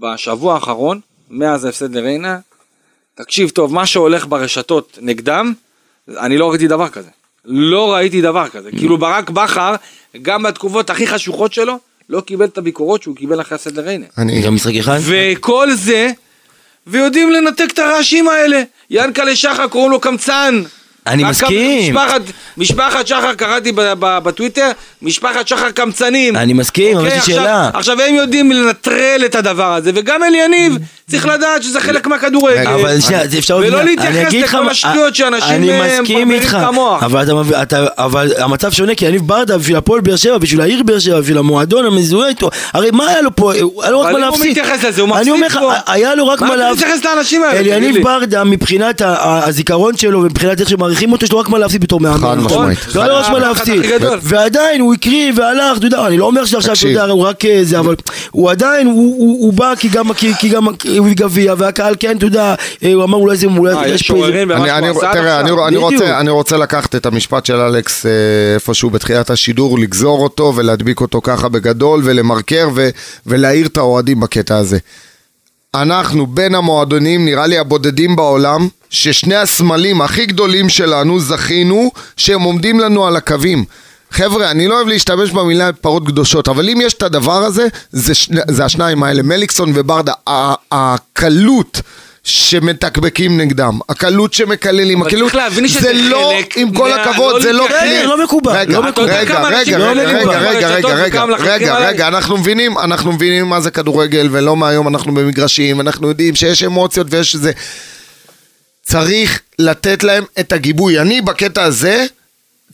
בשבוע 0.00 0.54
האחרון, 0.54 1.00
מאז 1.30 1.64
ההפסד 1.64 1.94
לריינה, 1.94 2.38
תקשיב 3.14 3.48
טוב, 3.50 3.74
מה 3.74 3.86
שהולך 3.86 4.26
ברשתות 4.26 4.98
נגדם, 5.02 5.52
אני 6.08 6.38
לא 6.38 6.50
ראיתי 6.50 6.68
דבר 6.68 6.88
כזה. 6.88 7.10
לא 7.44 7.94
ראיתי 7.94 8.20
דבר 8.20 8.48
כזה. 8.48 8.70
כאילו 8.70 8.98
ברק 8.98 9.30
בכר, 9.30 9.74
גם 10.22 10.42
בתקופות 10.42 10.90
הכי 10.90 11.06
חשוכות 11.06 11.52
שלו, 11.52 11.78
לא 12.08 12.20
קיבל 12.20 12.44
את 12.44 12.58
הביקורות 12.58 13.02
שהוא 13.02 13.16
קיבל 13.16 13.40
אחרי 13.40 13.54
ההפסד 13.54 13.76
לריינה. 13.76 14.06
אני, 14.18 14.42
גם 14.42 14.54
משחק 14.54 14.74
אחד? 14.74 14.98
וכל 15.02 15.72
זה, 15.72 16.10
ויודעים 16.86 17.30
לנתק 17.30 17.68
את 17.72 17.78
הרעשים 17.78 18.28
האלה. 18.28 18.62
ינקלה 18.90 19.36
שחר 19.36 19.68
קוראים 19.68 19.90
לו 19.90 20.00
קמצן. 20.00 20.62
אני 21.06 21.24
מסכים. 21.24 21.94
משפחת, 21.94 22.20
משפחת 22.56 23.06
שחר, 23.06 23.34
קראתי 23.34 23.72
ב- 23.72 23.80
ב- 23.98 24.18
בטוויטר, 24.22 24.70
משפחת 25.02 25.48
שחר 25.48 25.70
קמצנים. 25.70 26.36
אני 26.36 26.52
מסכים, 26.52 26.96
אבל 26.96 27.04
אוקיי, 27.06 27.18
יש 27.18 27.28
לי 27.28 27.34
עכשיו- 27.34 27.44
שאלה. 27.46 27.70
עכשיו 27.74 28.00
הם 28.00 28.14
יודעים 28.14 28.52
לנטרל 28.52 29.22
את 29.24 29.34
הדבר 29.34 29.74
הזה, 29.74 29.90
וגם 29.94 30.22
אליניב 30.24 30.76
צריך 31.10 31.26
לדעת 31.26 31.62
שזה 31.62 31.80
חלק 31.80 32.06
מהכדורגל. 32.06 32.66
אבל 32.68 33.00
שנייה, 33.00 33.28
זה 33.28 33.38
אפשר... 33.38 33.56
ולא 33.56 33.80
אני 33.80 33.96
להתייחס 33.96 34.26
אגיד 34.28 34.44
לך 34.44 34.54
לכל 34.54 34.68
השטויות 34.68 35.14
שאנשים, 35.14 35.54
אני 35.54 35.70
אה, 35.80 36.00
מסכים 36.00 36.30
איתך, 36.30 36.56
את 36.60 36.66
המוח. 36.68 37.02
אבל 37.02 37.22
אתה 37.22 37.34
מבין- 37.34 37.62
אתה- 37.62 37.86
אבל 37.98 38.32
המצב 38.38 38.72
שונה, 38.72 38.94
כי 38.94 39.04
יניב 39.06 39.22
ברדה 39.26 39.58
בשביל 39.58 39.76
הפועל 39.76 40.00
באר 40.00 40.16
שבע, 40.16 40.38
בשביל 40.38 40.60
העיר 40.60 40.82
באר 40.82 40.98
שבע, 40.98 41.20
בשביל 41.20 41.38
המועדון 41.38 41.86
המזוהה 41.86 42.28
איתו, 42.28 42.50
הרי 42.72 42.90
מה 42.90 43.06
היה 43.08 43.20
לו 43.20 43.36
פה, 43.36 43.52
היה 43.52 43.62
לו 43.90 44.00
רק 44.00 44.06
אבל 44.06 44.12
מה 44.12 44.18
אם 44.18 44.24
הוא 44.24 44.30
להפסיד. 44.30 44.50
מתייחס 44.50 44.84
לזה, 44.84 45.02
הוא 45.02 45.08
אני 45.10 45.18
מפסיד 45.20 45.32
אומר 45.32 45.46
לך, 45.46 45.58
פה. 45.58 45.92
היה 45.92 46.14
לו 46.14 46.26
רק 46.28 46.40
מה 46.40 46.48
מה 46.48 46.54
אתה 46.54 46.62
להפסיד. 46.68 46.86
מתייחס 46.88 47.04
לאנשים 47.04 47.42
האלה? 47.42 47.54
אל 47.54 47.60
תגיד 47.60 47.72
יניב 47.72 47.94
לי. 47.96 48.02
ברדה, 48.02 48.44
מבחינת 48.44 49.02
הזיכרון 49.04 49.96
שלו 49.96 50.22
ומבחינת 50.22 50.60
איך 50.60 50.70
שמעריכים 50.90 51.12
אותו, 51.12 51.24
יש 51.26 51.32
לו 51.32 51.38
רק 51.38 51.48
מה 51.48 51.58
להפסיד 51.58 51.80
בתור 51.80 52.00
מאמן. 52.00 52.18
חד 52.18 52.36
נכון? 52.38 52.66
משמעית. 52.70 52.94
לא 52.94 53.00
היה 53.02 53.10
לו 53.12 53.16
רק 53.18 53.28
מה 53.30 53.38
להפסיד. 53.38 53.82
ועדיין 54.22 54.80
הוא 54.80 54.94
הקריב 54.94 55.38
והלך, 55.38 55.78
אתה 55.78 55.86
יודע, 55.86 56.06
אני 56.06 56.18
לא 56.18 56.24
אומר 56.26 56.44
שעכשיו, 56.44 56.74
אתה. 56.74 56.88
יודע, 56.88 57.04
הוא 57.04 57.22
רק 57.22 57.44
אה, 57.44 57.60
זה, 57.62 57.78
אבל 57.78 57.94
הוא 58.30 58.50
עדיין, 58.50 58.86
הוא- 58.86 59.52
בא 59.52 59.74
כי 59.78 59.88
גם 59.88 60.12
כי- 60.12 60.34
כי 60.38 60.48
גם 60.48 60.66
הוא 60.98 61.08
גביע, 61.14 61.54
והקהל 61.58 61.94
כן, 62.00 62.16
אתה 62.16 62.26
יודע, 62.26 62.54
אה, 62.84 62.92
הוא 62.92 63.04
אמר 63.04 63.18
אולי 63.18 63.36
זה, 63.36 63.46
אולי 63.46 63.74
אה, 63.74 63.88
יש 63.88 64.10
פה 64.10 64.26
איזה... 64.26 64.44
תראה, 65.12 65.40
אני. 65.40 65.50
רוצה, 65.76 66.20
אני 66.20 66.30
רוצה 66.30 66.56
לקחת 66.56 66.94
את 66.94 67.06
המשפט 67.06 67.46
של 67.46 67.54
אלכס 67.56 68.06
איפשהו 68.54 68.90
בתחילת 68.90 69.30
השידור, 69.30 69.78
לגזור 69.78 70.22
אותו 70.22 70.52
ולהדביק 70.56 71.00
אותו 71.00 71.20
ככה 71.20 71.48
בגדול 71.48 72.00
ולמרקר 72.04 72.68
ולהעיר 73.26 73.66
את 73.66 73.76
האוהדים 73.76 74.20
בקטע 74.20 74.56
הזה. 74.56 74.78
אנחנו 75.74 76.26
בין 76.26 76.54
המועדונים, 76.54 77.24
נראה 77.24 77.46
לי 77.46 77.58
הבודדים 77.58 78.16
בעולם, 78.16 78.68
ששני 78.90 79.34
הסמלים 79.34 80.02
הכי 80.02 80.26
גדולים 80.26 80.68
שלנו 80.68 81.20
זכינו 81.20 81.90
שהם 82.16 82.42
עומדים 82.42 82.80
לנו 82.80 83.06
על 83.06 83.16
הקווים. 83.16 83.64
חבר'ה, 84.10 84.50
אני 84.50 84.68
לא 84.68 84.74
אוהב 84.74 84.88
להשתמש 84.88 85.30
במילה 85.30 85.72
פרות 85.72 86.06
קדושות, 86.06 86.48
אבל 86.48 86.68
אם 86.68 86.80
יש 86.80 86.94
את 86.94 87.02
הדבר 87.02 87.42
הזה, 87.44 87.66
זה, 87.92 88.14
שני, 88.14 88.40
זה 88.48 88.64
השניים 88.64 89.02
האלה, 89.02 89.22
מליקסון 89.22 89.72
וברדה. 89.74 90.12
הקלות 90.72 91.80
שמתקבקים 92.24 93.40
נגדם, 93.40 93.78
הקלות 93.88 94.32
שמקללים, 94.32 95.02
הקלות, 95.02 95.34
להבין 95.34 95.68
שזה 95.68 95.80
זה 95.80 95.92
לא, 95.92 96.32
עם 96.56 96.74
כל 96.74 96.88
מה- 96.90 97.02
הכבוד, 97.02 97.34
לא 97.34 97.42
זה 97.42 97.52
לא. 97.52 97.66
כלי. 97.80 98.02
לא 98.04 98.24
מקובל, 98.24 98.52
רגע, 98.56 98.72
לא 98.72 98.82
מקובל. 98.88 99.10
רגע, 99.10 99.40
רגע, 99.40 99.58
רגע, 99.58 99.78
לא 99.78 99.86
רגע, 99.90 100.68
רגע, 100.74 101.54
רגע. 101.54 101.78
רגע, 101.78 102.08
אנחנו 102.08 102.36
מבינים, 102.38 102.78
אנחנו 102.78 103.12
מבינים 103.12 103.46
מה 103.48 103.60
זה 103.60 103.70
כדורגל, 103.70 104.28
ולא 104.30 104.56
מהיום 104.56 104.88
אנחנו 104.88 105.14
במגרשים, 105.14 105.80
אנחנו 105.80 106.08
יודעים 106.08 106.34
שיש 106.34 106.62
אמוציות 106.62 107.06
ויש 107.10 107.34
איזה... 107.34 107.52
צריך 108.82 109.40
לתת 109.58 110.04
להם 110.04 110.24
את 110.40 110.52
הגיבוי. 110.52 111.00
אני 111.00 111.20
בקטע 111.20 111.62
הזה 111.62 112.06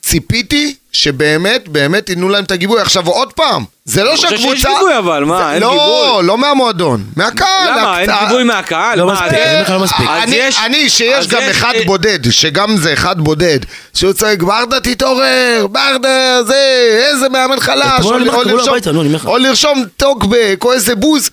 ציפיתי 0.07 0.75
שבאמת, 0.93 1.69
באמת 1.69 2.09
ייתנו 2.09 2.29
להם 2.29 2.45
את 2.45 2.51
הגיבוי. 2.51 2.81
עכשיו 2.81 3.07
עוד 3.09 3.33
פעם, 3.33 3.65
זה 3.85 4.05
לא 4.05 4.09
אני 4.11 4.17
חושב 4.17 4.29
שהקבוצה... 4.29 4.57
שיש 4.57 4.67
גיבוי, 4.67 4.99
אבל, 4.99 5.25
מה, 5.25 5.55
אין 5.55 5.63
לא, 5.63 5.71
גיבוי? 5.71 6.27
לא 6.27 6.39
מהמועדון, 6.39 7.05
מהקהל. 7.17 7.79
למה? 7.79 8.01
אין 8.01 8.11
גיבוי 8.21 8.45
מהקהל? 8.45 8.99
לא 8.99 9.07
מה, 9.07 9.13
מספיק, 9.13 9.33
אומר 9.39 9.63
לך 9.63 9.71
לא 9.71 9.79
מספיק. 9.79 10.07
אני, 10.23 10.37
יש- 10.37 10.59
אני 10.59 10.89
שיש 10.91 11.27
גם 11.29 11.41
יש- 11.43 11.57
אחד 11.57 11.73
בודד, 11.87 12.31
שגם 12.31 12.77
זה 12.77 12.93
אחד 12.93 13.21
בודד, 13.21 13.59
שהוא 13.95 14.13
צועק 14.13 14.43
ברדה 14.43 14.81
תתעורר, 14.81 15.67
ברדה 15.71 16.43
זה, 16.47 16.55
איזה 17.13 17.29
מאמן 17.29 17.61
חלש, 17.61 18.01
או, 18.05 18.15
אומר 18.15 18.19
לך, 19.15 19.27
או, 19.27 19.39
לרשום, 19.39 19.85
טוקבק, 19.97 20.59
או 20.65 20.73
איזה 20.73 20.95
בוז. 20.95 21.31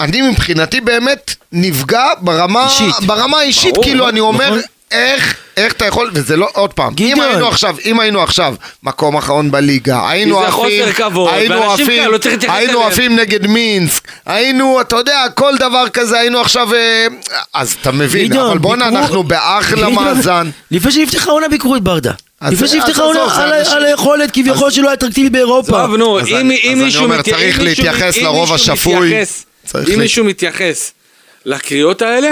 אני 0.00 0.22
מבחינתי 0.22 0.80
באמת 0.80 1.34
נפגע 1.52 2.06
ברמה 2.20 2.64
אישית. 2.64 2.94
ברמה 3.06 3.38
האישית, 3.38 3.74
ברור, 3.74 3.84
כאילו 3.84 4.08
אני 4.08 4.20
אומר, 4.20 4.46
נכון. 4.50 4.60
איך, 4.94 5.36
איך 5.56 5.72
אתה 5.72 5.84
יכול, 5.86 6.10
וזה 6.14 6.36
לא, 6.36 6.48
עוד 6.52 6.72
פעם, 6.72 6.92
אם 7.00 7.10
גדעון. 7.12 7.28
היינו 7.30 7.48
עכשיו, 7.48 7.76
אם 7.84 8.00
היינו 8.00 8.22
עכשיו 8.22 8.54
מקום 8.82 9.16
אחרון 9.16 9.50
בליגה, 9.50 10.10
היינו 10.10 10.34
זה 10.40 10.46
עפים, 10.48 10.52
חוסר 10.52 10.92
כבוד, 10.92 11.34
היינו 11.34 11.60
ואנשים 11.60 11.86
עפים, 11.86 12.10
לא 12.12 12.18
צריך 12.18 12.34
להתייחס 12.34 12.56
היינו 12.56 12.78
אליהם. 12.78 12.92
עפים 12.92 13.16
נגד 13.16 13.46
מינסק, 13.46 14.08
היינו, 14.26 14.80
אתה 14.80 14.96
יודע, 14.96 15.24
כל 15.34 15.56
דבר 15.58 15.88
כזה, 15.92 16.18
היינו 16.18 16.40
עכשיו, 16.40 16.74
אה, 16.74 17.06
אז 17.54 17.76
אתה 17.80 17.92
מבין, 17.92 18.28
גדעון, 18.28 18.46
אבל 18.50 18.58
בואנה, 18.58 18.84
ביקרו- 18.84 18.98
אנחנו 19.02 19.22
באחלה 19.22 19.76
גדעון, 19.90 19.94
מאזן. 19.94 20.50
לפני 20.70 20.92
שנפתחה 20.92 21.30
העונה 21.30 21.48
ביקרו 21.48 21.76
את 21.76 21.82
ברדה. 21.82 22.12
אז 22.40 22.52
לפני 22.52 22.68
שנפתחה 22.68 22.90
עזוב, 22.90 23.16
העונה 23.16 23.34
זה 23.34 23.42
על 23.42 23.52
ה- 23.52 23.58
אנשים- 23.60 23.76
על 23.76 23.84
היכולת 23.84 24.30
כביכול 24.30 24.70
שלו 24.70 24.90
האטרקטיבי 24.90 25.30
באירופה. 25.30 25.72
טוב, 25.72 25.96
נו, 25.96 26.20
אז 26.20 26.28
אם 26.28 26.36
אני- 26.36 26.60
אם 26.64 26.84
אז 26.86 26.94
אני 26.96 27.04
אומר, 27.04 27.18
מת- 27.18 27.24
צריך 27.28 27.60
אם 27.60 27.64
מישהו- 27.64 27.84
להתייחס 27.84 28.16
אם 28.18 28.24
לרוב 28.24 28.52
מישהו 28.52 28.72
השפוי. 28.72 29.08
מתייחס- 29.10 29.44
צריך 29.66 29.88
אם 29.88 29.94
לה- 29.94 29.98
מישהו 30.02 30.24
מתייחס 30.24 30.92
לקריאות 31.46 32.02
האלה, 32.02 32.28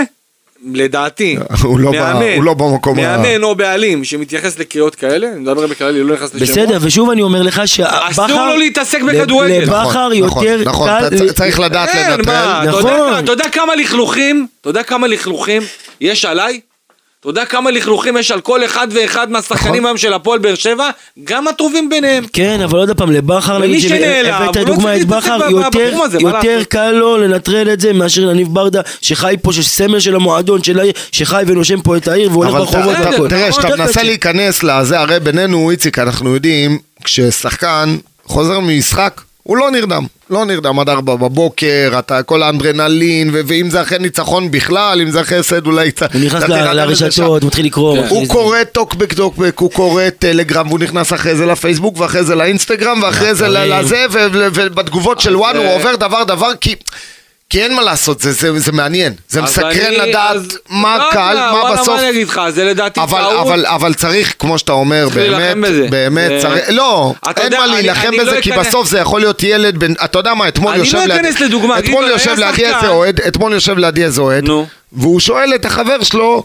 לדעתי, 0.75 1.37
הוא 1.63 1.79
לא 1.81 1.91
ב- 1.91 1.95
מאמן- 1.95 2.37
הוא 2.37 2.45
לא 2.45 2.55
במקום 2.55 2.99
ה- 2.99 3.03
מאמן 3.03 3.43
או 3.43 3.55
בעלים 3.55 4.05
שמתייחס 4.05 4.59
לקריאות 4.59 4.95
כאלה, 4.95 5.29
אני 5.33 5.41
מדבר 5.41 5.67
בכללי, 5.67 6.03
לא 6.03 6.15
נכנס 6.15 6.35
לשמות, 6.35 6.49
בסדר, 6.51 6.79
ושוב 6.81 7.11
אני 7.11 7.23
אומר 7.23 7.43
לך 7.43 7.63
שבכר... 7.69 7.99
אסור 8.11 8.47
לו 8.47 8.57
להתעסק 8.57 9.03
בכדורגל. 9.03 9.59
לבכר 9.63 9.89
נכון, 10.25 10.45
יותר 10.45 10.63
נכון, 10.65 10.89
קל... 10.89 11.07
אתה 11.07 11.17
צ- 11.17 11.33
צריך 11.37 11.61
לדעת 11.61 11.89
לנטרל. 11.95 12.15
אתה 12.69 12.77
יודע- 12.79 12.97
נכון. 12.97 13.25
אתה 13.25 13.33
יודע 13.33 13.49
כמה 13.53 13.75
לכלוכים, 13.77 14.47
אתה 14.61 14.71
יודע 14.71 14.83
כמה 14.83 15.07
לכלוכים 15.07 15.63
יש 16.01 16.25
עליי? 16.25 16.61
אתה 17.23 17.31
יודע 17.31 17.45
כמה 17.45 17.71
לכלוכים 17.71 18.17
יש 18.17 18.31
על 18.31 18.41
כל 18.41 18.65
אחד 18.65 18.89
ואחד 18.91 19.31
מהשחקנים 19.31 19.73
נכון. 19.73 19.87
היום 19.87 19.99
של 19.99 20.13
הפועל 20.13 20.39
באר 20.39 20.55
שבע? 20.55 20.91
גם 21.25 21.49
הטובים 21.49 21.89
ביניהם. 21.89 22.25
כן, 22.33 22.61
אבל 22.61 22.79
עוד 22.79 22.97
פעם, 22.97 23.13
לבכר, 23.13 23.59
נגיד 23.59 23.81
שהבאת 23.81 24.57
לא 24.57 24.65
דוגמא 24.65 24.89
את 24.89 24.99
להתעסק 24.99 25.07
בכר, 25.07 25.41
יותר-? 26.21 26.65
קל 26.69 26.91
לו 26.91 27.19
לנטרל 27.19 27.73
את 27.73 27.81
זה 27.81 27.93
מאשר 27.93 28.31
יניב 28.31 28.49
ברדה, 28.51 28.81
שחי 29.01 29.35
פה, 29.43 29.53
שסמל 29.53 30.01
של 30.01 30.15
המועדון, 30.15 30.63
של 30.63 30.79
העיר, 30.79 30.93
שחי 31.13 31.43
ונושם 31.47 31.81
פה 31.81 31.97
את 31.97 32.09
העיר 32.09 32.31
והולך 32.33 32.53
ברחובות 32.53 32.97
והכל. 32.99 33.29
תראה, 33.29 33.51
כשאתה 33.51 33.77
מנסה. 33.77 34.03
להיכנס 34.03 34.63
לזה, 34.63 35.01
הרי 35.01 35.21
בינינו, 35.21 35.71
איציק, 35.71 35.99
אנחנו 35.99 36.35
יודעים, 36.35 36.79
כששחקן 37.05 37.97
חוזר 38.25 38.61
ממשחק, 38.61 39.21
הוא 39.43 39.57
לא 39.57 39.71
נרדם. 39.71 40.07
לא 40.31 40.45
נרדם 40.45 40.79
עד 40.79 40.89
ארבע 40.89 41.17
בבוקר, 41.17 41.93
אתה 41.99 42.23
כל 42.23 42.43
האנדרנלין, 42.43 43.31
ו- 43.33 43.41
ואם 43.47 43.71
זה 43.71 43.83
אחרי 43.83 43.99
ניצחון 43.99 44.51
בכלל, 44.51 45.01
אם 45.01 45.11
זה 45.11 45.21
אחרי 45.21 45.39
הפסד 45.39 45.67
אולי 45.67 45.93
קצת... 45.93 46.15
הוא 46.15 46.23
נכנס. 46.25 46.43
לרשתות, 46.49 47.45
מתחיל 47.45 47.67
לקרוא. 47.67 47.99
הוא. 48.09 48.29
קורא 48.29 48.65
טוקבק 48.65 49.13
טוקבק, 49.13 49.59
הוא 49.59 49.71
קורא 49.71 50.05
טלגרם, 50.19 50.69
והוא 50.69 50.79
נכנס 50.79 51.13
אחרי 51.13 51.37
זה 51.37 51.47
לפייסבוק, 51.47 52.01
ואחרי 52.01 52.25
זה 52.25 52.35
לאינסטגרם, 52.35 53.03
ואחרי 53.03 53.35
זה. 53.35 53.49
לזה, 53.49 54.07
ובתגובות 54.33 55.21
של 55.21 55.37
וואן 55.37 55.57
הוא 55.57 55.67
עובר 55.75 55.97
דבר 55.97 56.25
דבר, 56.25 56.51
כי... 56.61 56.75
כי 57.53 57.63
אין 57.63 57.75
מה 57.75 57.83
לעשות, 57.83 58.21
זה, 58.21 58.33
זה, 58.33 58.59
זה 58.59 58.73
מעניין, 58.73 59.13
זה 59.29 59.43
מסקרן 59.43 59.71
אני- 59.71 59.97
לדעת 59.97 60.37
אז- 60.37 60.59
מה 60.69 60.99
לא 60.99 61.09
הקהל, 61.11 61.37
יודע, 61.37 61.51
מה 61.53 61.59
וואלה, 61.61 61.77
בסוף, 61.83 61.89
מה 61.89 62.01
אני 62.01 62.11
אגיד 62.11 62.29
לך, 62.29 62.41
זה 62.49 62.65
לדעתי 62.65 63.01
אבל, 63.01 63.19
טעות. 63.21 63.47
אבל, 63.47 63.67
אבל 63.67 63.95
צריך, 63.95 64.35
כמו 64.39 64.59
שאתה 64.59 64.73
אומר, 64.73 65.09
באמת. 65.15 65.91
באמת, 65.91 66.29
זה- 66.31 66.39
צריך, 66.43 66.65
לא, 66.69 67.15
אין 67.27 67.45
יודע, 67.45 67.59
מה 67.59 67.65
אני- 67.65 67.73
להילחם 67.73 68.09
אני 68.09 68.19
בזה, 68.19 68.31
לא 68.37 68.41
כי 68.41 68.51
אכנס- 68.55 68.67
בסוף 68.67 68.89
זה 68.89 68.99
יכול 68.99 69.21
להיות 69.21 69.43
ילד 69.43 69.77
בן, 69.79 69.93
אתה 70.05 70.19
יודע 70.19 70.35
מה, 70.35 70.49
אתמול 70.49 70.71
אני 70.73 70.79
יושב 70.79 70.97
לא 70.99 71.05
לידי, 71.05 71.15
אכנס 71.21 71.41
לדוגמה, 71.41 71.79
אתמול 71.79 72.05
גדעון, 72.05 72.11
יושב 72.11 72.35
לידי. 72.39 72.65
איזה 72.67 72.89
אוהד, 72.89 73.21
אתמול 73.21 73.53
יושב 73.53 73.79
לידי 73.79 74.05
איזה 74.05 74.21
אוהד. 74.21 74.45
והוא 74.93 75.21
שואל 75.21 75.55
את 75.55 75.65
החבר 75.65 76.03
שלו, 76.03 76.45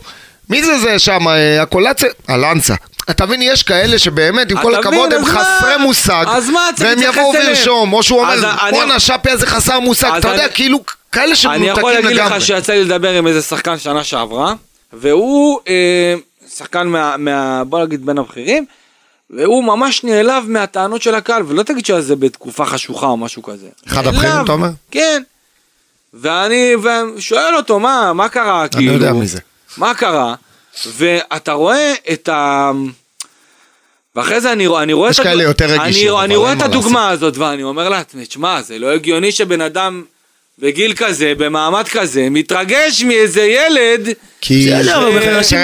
מי 0.50 0.64
זה 0.64 0.80
זה 0.80 1.00
שם, 1.00 1.28
אה, 1.28 1.62
הקולציה? 1.62 2.10
אלנסה. 2.30 2.76
אתה 3.10 3.26
מבין, 3.26 3.42
יש 3.42 3.64
כאלה 3.64 4.00
שבאמת, 4.00 4.52
עם 4.52 4.62
כל 4.62 4.76
הכבוד, 4.76 5.14
הם? 5.14 5.26
חסרי 5.26 5.78
מושג, 5.80 6.26
אז 6.28 6.50
מה 6.50 6.70
צריך 6.76 6.90
והם 6.90 7.12
יבואו? 7.14 7.32
וירשום, 7.34 7.94
או 7.94 8.04
שהוא 8.04 8.20
אומר, 8.20 8.34
אני- 8.34 8.72
בואנה, 8.72 9.00
שפי 9.00 9.32
הזה 9.32 9.46
חסר 9.48 9.80
מושג, 9.80 10.12
אתה 10.18 10.28
יודע, 10.28 10.46
אני- 10.46 10.54
כאילו, 10.54 10.80
כאלה 11.12 11.26
אני 11.26 11.36
שמנותקים 11.36 11.66
יכול 11.78 11.92
להגיד 11.92 12.10
לגמרי. 12.12 12.38
לך 12.38 12.46
שיצא 12.46 12.74
לי 12.74 12.84
לדבר 12.84 13.10
עם 13.18 13.28
איזה 13.28 13.42
שחקן 13.42 13.78
שנה 13.78 14.04
שעברה, 14.04 14.54
והוא 14.94 15.60
אה, 15.68 16.16
שחקן 16.56 16.88
מה. 16.88 17.64
בוא 17.64 17.84
נגיד 17.86 18.06
בין 18.06 18.18
הבכירים, 18.18 18.66
והוא 19.30 19.64
ממש 19.64 20.04
נעלב 20.04 20.44
מהטענות 20.48 21.02
של 21.02 21.16
הקהל, 21.16 21.44
ולא 21.48 21.64
תגיד 21.64 21.86
שזה 21.86 22.16
בתקופה 22.16 22.66
חשוכה 22.66 23.06
או 23.08 23.18
משהו 23.18 23.44
כזה. 23.44 23.68
אחד 23.88 24.08
הבכירים, 24.08 24.44
אתה 24.44 24.52
אומר? 24.52 24.70
כן. 24.92 25.24
ואני 26.14 26.74
ושואל 26.76 27.56
אותו, 27.56 27.80
מה, 27.80 28.14
מה 28.14 28.30
קרה, 28.30 28.62
אני 28.62 28.70
כאילו? 28.70 28.94
יודע 28.94 29.14
מי 29.14 29.28
זה. 29.28 29.40
מה 29.78 29.94
קרה? 29.94 30.36
ואתה 30.86 31.52
רואה 31.54 31.94
את 32.12 32.30
ה... 32.30 32.72
ואחרי 34.16 34.42
זה 34.42 34.52
אני, 34.52 34.68
רואה- 34.68 34.84
אני 34.84 34.94
רואה 34.94 35.10
יש 35.10 35.20
כאלה 35.20 35.44
יותר 35.44 35.66
רגישים, 35.66 36.10
אני, 36.16 36.24
אני 36.26 36.36
רואה 36.36 36.54
את 36.54 36.58
מה 36.58 36.66
הדוגמה 36.66 37.10
הזאת 37.10 37.38
ואני 37.38 37.64
אומר 37.64 37.90
לעצמי, 37.90 38.26
תשמע, 38.26 38.62
זה 38.62 38.80
לא 38.80 38.88
הגיוני 38.92 39.32
שבן 39.32 39.62
אדם 39.62 40.04
בגיל 40.60 40.94
כזה, 40.94 41.34
במעמד 41.38 41.88
כזה, 41.88 42.28
מתרגש 42.32 43.04
מאיזה 43.04 43.42
ילד, 43.44 44.10
כי... 44.42 44.72
בסדר, 44.72 45.08
אבל 45.08 45.20
תראה, 45.20 45.38
אנשים 45.38 45.60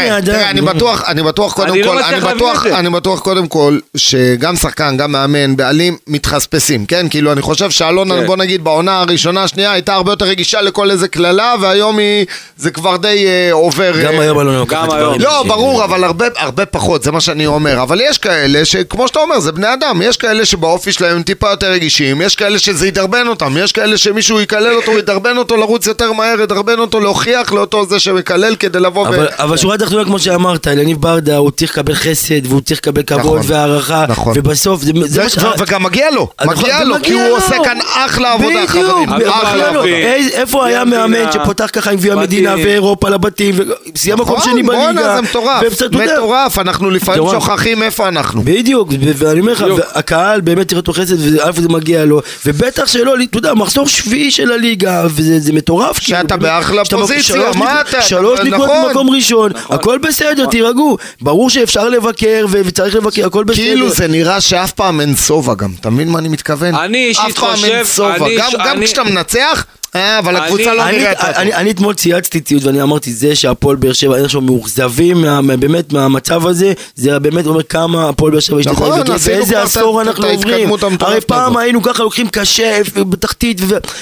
אני 0.50 0.62
בטוח, 0.62 1.10
אני 1.10 1.24
בטוח 1.24 1.54
קודם 1.54 1.74
אני 1.74 1.82
לא 1.82 1.88
כל, 1.88 1.96
מצליח 1.96 2.10
אני 2.14 2.22
להבין 2.22 2.36
בטוח, 2.38 2.66
את 2.66 2.72
זה. 2.72 2.80
אני 2.80 2.90
בטוח 2.90 3.20
קודם 3.20 3.48
כל, 3.48 3.78
שגם 3.98 4.56
שחקן, 4.56 4.98
גם 4.98 5.12
מאמן, 5.12 5.56
בעלים, 5.56 5.98
מתחספסים, 6.08 6.86
כן? 6.86 7.10
כאילו, 7.10 7.32
אני 7.32 7.42
חושב 7.42 7.72
שאלונה, 7.72 8.16
כן. 8.16 8.26
בוא 8.26 8.36
נגיד, 8.38 8.64
בעונה 8.64 9.00
הראשונה, 9.00 9.44
השנייה, 9.44 9.72
הייתה 9.72 9.94
הרבה 9.94 10.12
יותר 10.12 10.26
רגישה 10.26 10.62
לכל 10.62 10.92
איזה 10.92 11.08
קללה, 11.08 11.56
והיום 11.62 11.98
היא, 11.98 12.26
זה 12.58 12.72
כבר 12.72 12.98
די 12.98 13.26
אה, 13.28 13.50
עובר... 13.52 13.94
גם 14.04 14.14
אה, 14.14 14.22
היום 14.22 14.40
אלונה 14.40 14.60
לוקחת 14.60 14.88
דברים. 14.88 15.22
לא, 15.22 15.44
ברור, 15.48 15.84
אבל 15.84 16.04
הרבה, 16.04 16.26
הרבה 16.38 16.66
פחות, 16.66 17.04
זה 17.04 17.12
מה 17.12 17.22
שאני 17.22 17.46
אומר. 17.46 17.82
אבל 17.82 18.02
יש 18.02 18.18
כאלה 18.18 18.66
שכמו 18.66 19.08
שאתה 19.08 19.20
אומר, 19.20 19.40
זה 19.40 19.52
בני 19.52 19.74
אדם. 19.74 20.02
יש 20.02 20.18
כאלה 20.18 20.46
שבאופי 20.46 20.92
שלהם 20.92 21.16
הם 21.16 21.24
טיפה 21.24 21.50
יותר 21.50 21.72
רגישים, 21.72 22.22
יש 22.22 22.36
כאלה 22.36 22.60
שזה 22.60 22.88
ידרבן 22.88 23.28
אותם, 23.28 23.58
יש 23.60 23.72
כאלה 23.72 23.98
שמישהו 23.98 24.42
יקלל 24.42 24.76
אותו, 24.76 24.98
ידרבן 24.98 25.38
אותו 25.38 25.58
לרוץ 25.58 25.88
יותר 25.88 26.12
מהר, 26.12 26.42
ידרבן 26.42 26.80
אותו 26.80 27.00
להוכיח 27.00 27.54
לאותו 27.54 27.86
זה 27.86 28.00
שמקלל 28.00 28.56
כדי 28.64 28.80
לבוא 28.80 29.08
אבל, 29.08 29.28
אבל 29.38 29.58
שורה 29.58 29.78
תחתונה 29.78 30.06
כמו 30.06 30.20
שאמרת, 30.20 30.68
אליניב 30.68 31.02
ברדה 31.02 31.38
הוא 31.38 31.52
צריך 31.52 31.72
לקבל 31.72 31.94
חסד 31.96 32.48
והוא 32.48 32.62
צריך 32.62 32.80
לקבל 32.80 33.04
כבוד 33.04 33.20
נכון. 33.22 33.40
והערכה 33.44 34.06
נכון. 34.10 34.34
ובסוף 34.38 34.82
זה, 34.84 34.92
זה 35.06 35.22
ו- 35.22 35.24
מה 35.24 35.30
ש... 35.30 35.38
ו- 35.38 35.42
וגם 35.60 35.84
מגיע 35.84 36.12
לו, 36.12 36.28
נכון, 36.46 36.58
מגיע 36.58 36.84
לו, 36.84 36.96
כי 37.04 37.14
הוא 37.14 37.22
לו. 37.22 37.36
עושה 37.36 37.56
כאן 37.64 37.78
אחלה 37.96 38.34
עבודה, 38.34 38.68
חברים. 38.68 39.10
בדיוק, 39.16 39.34
אחלה. 39.34 39.68
עבודה. 39.70 39.88
איפה 40.34 40.66
היה 40.66 40.86
מאמן 40.86 41.32
שפותח 41.32 41.70
ככה 41.74 41.92
עם 41.92 41.98
גביע 41.98 42.14
המדינה. 42.14 42.56
ואירופה 42.56 43.10
לבתים 43.10 43.56
וסיים 43.96 44.16
מקום 44.20 44.36
נכון, 44.38 44.52
שני 44.52 44.64
בליגה 44.64 44.84
בואנה, 44.84 45.16
זה 45.16 45.22
מטורף, 45.22 45.64
מטורף, 45.92 46.60
אנחנו 46.60 46.90
לפעמים. 46.90 47.24
שוכחים 47.32 47.84
איפה 47.84 48.08
אנחנו. 48.08 48.42
בדיוק, 48.46 48.90
ו- 48.90 49.12
ואני 49.16 49.40
אומר 49.40 49.52
לך. 49.54 49.64
הקהל 49.94 50.42
באמת 50.42 50.68
צריך 50.68 50.78
אותו 50.78 50.94
חסד, 50.94 51.16
ואיפה 51.38 51.62
זה 51.62 51.70
מגיע 51.70 52.06
לו, 52.06 52.22
ובטח 52.46 52.88
שלא, 52.88 53.14
אתה 53.30 53.38
יודע, 53.38 53.54
מחזור 53.54 53.88
שביעי 53.88 54.32
של 54.32 54.52
הליגה, 54.52 55.04
וזה 55.10 55.40
זה 55.40 55.54
מטורף. 55.54 56.00
כאילו, 56.00 56.18
שאתה 56.20 56.38
באמת, 56.38 56.52
באחלה 56.54 56.86
פוזיציה, 56.86 57.36
מה 57.56 57.82
אתה- 57.82 58.02
שלוש 58.02 58.40
נכון. 58.54 58.70
נקודות 58.70 58.88
במקום 58.88 59.10
ראשון, 59.10 59.52
הכל 59.70 59.98
בסדר, 59.98 60.46
תירגעו. 60.46 60.98
ברור 61.22 61.50
שאפשר 61.50 61.90
לבקר, 61.90 62.46
ו- 62.50 62.62
וצריך 62.66 62.96
לבקר, 62.96 63.26
הכל 63.26 63.44
בסדר. 63.44 63.56
כאילו 63.64 63.90
זה 63.90 64.08
נראה 64.08 64.42
שאף 64.42 64.72
פעם 64.72 65.02
אין 65.02 65.16
שובע 65.16 65.54
גם, 65.54 65.72
אתה 65.80 65.90
מבין 65.90 66.10
מה 66.10 66.20
אני 66.20 66.28
מתכוון? 66.30 66.76
אני 66.76 67.06
אישית 67.06 67.24
אף 67.26 67.32
פעם 67.32 67.56
חושב- 67.56 67.66
אין 67.72 67.86
שובע, 67.86 68.16
אני- 68.16 68.38
גם, 68.38 68.52
גם 68.66 68.78
אני- 68.78 68.86
כשאתה 68.86 69.04
מנצח, 69.04 69.66
אה, 69.96 70.20
אבל 70.20 70.36
הקבוצה 70.36 70.74
לא 70.74 70.84
אני, 70.84 70.98
נראית 70.98 71.18
טוב. 71.20 71.30
אני, 71.36 71.72
אתמול 71.72 71.94
צייצתי 71.94 72.42
ציוץ 72.42 72.66
ואני 72.66 72.82
אמרתי 72.82 73.14
זה 73.14 73.36
שהפועל 73.36 73.76
באר 73.76 73.94
שבע 73.94 74.18
איכשהו 74.18 74.42
מאוכזבים 74.42 75.22
מה, 75.22 75.42
מה- 75.42 75.58
באמת 75.58 75.94
מהמצב 75.94 76.48
הזה 76.48 76.74
זה 76.96 77.20
באמת 77.20 77.46
אומר 77.48 77.64
כמה 77.64 78.10
הפועל 78.10 78.32
באר 78.32 78.40
שבע 78.40 78.60
השתתפה 78.60 78.74
נכון, 78.76 78.90
באיזה 79.08 79.36
כבר 79.46 79.60
את- 79.62 79.66
עשור 79.66 80.02
אנחנו 80.02 80.26
עוברים 80.28 80.70
הרי 81.00 81.22
פעם. 81.22 81.58
היינו 81.58 81.82
ככה 81.82 82.04
לוקחים 82.04 82.28
קשה 82.28 82.82
בתחתית 82.96 83.62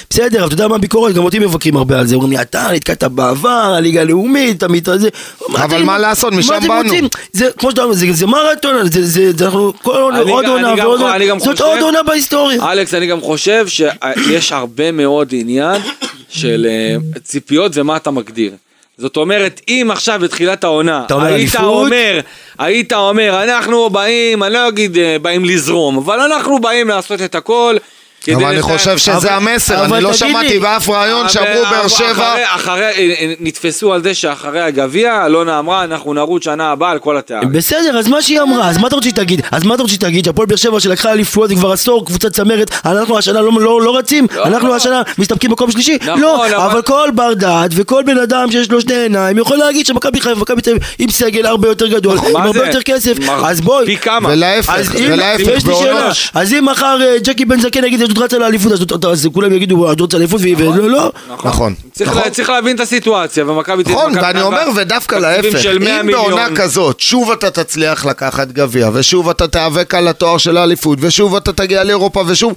בסדר 0.09 0.45
אתה 0.45 0.53
יודע 0.53 0.67
מה 0.67 0.75
הביקורת 0.75 1.13
גם 1.15 1.23
אותי 1.23 1.39
מבקרים 1.39 1.77
הרבה 1.77 1.99
על 1.99 2.07
זה 2.07 2.15
אומרים 2.15 2.31
לי 2.31 2.41
אתה 2.41 2.67
נתקעת 2.73 3.03
בעבר 3.03 3.49
הליגה 3.49 4.01
הלאומית 4.01 4.57
אתה 4.57 4.67
מתרזה 4.67 5.09
אבל 5.55 5.83
מה 5.83 5.97
לעשות, 5.97 6.33
משם 6.33 6.59
באנו. 6.67 6.93
זה 7.33 7.49
כמו 7.57 7.69
שאתה 7.71 7.81
אומר 7.83 7.93
זה, 7.93 8.05
זה 8.11 8.27
מרתון 8.27 8.91
זה, 8.91 9.05
זה, 9.05 9.31
זה 9.37 9.45
אנחנו 9.45 9.73
כל 9.81 9.91
עוד 9.91 10.13
גם- 10.15 10.29
עונה 10.49 10.73
ועוד 10.83 11.01
עונה 11.01 11.15
אני 11.15 11.27
גם 11.27 11.39
זאת 11.39 11.47
חושב- 11.51 11.63
עוד 11.63 11.79
עונה 11.81 12.03
בהיסטוריה 12.03 12.71
אלכס, 12.71 12.93
אני 12.93 13.07
גם 13.07 13.21
חושב 13.21 13.65
שיש 13.67 14.51
הרבה 14.51 14.91
מאוד 14.91 15.27
עניין 15.31 15.80
של 16.29 16.67
אה, 16.69 17.19
ציפיות 17.23 17.71
ומה 17.75 17.97
אתה 17.97 18.11
מגדיר. 18.11 18.53
זאת 18.97 19.17
אומרת, 19.17 19.61
אם 19.67 19.89
עכשיו 19.91 20.19
בתחילת 20.23 20.63
העונה, 20.63 21.03
אתה 21.05 21.13
אומר 21.13 21.25
היית 21.25 21.55
אליפות? 21.55 21.73
אומר, 21.85 22.19
היית 22.59 22.93
אומר, 22.93 23.43
אנחנו 23.43 23.89
באים, 23.89 24.43
אני 24.43 24.53
לא 24.53 24.67
אגיד 24.67 24.97
אה, 24.97 25.19
באים 25.21 25.45
לזרום, 25.45 25.97
אבל 25.97 26.19
אנחנו 26.19 26.59
באים 26.59 26.87
לעשות 26.87 27.21
את 27.21 27.35
הכל. 27.35 27.77
כדי 28.23 28.35
אבל 28.35 28.45
אני 28.45 28.61
חושב 28.61 28.97
שזה 28.97 29.33
המסר, 29.33 29.85
אני 29.85 30.03
לא 30.03 30.13
שמעתי 30.13 30.59
באף 30.59 30.89
רעיון 30.89 31.29
שאמרו 31.29 31.63
באר 31.71 31.87
שבע, 31.87 32.35
אה, 32.67 32.91
אה, 32.97 33.33
נתפסו 33.39 33.93
על 33.93 34.03
זה 34.03 34.13
שאחרי 34.13 34.61
הגביע, 34.61 35.25
אלונה 35.25 35.59
אמרה, 35.59 35.83
אנחנו 35.83 36.13
נרוץ 36.13 36.43
שנה 36.43 36.71
הבאה 36.71 36.91
על 36.91 36.99
כל 36.99 37.17
התארים. 37.17 37.51
בסדר, 37.51 37.97
אז 37.99 38.07
מה 38.07 38.21
שהיא 38.21 38.41
אמרה, 38.41 38.69
אז 38.69 38.77
מה 38.77 38.87
אתה 38.87 38.95
רוצה 38.95 39.03
שהיא 39.09 39.15
תגיד? 39.15 39.41
אז 39.51 39.63
מה 39.63 39.73
אתה 39.75 39.81
רוצה 39.83 39.93
שהיא 39.93 40.01
תגיד? 40.01 40.25
שהפועל 40.25 40.47
באר 40.47 40.57
שבע 40.57 40.79
שלקחה 40.79 41.11
אליפויות 41.11 41.49
זה 41.49 41.55
כבר 41.55 41.71
עשור, 41.71 42.05
קבוצת 42.05 42.33
צמרת, 42.33 42.71
אנחנו 42.85 43.17
השנה 43.17 43.41
לא, 43.41 43.51
לא, 43.59 43.81
לא 43.81 43.97
רצים? 43.97 44.27
לא. 44.35 44.43
אנחנו 44.45 44.75
השנה 44.75 45.01
מסתפקים 45.17 45.49
במקום 45.49 45.71
שלישי? 45.71 45.97
נכון, 46.01 46.21
לא, 46.21 46.65
אבל- 46.65 46.81
כל 46.81 47.09
בר 47.15 47.33
דעת 47.33 47.71
וכל 47.75 48.03
בן 48.05 48.17
אדם 48.17 48.51
שיש 48.51 48.71
לו 48.71 48.81
שני 48.81 48.95
עיניים 48.95 49.37
יכול 49.37 49.57
להגיד 49.57 49.85
שמכבי 49.85 50.21
חיפה 50.21 50.37
ומכבי 50.37 50.61
תל 50.61 50.69
אביב 50.71 50.83
עם 50.99 51.09
סגל 51.09 51.45
הרבה 51.45 51.67
יותר 51.67 51.87
גדול, 51.87 52.17
עם 52.29 52.35
הרבה? 52.35 52.65
יותר 52.67 52.81
כסף, 52.81 53.13
אז 53.45 53.61
בואי. 53.61 53.85
פי 53.85 53.97
כמה. 53.97 54.29
ולהפך, 54.29 54.95
ולהפך, 54.95 55.43
ויש 55.47 55.65
לי 55.65 55.75
שאלה, 55.75 55.93
בעונה... 55.93 56.11
אז 56.33 56.53
אם 56.53 56.65
מחר 56.65 56.97
ג'קי 57.23 57.45
בן 57.45 57.59
זקן 57.59 57.83
יגיד 57.83 58.01
אשדוד 58.11 58.23
רצה 58.23 58.37
לאליפות, 58.37 58.71
אז- 58.71 58.85
אז 59.11 59.27
כולם 59.33 59.53
יגידו 59.53 59.91
אשדוד 59.91 60.13
לאליפות, 60.13 60.41
ולא, 60.57 60.89
לא. 60.89 61.11
נכון, 61.45 61.75
צריך, 61.93 62.09
נכון. 62.09 62.21
לה, 62.23 62.29
צריך 62.29 62.49
להבין 62.49 62.75
את 62.75 62.79
הסיטואציה, 62.79 63.45
ומכבי 63.45 63.73
אביב, 63.83 63.89
נכון, 63.97 64.11
מכבי 64.11 64.25
ואני 64.25 64.41
אומר, 64.41 64.65
ודווקא 64.75 65.15
להפך, 65.15 65.59
של 65.61 65.79
100 65.79 66.01
אם 66.01 66.07
בעונה. 66.07 66.47
כזאת, 66.55 66.99
שוב 66.99 67.31
אתה 67.31 67.51
תצליח 67.51 68.05
לקחת 68.05 68.47
גביע, 68.47 68.89
ושוב 68.93 69.29
אתה 69.29 69.47
תיאבק 69.47 69.93
על 69.95 70.07
התואר 70.07 70.37
של 70.37 70.57
האליפות, 70.57 70.97
ושוב 71.01 71.35
אתה 71.35 71.53
תגיע 71.53 71.83
לאירופה, 71.83 72.23
ושוב... 72.27 72.53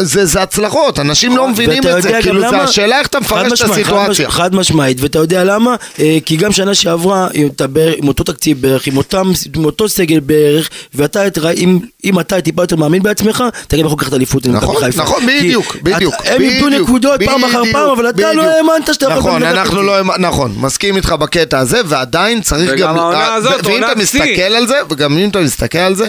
זה, 0.00 0.26
זה 0.26 0.42
הצלחות, 0.42 0.98
אנשים 0.98 1.36
לא 1.36 1.48
מבינים 1.48 1.82
את 1.96 2.02
זה, 2.02 2.18
כאילו 2.22 2.40
זה 2.40 2.46
למה? 2.46 2.62
השאלה 2.62 2.98
איך 2.98 3.06
אתה 3.06 3.18
חד 3.18 3.24
מפרש 3.24 3.52
את 3.62 3.66
חד 3.66 3.70
הסיטואציה. 3.72 4.28
מש- 4.28 4.34
חד 4.34 4.54
משמעית, 4.54 5.00
ואתה 5.00 5.18
יודע 5.18 5.44
למה? 5.44 5.74
אה, 5.98 6.18
כי 6.24 6.36
גם 6.36 6.52
שנה 6.52 6.74
שעברה, 6.74 7.28
עם 7.34 7.48
אתה 7.56 7.66
בערך- 7.66 7.94
עם 7.98 8.08
אותו 8.08 8.24
תקציב 8.24 8.62
בערך, 8.62 8.86
עם 8.86 8.96
אותם- 8.96 9.30
עם 9.56 9.64
אותו 9.64 9.88
סגל 9.88 10.20
בערך, 10.20 10.70
ואתה, 10.94 11.26
את- 11.26 11.38
אם- 11.56 11.78
אם 12.04 12.20
אתה 12.20 12.40
טיפה 12.40 12.62
יותר 12.62 12.76
מאמין 12.76 13.02
בעצמך, 13.02 13.44
אתה 13.66 13.76
גם 13.76 13.84
יכול 13.86 13.98
לקחת 14.00 14.14
אליפות 14.14 14.46
עם 14.46 14.52
נכון, 14.52 14.74
מכבי 14.76 14.86
חיפה. 14.86 15.02
נכון, 15.02 15.26
בדיוק, 15.26 15.76
את- 15.76 15.82
בדיוק. 15.82 16.14
הם 16.24 16.42
איבדו 16.42 16.66
בדיוק, 16.66 16.82
נקודות 16.88 17.20
פעם 17.24 17.44
אחר 17.44 17.60
בדיוק, 17.60 17.76
פעם, 17.76 17.90
אבל 17.90 18.08
אתה 18.10 18.32
לא. 18.32 18.42
האמנת 18.42 18.94
שאתה 18.94 19.04
יכול... 19.06 19.16
נכון, 19.18 19.42
אנחנו. 19.42 19.82
לא 19.82 19.98
האמ- 20.00 20.18
נכון, 20.18 20.54
מסכים 20.60 20.96
איתך 20.96 21.12
בקטע 21.12 21.58
הזה, 21.58 21.80
ועדיין 21.86 22.40
צריך 22.40 22.70
וגם 22.74 22.88
גם... 22.88 22.98
העונה 22.98 23.18
אה, 23.18 23.34
הזאת, 23.34 23.52
ו- 23.52 23.66
ואם 23.66 23.72
עונת 23.82 23.92
אתה 23.96 24.06
שיא. 24.06 24.20
מסתכל 24.22 24.42
על 24.42 24.66
זה, 24.66 24.74
וגם 24.90 25.18
אם 25.18 25.28
אתה 25.28 25.40
מסתכל 25.40 25.78
על 25.78 25.94
זה, 25.94 26.08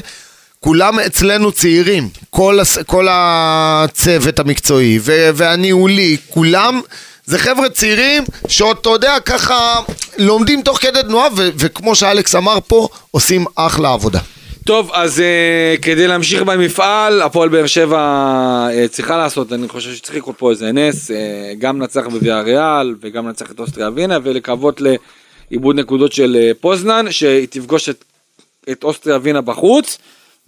כולם 0.59 0.99
אצלנו 0.99 1.51
צעירים, 1.51 2.09
כל, 2.29 2.59
הס, 2.59 2.77
כל 2.77 3.07
הצוות 3.09 4.39
המקצועי 4.39 4.99
ו- 5.01 5.29
והניהולי, 5.33 6.17
כולם 6.29 6.81
זה 7.25 7.39
חבר'ה 7.39 7.69
צעירים 7.69 8.23
שעוד, 8.47 8.77
אתה 8.81 8.89
יודע, 8.89 9.19
ככה 9.25 9.75
לומדים 10.17 10.61
תוך 10.61 10.77
כדי 10.77 10.99
תנועה, 11.01 11.27
ו- 11.37 11.49
וכמו 11.55 11.95
שאלכס 11.95 12.35
אמר 12.35 12.57
פה, 12.67 12.87
עושים 13.11 13.45
אחלה 13.55 13.93
עבודה. 13.93 14.19
טוב, 14.65 14.91
אז 14.93 15.19
uh, 15.19 15.81
כדי 15.81 16.07
להמשיך 16.07 16.41
במפעל, 16.41 17.21
הפועל 17.21 17.49
באר 17.49 17.67
שבע 17.67 18.67
uh, 18.69 18.87
צריכה 18.87 19.17
לעשות, 19.17 19.53
אני 19.53 19.67
חושב 19.67 19.93
שצריך 19.93 20.17
לקרות 20.17 20.35
פה 20.37 20.51
איזה 20.51 20.71
נס, 20.71 21.11
uh, 21.11 21.13
גם 21.59 21.81
לנצח 21.81 22.07
בוויה 22.07 22.41
ריאל 22.41 22.95
וגם 23.01 23.27
לנצח 23.27 23.51
את 23.51 23.59
אוסטריה 23.59 23.89
ווינה 23.89 24.17
ולקוות 24.23 24.81
לאיבוד 24.81 25.75
נקודות 25.75 26.13
של 26.13 26.37
uh, 26.51 26.61
פוזנן, 26.61 27.11
שהיא 27.11 27.47
תפגוש 27.49 27.89
את, 27.89 28.03
את 28.71 28.83
אוסטריה 28.83 29.17
ווינה 29.17 29.41
בחוץ, 29.41 29.97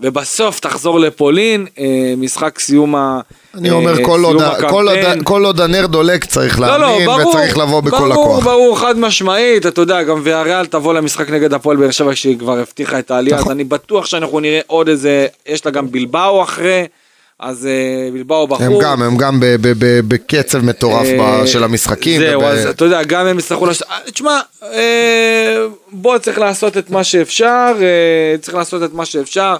ובסוף 0.02 0.60
תחזור 0.60 0.99
לפולין, 0.99 1.68
uh, 1.76 1.80
משחק 2.18 2.60
סיום 2.60 2.95
ה... 2.95 3.20
אני 3.56 3.70
אה, 3.70 3.74
אומר, 3.74 4.04
כל 4.04 4.24
עוד, 4.24 4.38
כל, 4.70 4.88
עוד, 4.88 4.97
הקמפיין. 4.97 5.24
כל 5.24 5.45
עוד 5.45 5.62
הנר 5.62 5.86
דולק 5.86 6.26
צריך 6.26 6.60
לא, 6.60 6.68
לא, 6.68 6.78
להאמין, 6.78 7.06
ברור, 7.06 7.30
וצריך 7.30 7.58
לבוא 7.58 7.82
בכל 7.82 7.97
ברור, 7.97 8.14
הכוח. 8.14 8.43
ברור, 8.43 8.80
חד 8.80 8.99
משמעית, 8.99 9.66
אתה 9.66 9.82
יודע, 9.82 10.04
גם 10.04 10.22
ויאריאל 10.24 10.66
תבוא 10.66 10.93
למשחק 10.93 11.30
נגד 11.30 11.54
הפועל 11.54 11.78
באר 11.78 11.91
שבע 11.91 12.16
שהיא 12.16 12.39
כבר 12.39 12.60
הבטיחה 12.60 12.99
את 12.99 13.12
העלייה, 13.12 13.36
נכון. 13.36 13.47
אז 13.47 13.56
אני 13.56 13.64
בטוח 13.64 14.06
שאנחנו 14.06 14.39
נראה 14.39 14.60
עוד 14.68 14.89
איזה, 14.89 15.28
יש 15.47 15.66
לה 15.66 15.72
גם 15.72 15.91
בלבאו 15.91 16.43
אחרי, 16.43 16.88
אז 17.39 17.66
אה, 17.66 18.12
בלבאו 18.14 18.47
בחור. 18.47 18.66
הם 18.66 18.80
גם, 18.82 19.02
הם 19.02 19.18
גם 19.18 19.39
בקצב 20.08 20.66
מטורף 20.66 21.08
אה, 21.08 21.47
של 21.47 21.64
המשחקים. 21.64 22.22
זהו, 22.22 22.43
אז 22.43 22.66
אתה 22.66 22.86
יודע, 22.86 23.04
גם 23.04 23.26
הם 23.26 23.39
יצטרכו. 23.39 23.68
אה, 23.68 23.72
תשמע, 24.14 24.39
אה, 24.64 25.66
בוא 25.91 26.18
צריך 26.18 26.39
לעשות 26.39 26.78
את 26.78 26.89
מה 26.89 27.04
שאפשר, 27.04 27.74
אה, 27.82 28.38
צריך 28.41 28.58
לעשות 28.58 28.84
את 28.84 28.93
מה 28.93 29.06
שאפשר. 29.06 29.56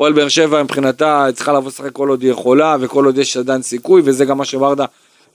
הפועל 0.00 0.12
באר 0.12 0.28
שבע 0.28 0.62
מבחינתה 0.62 1.26
צריכה 1.34 1.52
לבוא 1.52 1.68
לשחק 1.68 1.92
כל 1.92 2.08
עוד 2.08 2.22
היא 2.22 2.30
יכולה 2.30 2.76
וכל 2.80 3.04
עוד 3.04 3.18
יש 3.18 3.36
עדיין 3.36 3.62
סיכוי 3.62 4.02
וזה 4.04 4.24
גם 4.24 4.38
מה 4.38 4.44
שברדה 4.44 4.84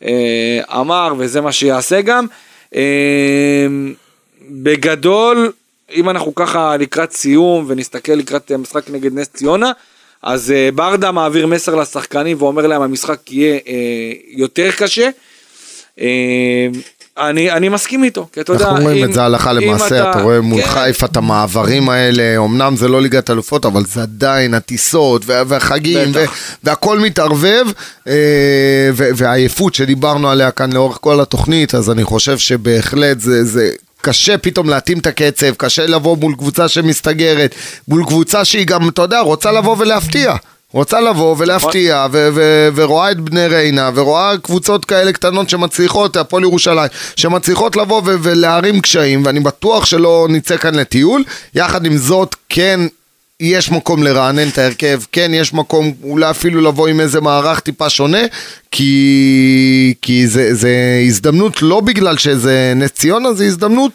אה, 0.04 0.62
אמר 0.72 1.14
וזה 1.18 1.42
מה 1.42 1.52
שיעשה 1.52 2.02
גם. 2.02 2.26
אה, 2.76 3.68
בגדול, 4.50 5.52
אם 5.94 6.10
אנחנו 6.10 6.36
ככה 6.36 6.78
לקראת 6.78 7.12
סיום 7.12 7.66
ונסתכל 7.68 8.12
לקראת 8.12 8.52
משחק 8.52 8.90
נגד 8.90 9.14
נס 9.14 9.28
ציונה, 9.28 9.72
אז 10.24 10.52
אה, 10.52 10.70
ברדה 10.76 11.12
מעביר 11.12 11.48
מסר 11.48 11.76
לשחקנים 11.76 12.38
ואומר 12.40 12.68
להם 12.68 12.82
המשחק 12.82 13.32
יהיה 13.32 13.60
אה, 13.68 14.12
יותר 14.28 14.72
קשה. 14.72 15.10
אה, 16.00 16.68
אני, 17.18 17.52
אני 17.52 17.70
מסכים 17.70 18.04
איתו, 18.04 18.28
כי 18.34 18.42
אתה 18.42 18.54
יודע, 18.54 18.66
אנחנו 18.68 18.84
רואים 18.84 18.98
אם- 18.98 19.10
את 19.10 19.14
זה 19.14 19.24
הלכה 19.24 19.52
אם 19.52 19.58
למעשה, 19.58 20.12
אתה 20.12 20.22
רואה 20.22 20.42
מול 20.42 20.62
כן, 20.62 20.68
חיפה 20.68 21.06
את 21.06 21.18
המעברים 21.18 21.90
האלה, 21.90 22.38
אמנם 22.38 22.76
זה 22.76 22.88
לא 22.88 23.02
ליגת 23.02 23.30
אלופות, 23.30 23.66
אבל 23.66 23.84
זה 23.86 24.02
עדיין 24.02 24.54
הטיסות 24.54 25.22
וה- 25.26 25.44
והחגים. 25.48 26.12
ו- 26.14 26.24
והכל 26.64 27.00
מתערבב, 27.00 27.66
אה, 28.08 28.14
והעייפות 28.96 29.76
שדיברנו 29.76 30.30
עליה 30.30 30.52
כאן 30.52 30.74
לאורך 30.74 30.98
כל 31.02 31.22
התוכנית, 31.22 31.76
אז 31.76 31.90
אני 31.92 32.04
חושב 32.04 32.38
שבהחלט 32.38 33.20
זה... 33.20 33.44
זה 33.44 33.72
קשה 34.02 34.38
פתאום 34.38 34.70
להתאים 34.70 35.00
את 35.00 35.08
הקצב, 35.08 35.54
קשה 35.58 35.86
לבוא 35.86 36.18
מול 36.18 36.34
קבוצה 36.38 36.68
שמסתגרת, 36.68 37.56
מול 37.88 38.04
קבוצה 38.08 38.46
שהיא 38.46 38.68
גם, 38.68 38.90
אתה 38.90 39.02
יודע, 39.02 39.20
רוצה 39.20 39.52
לבוא 39.52 39.76
ולהפתיע. 39.80 40.36
רוצה 40.76 41.02
לבוא 41.02 41.36
ולהפתיע, 41.40 42.08
ו- 42.12 42.30
ו- 42.34 42.70
ורואה 42.76 43.12
את 43.12 43.20
בני 43.20 43.48
ריינה, 43.48 43.90
ורואה 43.96 44.38
קבוצות 44.38 44.86
כאלה 44.86 45.12
קטנות 45.14 45.50
שמצליחות, 45.50 46.18
הפועל 46.18 46.44
ירושלים, 46.44 46.90
שמצליחות 47.16 47.76
לבוא 47.76 48.02
ו- 48.06 48.16
ולהרים 48.22 48.82
קשיים, 48.82 49.26
ואני 49.26 49.40
בטוח 49.40 49.86
שלא 49.86 50.28
נצא 50.30 50.58
כאן 50.58 50.76
לטיול. 50.76 51.24
יחד 51.54 51.86
עם 51.86 51.98
זאת, 51.98 52.36
כן 52.50 52.80
יש 53.40 53.72
מקום 53.72 54.04
לרענן 54.04 54.48
את 54.48 54.58
ההרכב, 54.58 55.00
כן 55.12 55.32
יש 55.34 55.54
מקום 55.54 55.94
אולי 56.04 56.30
אפילו 56.30 56.62
לבוא 56.62 56.88
עם 56.88 57.00
איזה 57.00 57.22
מערך 57.22 57.60
טיפה 57.60 57.90
שונה, 57.90 58.18
כי, 58.72 59.94
כי 60.02 60.28
זה, 60.28 60.54
זה 60.54 60.70
הזדמנות 61.08 61.62
לא 61.62 61.80
בגלל 61.80 62.18
שזה 62.18 62.74
נס 62.76 62.92
ציונה, 62.92 63.34
זה 63.34 63.46
הזדמנות 63.46 63.92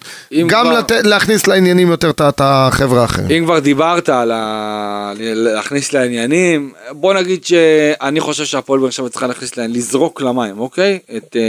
גם 0.46 0.64
כבר- 0.66 0.78
לת, 0.78 0.90
להכניס 0.90 1.46
לעניינים 1.46 1.88
יותר 1.90 2.10
את- 2.10 2.40
החבר'ה 2.40 3.02
האחרים. 3.02 3.30
אם 3.30 3.44
כבר 3.44 3.58
דיברת 3.58 4.08
על 4.08 4.30
ה... 4.34 5.12
להכניס 5.20 5.92
לעניינים, 5.92 6.72
בוא 6.90 7.14
נגיד 7.14 7.44
שאני 7.44 8.20
חושב 8.20 8.44
שהפועל 8.44 8.80
באר 8.80 8.90
שבע 8.90 9.08
צריכה 9.08 9.26
להכניס 9.26 9.56
להם, 9.56 9.70
לזרוק 9.72 10.20
למים, 10.20 10.58
אוקיי? 10.58 10.98
את 11.16 11.36
אה, 11.36 11.42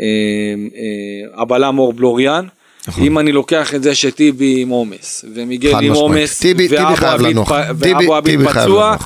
אה, 0.00 0.04
אה, 0.76 1.42
הבלם 1.42 1.78
אור 1.78 1.92
בלוריאן. 1.92 2.44
נכון. 2.88 3.04
אם 3.04 3.18
אני 3.18 3.32
לוקח 3.32 3.74
את 3.74 3.82
זה 3.82 3.94
שטיבי 3.94 4.62
עם 4.62 4.68
עומס, 4.68 5.24
ומיגל 5.34 5.74
עם. 5.82 5.92
עומס, 5.92 6.42
ואבו 7.78 8.14
עביד 8.14 8.40
פצוע. 8.48 8.96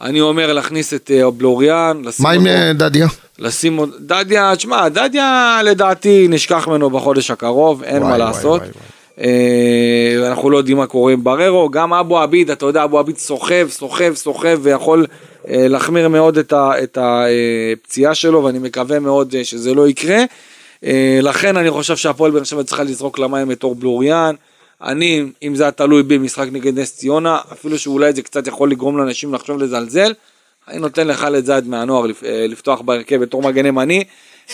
אני 0.00 0.20
אומר 0.20 0.52
להכניס 0.52 0.94
את 0.94 1.10
אה, 1.14 1.30
בלוריאן, 1.30 2.02
לשים 2.04 2.22
מה 2.22 2.30
עם 2.30 2.46
אה, 2.46 2.72
דדיה? 2.72 3.06
לשים 3.38 3.76
עוד, 3.76 3.90
דדיה, 4.00 4.56
תשמע, 4.56 4.88
דדיה 4.88 5.60
לדעתי 5.64 6.26
נשכח 6.28 6.68
ממנו 6.68 6.90
בחודש 6.90 7.30
הקרוב, 7.30 7.82
אין 7.82 8.02
מה 8.02 8.18
לעשות. 8.18 8.62
אה, 9.20 10.28
אנחנו 10.28 10.50
לא 10.50 10.58
יודעים 10.58 10.76
מה 10.76 10.86
קורה 10.86 11.12
עם 11.12 11.24
בררו, 11.24 11.70
גם 11.70 11.92
אבו 11.92 12.18
עביד, 12.18 12.50
אתה 12.50 12.66
יודע, 12.66 12.84
אבו 12.84 12.98
עביד 12.98 13.18
סוחב, 13.18 13.66
סוחב, 13.70 14.14
סוחב, 14.14 14.58
ויכול 14.62 15.06
אה, 15.48 15.68
להחמיר 15.68 16.08
מאוד 16.08 16.38
את 16.58 16.98
הפציעה 17.00 18.14
שלו, 18.14 18.44
ואני 18.44 18.58
מקווה 18.58 18.98
מאוד 19.00 19.34
אה, 19.34 19.44
שזה 19.44 19.74
לא 19.74 19.88
יקרה. 19.88 20.24
אה, 20.84 21.18
לכן 21.22 21.56
אני 21.56 21.70
חושב 21.70 21.96
שהפועל 21.96 22.30
באר 22.30 22.44
שבע 22.44 22.62
צריכה 22.62 22.82
לזרוק 22.82 23.18
למים 23.18 23.52
את 23.52 23.64
אור 23.64 23.74
בלוריאן. 23.74 24.34
אני, 24.82 25.24
אם 25.42 25.54
זה 25.54 25.62
היה 25.62 25.70
תלוי 25.70 26.02
בי, 26.02 26.18
משחק 26.18 26.46
נגד 26.52 26.78
נס 26.78 26.96
ציונה, 26.96 27.38
אפילו 27.52 27.78
שאולי 27.78 28.12
זה 28.12 28.22
קצת 28.22 28.46
יכול 28.46 28.70
לגרום 28.70 28.98
לאנשים 28.98 29.34
לחשוב 29.34 29.62
לזלזל, 29.62 30.12
אני 30.68 30.78
נותן 30.78 31.06
לחאלד 31.06 31.44
זייד 31.44 31.68
מהנוער 31.68 32.04
אה, 32.06 32.46
לפתוח 32.48 32.80
בהרכב 32.80 33.16
בתור 33.16 33.42
מגן 33.42 33.66
ימני. 33.66 34.04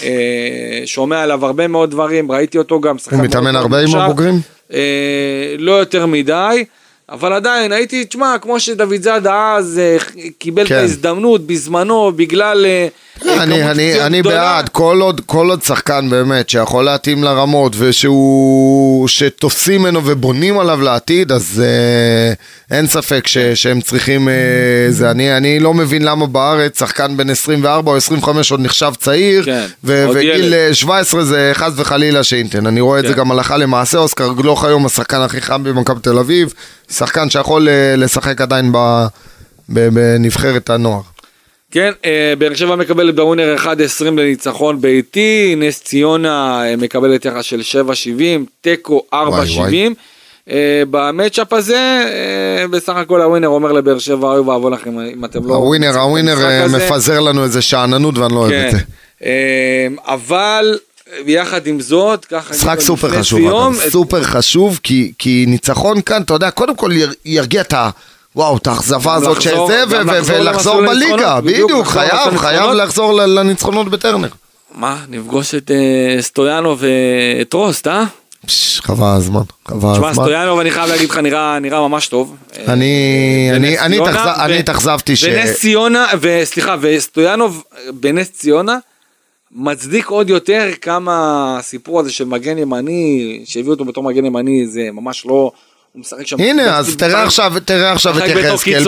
אה, 0.03 0.83
שומע 0.85 1.23
עליו 1.23 1.47
הרבה 1.47 1.69
מאוד 1.69 1.91
דברים, 1.91 2.33
ראיתי 2.33 2.59
אותו 2.59 2.81
גם. 2.81 2.97
הוא 3.11 3.23
מתאמן 3.23 3.57
הרבה 3.57 3.81
עם. 3.81 3.97
הבוגרים? 3.97 4.35
לא 5.59 5.73
יותר 5.73 6.07
מדי, 6.07 6.65
אבל 7.11 7.33
עדיין 7.33 7.73
הייתי, 7.73 8.05
תשמע, 8.05 8.37
כמו 8.43 8.61
שדוד 8.61 9.03
זאדה 9.03 9.55
אז 9.59 9.79
אה, 9.79 9.97
קיבל 10.39 10.63
את 10.63 10.69
כן. 10.69 10.75
ההזדמנות 10.75 11.47
בזמנו 11.47 12.13
בגלל 12.17 12.67
אה, 12.67 12.89
אה, 13.27 13.43
אני, 13.43 13.71
אני, 13.71 14.01
אני. 14.01 14.23
בעד, 14.23 14.69
כל 14.69 14.99
עוד, 15.01 15.21
כל 15.27 15.51
עוד 15.51 15.63
שחקן 15.63 16.11
באמת 16.11 16.49
שיכול 16.49 16.85
להתאים 16.85 17.25
לרמות 17.25 17.73
ושהוא, 17.79 19.09
שתופסים 19.09 19.81
ממנו 19.83 20.01
ובונים 20.05 20.59
עליו 20.59 20.81
לעתיד, 20.81 21.33
אז 21.33 21.63
אה, 21.65 22.77
אין 22.77 22.87
ספק 22.87 23.27
ש, 23.27 23.39
שהם 23.39 23.81
צריכים, 23.81 24.29
אה, 24.29 24.35
זה, 24.91 25.11
אני, 25.11 25.37
אני 25.37 25.61
לא 25.61 25.75
מבין 25.75 26.03
למה 26.03 26.27
בארץ 26.27 26.79
שחקן 26.79 27.17
בן 27.17 27.31
24 27.31 27.91
או 27.91 27.97
25 27.97 28.51
עוד 28.51 28.61
נחשב 28.61 28.93
צעיר, 28.99 29.45
כן, 29.45 29.67
ו- 29.85 30.07
וגיל 30.15 30.45
ילד. 30.45 30.53
אה, 30.53 30.75
17 30.75 31.25
זה 31.25 31.51
חס 31.55 31.73
וחלילה 31.77 32.23
שאינטן, 32.23 32.67
אני 32.67 32.81
רואה 32.81 32.99
את 32.99 33.05
זה 33.05 33.13
כן. 33.13 33.19
גם 33.19 33.31
הלכה 33.31 33.57
למעשה, 33.57 33.99
אוסקר 33.99 34.33
גלוך 34.33 34.65
היום 34.65 34.87
השחקן 34.87 35.21
הכי 35.21 35.41
חם 35.41 35.65
במכבי 35.65 36.01
תל 36.01 36.19
אביב, 36.19 36.55
שחקן 36.91 37.31
שיכול 37.31 37.69
אה, 37.69 37.95
לשחק 37.97 38.41
עדיין 38.41 38.73
בנבחרת 39.69 40.71
הנוער. 40.71 41.01
כן, 41.71 41.93
אה, 42.05 42.35
באר 42.39 42.55
שבע 42.55 42.77
מקבלת 42.77 43.15
בווינר 43.15 43.57
1.20 43.59 44.05
לניצחון 44.05 44.81
ביתי, 44.81 45.55
נס 45.57 45.83
ציונה 45.83 46.63
אה, 46.65 46.77
מקבלת 46.77 47.25
יחס 47.25 47.45
של 47.45 47.61
7.70, 47.61 48.21
תיקו 48.61 49.03
4.70. 49.15 49.17
וואי. 49.17 49.89
אה, 50.51 50.83
במצ'אפ 50.91 51.53
הזה, 51.53 52.05
בסך 52.71 52.97
הכל 52.97 53.23
הווינר 53.23 53.49
אומר 53.49 53.73
לבאר 53.73 53.99
שבע, 53.99 54.29
אוי 54.29 54.41
ואבוי 54.41 54.73
לכם 54.73 55.01
אם 55.01 55.25
אתם 55.25 55.49
לא... 55.49 55.55
הווינר, 55.55 55.99
הווינר 55.99 56.33
המשחק 56.33 56.45
אה, 56.45 56.65
הזה." 56.65 56.77
מפזר 56.77 57.21
לנו 57.21 57.45
איזה 57.45 57.63
שאננות 57.63 58.19
ואני 58.19 58.35
לא 58.35 58.39
אוהב 58.39 58.53
את 58.53 58.71
כן. 58.71 58.79
זה. 58.79 59.89
אבל 60.07 60.79
יחד 61.27 61.67
עם 61.67 61.81
זאת, 61.81 62.25
ככה... 62.25 62.55
משחק 62.55 62.81
סופר 62.81 63.11
חשוב, 63.21 63.39
סיום, 63.41 63.75
את- 63.87 63.93
סופר 63.93 64.23
חשוב, 64.23 64.81
כי, 64.83 65.13
כי 65.19 65.45
ניצחון 65.49 66.01
כאן, 66.03 66.23
אתה 66.23 66.35
יודע, 66.35 66.51
קודם 66.51 66.77
כל 66.77 66.91
יר- 66.93 67.13
ירגיע 67.25 67.61
את 67.61 67.73
ה... 67.73 67.91
וואו, 68.37 68.57
את 68.57 68.67
האכזבה 68.67 69.15
הזאת 69.15 69.37
ו- 69.37 69.41
לחזור 69.41 69.71
ולחזור 70.41 70.81
בליגה, 70.87 71.41
בדיוק, 71.41 71.87
חייב, 71.87 72.37
חייב. 72.37 72.71
לחזור 72.71 73.13
לניצחונות 73.13 73.89
בטרנר. 73.89 74.29
מה, 74.75 74.97
נפגוש 75.09 75.55
את 75.55 75.71
אה, 75.71 76.23
סטויאנוב 76.23 76.83
ואת 77.39 77.53
רוסט, 77.53 77.87
אה? 77.87 78.05
חבל 78.81 79.07
הזמן, 79.17 79.41
חבל 79.69 79.93
תשמע, 79.95 80.09
הזמן. 80.11 80.25
סטויאנוב, 80.25 80.59
אני 80.59 80.71
חייב 80.71 80.89
להגיד 80.89 81.11
לך, 81.11 81.17
נראה 81.19 81.59
נראה 81.59 81.89
ממש 81.89 82.07
טוב. 82.09 82.37
אה, 82.59 82.73
אני- 82.73 83.51
בנס 84.49 84.59
התאכזבתי 84.59 85.17
ש- 85.17 85.25
ונס 85.25 85.61
ציונה, 85.61 86.07
וסליחה, 86.21 86.77
וסטויאנוב 86.81 87.63
בנס 87.93 88.31
ציונה, 88.31 88.79
מצדיק 89.53 90.07
עוד 90.07 90.31
יותר 90.31 90.69
כמה 90.81 91.15
הסיפור 91.59 92.01
הזה 92.01 92.13
של 92.13 92.25
מגן 92.25 92.59
ימני, 92.59 93.41
שהביאו 93.45 93.73
אותו 93.73 93.85
בתור 93.85 94.05
מגן 94.05 94.25
ימני, 94.25 94.67
זה 94.67 94.89
ממש 94.93 95.27
לא... 95.27 95.53
הוא 95.93 96.01
משחק 96.01 96.27
שם... 96.27 96.41
הנה, 96.41 96.79
אז 96.79 96.97
תראה 96.97 97.23
עכשיו, 97.23 97.53
תראה 97.65 97.93
עכשיו 97.93 98.19
את 98.19 98.23
יחזקאל, 98.27 98.85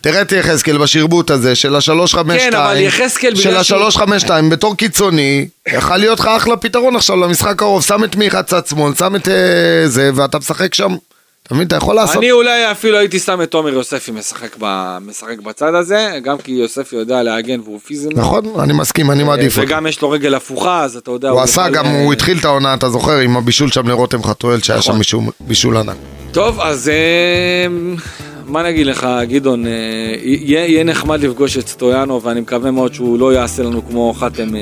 תראה 0.00 0.22
את 0.22 0.32
יחזקאל 0.32 0.78
בשרבוט 0.78 1.30
הזה 1.30 1.54
של 1.54 1.76
השלוש 1.76 2.14
חמש 2.14 2.42
כן, 2.42 2.54
אבל 2.54 2.76
יחזקאל 2.76 3.34
של 3.34 3.40
בגלל 3.50 3.62
שהוא- 3.62 3.78
השלוש 3.78 3.96
חמש 3.96 4.22
שתיים 4.22 4.50
בתור 4.50 4.76
קיצוני, 4.76 5.48
יכול 5.68 5.96
להיות 5.96 6.20
לך 6.20 6.26
אחלה 6.26 6.56
פתרון 6.56 6.96
עכשיו 6.96 7.16
למשחק 7.16 7.48
הקרוב, 7.48 7.82
שם 7.84 8.04
את 8.04 8.16
מיכה 8.16 8.42
צד 8.42 8.66
שמאל, 8.66 8.94
שם 8.94 9.16
את 9.16 9.28
אה, 9.28 9.34
זה, 9.88 10.10
ואתה 10.14 10.38
משחק 10.38 10.74
שם, 10.74 10.96
אתה 11.48 11.54
מבין, 11.54 11.66
אתה 11.66 11.76
יכול 11.76 11.94
לעשות, 11.96 12.16
אני 12.16 12.30
אולי 12.32 12.70
אפילו 12.70 12.98
הייתי 12.98 13.18
שם 13.18 13.42
את 13.42 13.50
תומר 13.50 13.68
יוספי 13.72 14.10
משחק, 14.10 14.56
ב, 14.60 14.98
משחק 15.00 15.38
בצד 15.44 15.74
הזה, 15.74 16.18
גם 16.22 16.38
כי 16.38 16.52
יוספי 16.52 16.96
יודע 16.96 17.22
להגן 17.22 17.60
והוא 17.60 17.80
פיזי. 17.86 18.08
נכון, 18.14 18.44
אני 18.60 18.72
מסכים, 18.72 19.10
אני 19.10 19.22
מעדיף 19.24 19.56
אותו. 19.58 19.66
וגם 19.68 19.86
יש 19.86 20.02
לו 20.02 20.10
רגל 20.10 20.34
הפוכה, 20.34 20.82
אז 20.84 20.96
אתה 20.96 21.10
יודע... 21.10 21.30
הוא 21.30 21.40
עשה 21.40 21.60
יכול, 21.60 21.72
גם, 21.74 21.86
אה, 21.86 22.02
הוא 22.04 22.12
התחיל 22.12 22.38
את 22.38 22.44
העונה, 22.44 22.74
אתה 22.74 22.90
זוכר, 22.90 23.18
עם 23.18 23.36
הבישול 23.36 23.70
שם 23.70 23.88
לרותם 23.88 24.22
חתואל, 24.22 24.60
שהיה 24.62 24.78
נכון. 24.78 24.92
שם 24.92 24.98
מישהו- 24.98 25.22
בישול 25.40 25.76
ענק. 25.76 25.96
טוב, 26.32 26.60
אז 26.60 26.90
מה 28.48 28.62
נגיד 28.62 28.86
לך, 28.86 29.06
גדעון, 29.28 29.66
אה, 29.66 29.70
יהיה 30.22 30.66
יהיה 30.66 30.84
נחמד 30.84 31.20
לפגוש 31.20 31.58
את 31.58 31.68
סטויאנו, 31.68 32.22
ואני 32.22 32.40
מקווה 32.40 32.70
מאוד 32.70 32.94
שהוא 32.94 33.18
לא 33.18 33.32
יעשה 33.32 33.62
לנו 33.62 33.82
כמו 33.90 34.14
חתם, 34.18 34.56
אה, 34.56 34.60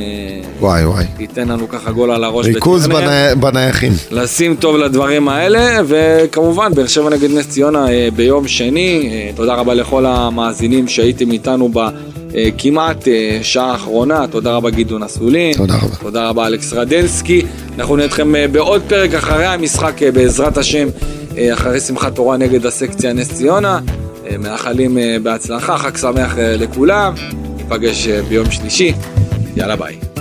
וואי 0.61 0.85
וואי. 0.87 1.05
ייתן 1.19 1.49
לנו 1.49 1.69
ככה 1.69 1.91
גול 1.93 2.11
על 2.11 2.25
הראש. 2.25 2.47
ריכוז. 2.47 2.87
בני- 2.87 3.35
בנייחים. 3.41 3.93
לשים 4.11 4.57
טוב 4.57 4.77
לדברים 4.77 5.29
האלה, 5.29 5.81
וכמובן, 5.87 6.75
באר 6.75 6.87
שבע 6.87 7.11
נגד 7.11 7.31
נס 7.31 7.49
ציונה 7.49 7.89
אה, 7.93 8.09
ביום 8.17 8.49
שני. 8.49 9.11
תודה 9.35 9.55
רבה 9.55 9.75
לכל 9.75 10.07
המאזינים 10.07 10.89
שהייתם 10.89 11.31
איתנו 11.33 11.71
בכמעט 12.33 13.09
שעה 13.43 13.73
האחרונה. 13.73 14.27
תודה 14.31 14.53
רבה 14.57 14.71
גדעון 14.71 15.03
אסולין. 15.03 15.55
תודה 15.57 15.75
רבה. 15.75 15.97
תודה 16.01 16.29
רבה 16.29 16.47
אלכס 16.47 16.73
רדנסקי. 16.73 17.43
אנחנו 17.79 17.97
נהיה 17.97 18.05
איתכם 18.07 18.33
בעוד 18.53 18.83
פרק 18.89 19.15
אחרי 19.15 19.45
המשחק, 19.47 20.01
בעזרת 20.15 20.59
השם, 20.59 20.89
אחרי 21.53 21.81
שמחת 21.81 22.15
תורה 22.15 22.37
נגד 22.37 22.67
הסקציה 22.67 23.13
נס 23.13 23.33
ציונה. 23.33 23.81
אה, 24.27 24.39
מאחלים 24.39 24.99
אה, 24.99 25.17
בהצלחה, 25.23 25.79
חג 25.79 25.97
שמח 25.97 26.39
אה, 26.39 26.57
לכולם. 26.57 27.15
ניפגש 27.57 28.09
אה, 28.09 28.23
ביום 28.23 28.51
שלישי. 28.51 28.93
יאללה 29.57 29.77
ביי. 29.77 30.16